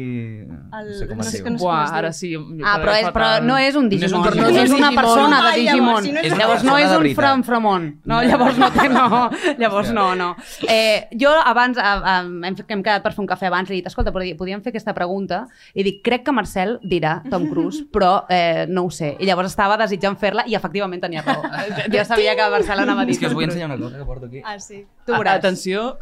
no 0.50 0.82
sé 0.98 1.06
com 1.08 1.16
no 1.20 1.24
es 1.24 1.30
sé 1.30 1.42
diu. 1.42 1.52
no 1.52 1.58
sé 1.58 1.64
Buah, 1.64 1.76
com 1.76 1.84
es 1.84 1.90
diu. 1.90 1.98
ara 2.00 2.12
sí. 2.12 2.32
Ah, 2.64 2.76
però, 2.82 2.96
és, 2.98 3.08
però 3.14 3.30
no 3.46 3.56
és 3.60 3.76
un 3.78 3.86
No 3.90 3.94
és 3.96 4.12
un 4.12 4.22
Digimon, 4.22 4.26
Digimon. 4.26 4.50
és, 4.50 4.70
una 4.74 4.90
Digimon. 4.90 4.94
persona 4.98 5.38
Ah, 5.40 5.50
de 5.54 5.62
llavors, 5.62 5.70
Digimon. 5.70 6.02
si 6.02 6.12
no 6.12 6.20
és 6.20 6.36
llavors 6.38 6.64
no 6.66 6.76
és 6.78 6.90
un 7.36 7.44
Framon. 7.44 7.86
No, 8.04 8.20
No. 8.20 8.22
llavors 8.28 8.58
no 8.58 8.70
té, 8.74 8.88
no. 8.88 9.30
Llavors 9.58 9.92
no, 9.92 10.14
no. 10.16 10.34
Eh, 10.68 11.08
jo 11.20 11.30
abans, 11.44 11.78
a, 11.78 11.94
a, 11.98 12.18
hem, 12.20 12.54
que 12.56 12.74
hem 12.74 12.82
quedat 12.82 13.02
per 13.02 13.12
fer 13.14 13.22
un 13.22 13.28
cafè 13.30 13.46
abans, 13.48 13.68
li 13.70 13.76
he 13.78 13.80
dit, 13.80 13.86
escolta, 13.86 14.12
però 14.12 14.24
podíem 14.40 14.62
fer 14.64 14.72
aquesta 14.72 14.94
pregunta, 14.96 15.44
i 15.76 15.84
dic, 15.86 16.00
crec 16.06 16.24
que 16.26 16.34
Marcel 16.34 16.78
dirà 16.82 17.18
Tom 17.30 17.46
Cruise, 17.52 17.84
però 17.92 18.24
eh, 18.32 18.64
no 18.68 18.86
ho 18.88 18.90
sé. 18.94 19.12
I 19.20 19.28
llavors 19.28 19.52
estava 19.52 19.76
desitjant 19.80 20.16
fer-la 20.20 20.46
i 20.48 20.56
efectivament 20.58 21.04
tenia 21.04 21.24
raó. 21.26 21.44
Jo 21.92 22.04
sabia 22.08 22.34
que 22.38 22.48
Marcel 22.52 22.82
anava 22.82 23.04
a 23.04 23.08
dir 23.08 23.16
És 23.18 23.20
que 23.20 23.28
us 23.28 23.36
vull 23.36 23.48
ensenyar 23.48 23.68
una 23.70 23.78
cosa 23.80 23.98
que 24.00 24.06
porto 24.08 24.30
aquí. 24.30 24.42
Ah, 24.44 24.58
sí. 24.62 24.84
Tu 25.06 25.12
veuràs. 25.12 25.40
Atenció, 25.40 25.98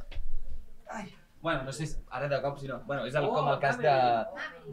Bueno, 1.40 1.62
no 1.64 1.72
sé, 1.72 1.86
si- 1.86 1.96
ara 2.10 2.28
de 2.28 2.40
cop 2.42 2.58
si 2.58 2.66
no. 2.66 2.80
Bueno, 2.86 3.04
és 3.06 3.14
el, 3.14 3.28
com 3.28 3.46
el 3.48 3.58
cas 3.60 3.78
de, 3.78 3.92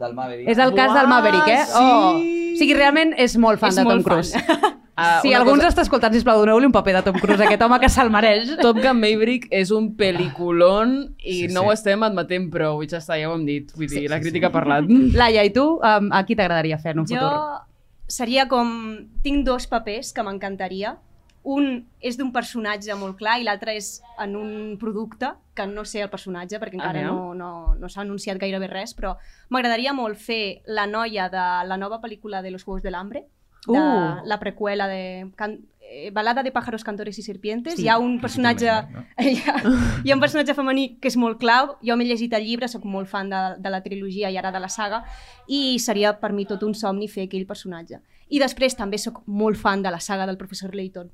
del 0.00 0.14
Maverick. 0.14 0.48
És 0.50 0.58
el 0.58 0.74
cas 0.74 0.92
del 0.94 1.06
Maverick, 1.06 1.46
eh? 1.48 1.64
sí. 1.64 1.72
Oh. 1.78 2.16
O 2.16 2.58
sigui, 2.58 2.74
realment 2.74 3.14
és 3.16 3.36
molt 3.38 3.60
fan 3.60 3.70
És 3.70 3.76
de 3.76 3.84
Tom. 3.84 4.02
Cruise. 4.02 4.34
Ah, 4.98 5.18
si 5.20 5.34
algú 5.36 5.50
ens 5.52 5.58
cosa- 5.60 5.68
està 5.74 5.82
escoltant, 5.84 6.14
sisplau, 6.16 6.38
doneu-li 6.40 6.64
un 6.64 6.72
paper 6.72 6.94
de 6.96 7.00
Tom 7.04 7.18
Cruise, 7.20 7.42
aquest 7.44 7.60
home 7.60 7.76
que 7.82 7.88
se'l 7.92 8.08
mereix. 8.08 8.54
Top 8.64 8.78
Gun 8.80 8.96
Maverick 8.96 9.44
és 9.52 9.68
un 9.70 9.90
pel·liculón 9.94 10.94
i 11.18 11.34
Sí, 11.42 11.48
no 11.52 11.60
sí. 11.60 11.66
ho 11.66 11.72
estem 11.74 12.02
admetent 12.06 12.46
prou, 12.50 12.80
i 12.82 12.88
ja 12.88 12.96
està, 13.02 13.18
ja 13.20 13.28
ho 13.28 13.34
hem 13.36 13.44
dit. 13.44 13.74
Vull 13.76 13.90
dir, 13.92 14.06
la 14.08 14.16
crítica 14.22 14.48
ha 14.48 14.54
parlat. 14.54 14.88
Laia, 15.20 15.44
i 15.44 15.52
tu, 15.52 15.66
um, 15.84 16.08
a 16.16 16.22
qui 16.24 16.32
t'agradaria 16.34 16.78
fer 16.80 16.94
en 16.96 17.02
un 17.04 17.06
Jo 17.10 17.18
futur? 17.20 17.66
seria 18.08 18.46
com... 18.48 18.70
Tinc 19.22 19.44
dos 19.44 19.66
papers 19.68 20.14
que 20.16 20.24
m'encantaria. 20.24 20.96
Un 21.46 21.84
és 22.02 22.16
d'un 22.18 22.32
personatge 22.34 22.94
molt 22.98 23.14
clar 23.20 23.36
i 23.38 23.44
l'altre 23.46 23.76
és 23.78 24.00
en 24.18 24.34
un 24.34 24.50
producte, 24.80 25.28
que 25.54 25.66
no 25.70 25.84
sé 25.86 26.02
el 26.02 26.10
personatge 26.10 26.58
perquè 26.58 26.74
encara 26.74 27.04
Ah, 27.04 27.06
no, 27.06 27.34
no, 27.38 27.50
no 27.78 27.88
s'ha 27.88 28.02
anunciat 28.02 28.40
gairebé 28.42 28.66
res, 28.66 28.96
però 28.98 29.14
m'agradaria 29.48 29.94
molt 29.94 30.18
fer 30.18 30.60
la 30.66 30.88
noia 30.90 31.28
de 31.30 31.46
la 31.68 31.78
nova 31.78 32.00
pel·lícula 32.02 32.42
de 32.42 32.50
Los 32.50 32.64
Juegos 32.64 32.82
del 32.82 32.94
Hambre, 32.98 33.26
de 33.66 33.78
Uh. 33.78 34.26
la 34.26 34.38
preqüela 34.38 34.86
de 34.86 35.30
can, 35.36 35.60
eh, 35.80 36.10
Balada 36.12 36.42
de 36.42 36.52
pájaros, 36.52 36.84
cantores 36.84 37.18
i 37.18 37.22
serpientes. 37.22 37.74
Sí. 37.74 37.84
Hi 37.84 37.88
ha 37.88 37.98
un 37.98 38.20
personatge... 38.20 38.66
no? 38.66 39.04
hi, 39.18 39.36
ha, 39.46 39.56
hi 40.04 40.10
ha 40.10 40.14
un 40.14 40.20
personatge 40.20 40.54
femení 40.54 40.98
que 41.00 41.08
és 41.08 41.16
molt 41.16 41.38
clau. 41.38 41.76
Jo 41.82 41.96
m'he 41.96 42.06
llegit 42.06 42.32
el 42.34 42.44
llibre, 42.46 42.68
sóc 42.68 42.84
molt 42.84 43.08
fan 43.08 43.30
de, 43.30 43.42
de 43.58 43.70
la 43.70 43.82
trilogia 43.82 44.30
i 44.30 44.36
ara 44.36 44.52
de 44.54 44.60
la 44.62 44.68
saga, 44.68 45.04
i 45.46 45.78
seria 45.78 46.16
per 46.20 46.32
mi 46.32 46.44
tot 46.46 46.62
un 46.62 46.74
somni 46.74 47.08
fer 47.08 47.26
aquell 47.26 47.46
personatge. 47.46 48.02
I 48.28 48.38
després 48.42 48.74
també 48.74 48.98
sóc 48.98 49.22
molt 49.26 49.58
fan 49.58 49.82
de 49.82 49.90
la 49.94 50.00
saga 50.00 50.26
del 50.26 50.38
professor 50.38 50.74
Layton. 50.74 51.10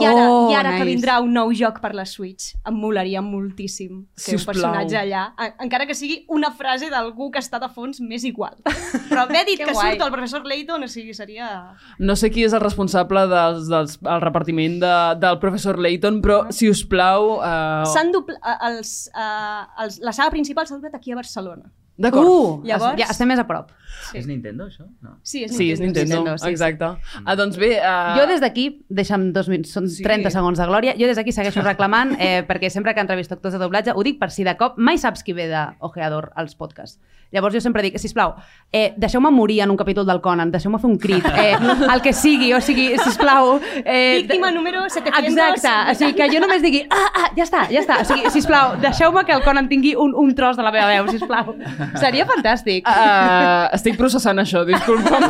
I 0.00 0.04
ara, 0.04 0.24
Oh, 0.28 0.50
i 0.50 0.54
ara 0.58 0.72
que 0.76 0.84
nice. 0.84 0.96
vindrà 0.96 1.20
un 1.22 1.32
nou 1.32 1.52
joc 1.56 1.78
per 1.80 1.94
la 1.94 2.04
Switch, 2.04 2.54
em 2.68 2.74
molaria 2.74 3.22
moltíssim 3.22 4.02
fer 4.18 4.34
un 4.36 4.44
personatge 4.44 4.96
allà, 4.98 5.22
en- 5.38 5.54
encara 5.66 5.86
que 5.86 5.94
sigui 5.94 6.24
una 6.28 6.50
frase 6.50 6.90
d'algú 6.90 7.30
que 7.30 7.38
està 7.38 7.60
de 7.62 7.68
fons 7.72 8.00
m'és 8.00 8.24
igual. 8.28 8.56
Però 9.08 9.22
haver 9.22 9.44
dit 9.46 9.58
Que 9.62 9.64
que 9.70 9.74
surt 9.74 10.02
el 10.04 10.12
professor 10.12 10.44
Layton, 10.44 10.82
o 10.84 10.88
sigui, 10.88 11.14
seria... 11.14 11.48
No 11.98 12.16
sé 12.16 12.30
qui 12.30 12.44
és 12.44 12.52
el 12.52 12.60
responsable 12.60 13.24
dels, 13.30 13.70
dels, 13.72 13.96
el 14.02 14.20
repartiment 14.20 14.78
de, 14.82 14.92
del 15.22 15.38
professor 15.38 15.78
Layton, 15.78 16.20
però, 16.20 16.42
si 16.50 16.68
us 16.68 16.84
plau... 16.84 17.38
Uh... 17.38 17.86
S'han 17.94 18.12
dupl... 18.12 18.36
eh, 18.36 18.58
els, 18.68 19.10
uh, 19.14 19.64
els, 19.86 20.00
la 20.04 20.12
saga 20.12 20.30
principal 20.34 20.66
s'ha 20.66 20.76
doblat 20.76 20.94
aquí 20.98 21.12
a 21.12 21.16
Barcelona. 21.22 21.70
D'acord. 21.96 22.26
Uh, 22.28 22.62
Llavors- 22.68 22.98
ja 23.00 23.06
estem 23.10 23.28
més 23.28 23.38
a 23.40 23.46
prop. 23.48 23.70
Sí. 24.10 24.18
És 24.18 24.26
Nintendo, 24.28 24.66
això? 24.68 24.84
No. 25.02 25.14
Sí, 25.22 25.44
és 25.44 25.54
Sí, 25.56 25.70
és 25.72 25.80
Nintendo, 25.80 26.16
Nintendo, 26.16 26.38
sí, 26.38 26.44
sí. 26.44 26.50
exacte. 26.50 26.84
Ah, 27.24 27.34
doncs 27.36 27.56
bé... 27.56 27.78
Uh... 27.80 28.16
Jo 28.18 28.26
des 28.28 28.40
d'aquí, 28.44 28.84
deixa'm 28.88 29.32
dos 29.32 29.48
minuts, 29.48 29.72
són 29.72 29.88
Sí. 29.88 30.02
30 30.04 30.30
segons 30.30 30.58
de 30.60 30.66
glòria, 30.68 30.94
jo 30.98 31.06
des 31.08 31.16
d'aquí 31.16 31.32
segueixo 31.32 31.62
reclamant, 31.64 32.12
eh, 32.20 32.44
perquè 32.46 32.68
sempre 32.70 32.92
que 32.94 33.00
entrevisto 33.00 33.34
actors 33.34 33.54
de 33.56 33.60
doblatge, 33.62 33.92
ho 33.96 34.02
dic 34.04 34.18
per 34.20 34.30
si 34.30 34.44
de 34.44 34.56
cop 34.60 34.76
mai 34.76 34.98
saps 34.98 35.24
qui 35.24 35.32
ve 35.32 35.48
de 35.48 35.64
Ojeador 35.80 36.32
als 36.36 36.54
podcasts. 36.54 37.00
Llavors 37.34 37.56
jo 37.56 37.60
sempre 37.60 37.82
dic, 37.82 37.98
sisplau, 37.98 38.34
eh, 38.72 38.92
deixeu-me 38.96 39.30
morir 39.34 39.60
en 39.64 39.70
un 39.72 39.76
capítol 39.76 40.06
del 40.06 40.20
Conan, 40.22 40.52
deixeu-me 40.52 40.78
fer 40.78 40.90
un 40.90 40.98
crit, 40.98 41.26
eh, 41.42 41.56
el 41.92 42.02
que 42.04 42.12
sigui, 42.14 42.52
o 42.54 42.60
sigui, 42.62 42.88
sisplau... 43.02 43.56
Eh, 43.84 44.22
Víctima 44.22 44.52
número 44.54 44.84
700. 44.88 45.32
Exacte, 45.32 45.74
o 45.90 45.94
sigui, 45.98 46.14
que 46.18 46.28
jo 46.32 46.40
només 46.42 46.62
digui, 46.62 46.84
ah, 46.90 47.08
ah, 47.10 47.28
ja 47.36 47.46
està, 47.46 47.64
ja 47.72 47.82
està. 47.82 48.00
O 48.04 48.08
sigui, 48.08 48.30
sisplau, 48.34 48.76
deixeu-me 48.82 49.24
que 49.26 49.34
el 49.34 49.42
Conan 49.46 49.68
tingui 49.70 49.96
un, 49.98 50.14
un 50.16 50.34
tros 50.38 50.56
de 50.58 50.66
la 50.66 50.72
meva 50.74 50.86
veu, 50.92 51.10
sisplau. 51.10 51.56
Seria 51.98 52.26
fantàstic. 52.28 52.86
Uh, 52.86 53.66
estic 53.76 53.98
processant 53.98 54.38
això, 54.42 54.62
disculpa'm. 54.68 55.26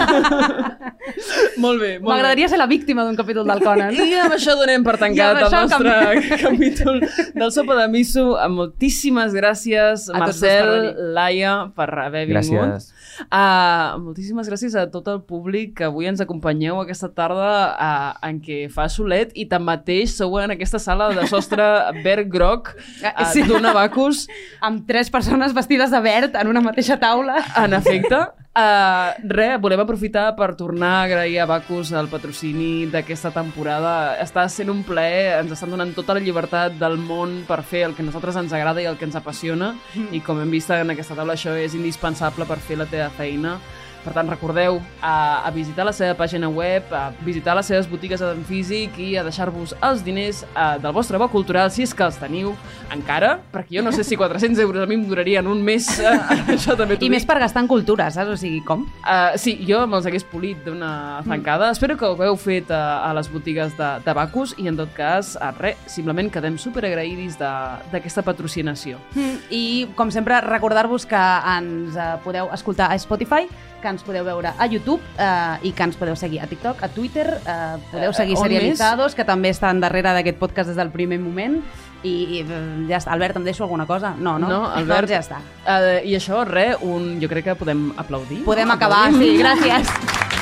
molt 1.65 1.81
bé, 1.81 1.93
molt. 1.99 2.11
M'agradaria 2.11 2.49
ser 2.51 2.61
la 2.61 2.69
víctima 2.71 3.07
d'un 3.07 3.17
capítol 3.19 3.47
del 3.49 3.63
Conan. 3.65 3.95
I 3.95 4.21
amb 4.27 4.37
això 4.37 4.57
donem 4.59 4.85
per 4.87 4.97
tancat 5.01 5.43
el 5.47 5.55
nostre 5.55 6.39
capítol 6.45 7.01
del 7.35 7.53
Sopa 7.55 7.79
de 7.81 7.89
Miso. 7.93 8.29
Moltíssimes 8.53 9.35
gràcies, 9.37 10.09
A 10.13 10.23
Marcel. 10.23 10.73
Laia, 11.17 11.57
per 11.77 11.86
haver 11.89 12.27
vingut. 12.29 12.55
Gràcies. 12.67 12.93
Uh, 13.31 13.97
moltíssimes 14.05 14.49
gràcies 14.51 14.75
a 14.77 14.85
tot 14.93 15.07
el 15.09 15.21
públic 15.27 15.75
que 15.79 15.87
avui 15.89 16.07
ens 16.11 16.21
acompanyeu 16.21 16.81
aquesta 16.83 17.09
tarda 17.17 17.51
uh, 17.75 18.27
en 18.29 18.41
què 18.45 18.67
fa 18.73 18.89
solet 18.93 19.33
i 19.35 19.47
tanmateix 19.51 20.17
sou 20.19 20.37
en 20.43 20.53
aquesta 20.57 20.79
sala 20.83 21.11
de 21.17 21.27
sostre 21.31 21.65
verd 22.07 22.29
groc 22.33 22.75
uh, 22.77 23.25
Sí. 23.33 23.43
d'un 23.49 23.65
abacus 23.67 24.27
Amb 24.61 24.87
tres 24.89 25.11
persones 25.11 25.55
vestides 25.57 25.91
de 25.91 26.01
verd 26.01 26.37
en 26.37 26.49
una 26.53 26.61
mateixa 26.61 26.99
taula. 27.01 27.41
en 27.57 27.75
efecte. 27.75 28.19
Uh, 28.57 29.13
res, 29.29 29.59
volem 29.61 29.83
aprofitar 29.83 30.31
per 30.33 30.55
tornar 30.57 30.89
a 30.95 31.01
agrair 31.05 31.43
a 31.43 31.45
Bacus 31.45 31.91
el 31.93 32.07
patrocini 32.09 32.87
d'aquesta 32.89 33.29
temporada. 33.35 34.15
Està 34.23 34.47
sent 34.49 34.73
un 34.73 34.81
plaer, 34.87 35.43
ens 35.43 35.53
estan 35.53 35.75
donant 35.75 35.93
tota 35.93 36.17
la 36.17 36.23
llibertat 36.25 36.79
del 36.81 36.97
món 36.97 37.43
per 37.45 37.61
fer 37.61 37.83
el 37.85 37.93
que 37.93 38.01
a 38.01 38.07
nosaltres 38.07 38.39
ens 38.41 38.55
agrada 38.57 38.81
i 38.81 38.89
el 38.89 38.97
que 38.97 39.05
ens 39.05 39.19
apassiona 39.21 39.75
i 40.09 40.23
com 40.25 40.41
hem 40.41 40.55
vist 40.57 40.73
en 40.73 40.95
aquesta 40.95 41.19
taula 41.19 41.37
això 41.37 41.53
és 41.53 41.77
indispensable 41.77 42.49
per 42.49 42.57
fer 42.57 42.81
la 42.81 42.89
teva 42.89 43.11
feina. 43.13 43.59
Per 44.07 44.13
tant, 44.15 44.29
recordeu 44.31 44.77
a, 45.03 45.43
a 45.43 45.51
visitar 45.51 45.83
la 45.89 45.93
seva 45.97 46.15
pàgina 46.15 46.47
web, 46.47 46.87
a 46.95 47.09
visitar 47.27 47.57
les 47.59 47.67
seves 47.67 47.89
botigues 47.91 48.21
en 48.23 48.45
físic 48.47 48.95
i 49.03 49.17
a 49.19 49.25
deixar-vos 49.27 49.73
els 49.83 50.05
diners 50.07 50.45
uh, 50.55 50.77
del 50.79 50.95
vostre 50.95 51.19
bo 51.19 51.27
cultural, 51.33 51.73
si 51.75 51.83
és 51.83 51.91
que 51.97 52.05
els 52.07 52.15
teniu 52.21 52.53
encara, 52.95 53.33
perquè 53.51 53.81
jo 53.81 53.83
no 53.83 53.91
sé 53.91 54.05
si 54.07 54.15
400 54.21 54.63
euros 54.63 54.85
a 54.85 54.87
mi 54.87 54.95
em 54.95 55.03
durarien 55.09 55.47
un 55.51 55.59
mes, 55.67 55.89
uh, 55.99 56.15
això 56.55 56.77
també 56.79 56.95
I 56.95 57.03
dic. 57.03 57.11
més 57.17 57.27
per 57.27 57.41
gastar 57.43 57.65
en 57.65 57.71
cultura, 57.73 58.07
saps? 58.15 58.31
O 58.31 58.39
sigui, 58.39 58.61
com? 58.65 58.87
Uh, 59.03 59.35
sí, 59.43 59.57
jo 59.67 59.83
me'ls 59.91 60.07
hagués 60.07 60.23
polit 60.31 60.63
d'una 60.65 61.23
zancada. 61.27 61.73
Espero 61.75 61.99
que 61.99 62.07
ho 62.07 62.15
hagueu 62.15 62.39
fet 62.39 62.71
a, 62.71 63.03
a 63.09 63.13
les 63.19 63.27
botigues 63.33 63.75
de, 63.77 63.91
de 64.07 64.15
Bacus 64.21 64.55
i, 64.63 64.69
en 64.71 64.79
tot 64.79 64.95
cas, 64.95 65.35
uh, 65.41 65.51
res, 65.59 65.83
simplement 65.91 66.31
quedem 66.31 66.55
superagraïdis 66.63 67.41
de- 67.43 67.53
d'aquesta 67.91 68.23
patrocinació. 68.23 69.03
I, 69.51 69.89
com 69.99 70.15
sempre, 70.15 70.39
recordar-vos 70.47 71.05
que 71.11 71.19
ens 71.57 71.97
eh, 71.97 72.07
podeu 72.25 72.49
escoltar 72.55 72.91
a 72.93 72.99
Spotify, 72.99 73.47
que 73.87 73.93
ens 73.95 74.03
podeu 74.03 74.25
veure 74.27 74.51
a 74.59 74.67
YouTube 74.67 74.99
eh, 75.15 75.69
i 75.69 75.71
que 75.77 75.87
ens 75.87 75.95
podeu 75.99 76.17
seguir 76.19 76.41
a 76.43 76.49
TikTok, 76.51 76.83
a 76.83 76.89
Twitter, 76.91 77.27
eh, 77.39 77.77
podeu 77.93 78.11
Eh, 78.11 78.15
seguir 78.19 78.35
on 78.37 78.43
Serialitzados, 78.49 79.15
que 79.15 79.25
també 79.25 79.53
estan 79.55 79.79
darrere 79.81 80.11
d'aquest 80.17 80.39
podcast 80.43 80.73
des 80.73 80.77
del 80.81 80.91
primer 80.91 81.21
moment. 81.23 81.61
I, 82.03 82.11
i 82.11 82.41
eh, 82.43 82.59
ja 82.91 82.99
està. 82.99 83.15
Albert, 83.15 83.39
em 83.41 83.47
deixo 83.47 83.65
alguna 83.65 83.87
cosa? 83.87 84.13
No, 84.19 84.37
no? 84.39 84.51
No, 84.51 84.61
Albert- 84.75 85.07
Doncs 85.09 85.15
ja 85.15 85.23
està. 85.23 85.39
Uh, 85.65 86.03
I 86.07 86.15
això, 86.19 86.43
res, 86.47 86.77
un, 86.83 87.17
jo 87.23 87.31
crec 87.31 87.45
que 87.51 87.55
podem 87.59 87.93
aplaudir. 87.97 88.43
Podem 88.45 88.69
no? 88.69 88.75
acabar, 88.75 89.09
sí, 89.15 89.37
gràcies. 89.39 89.95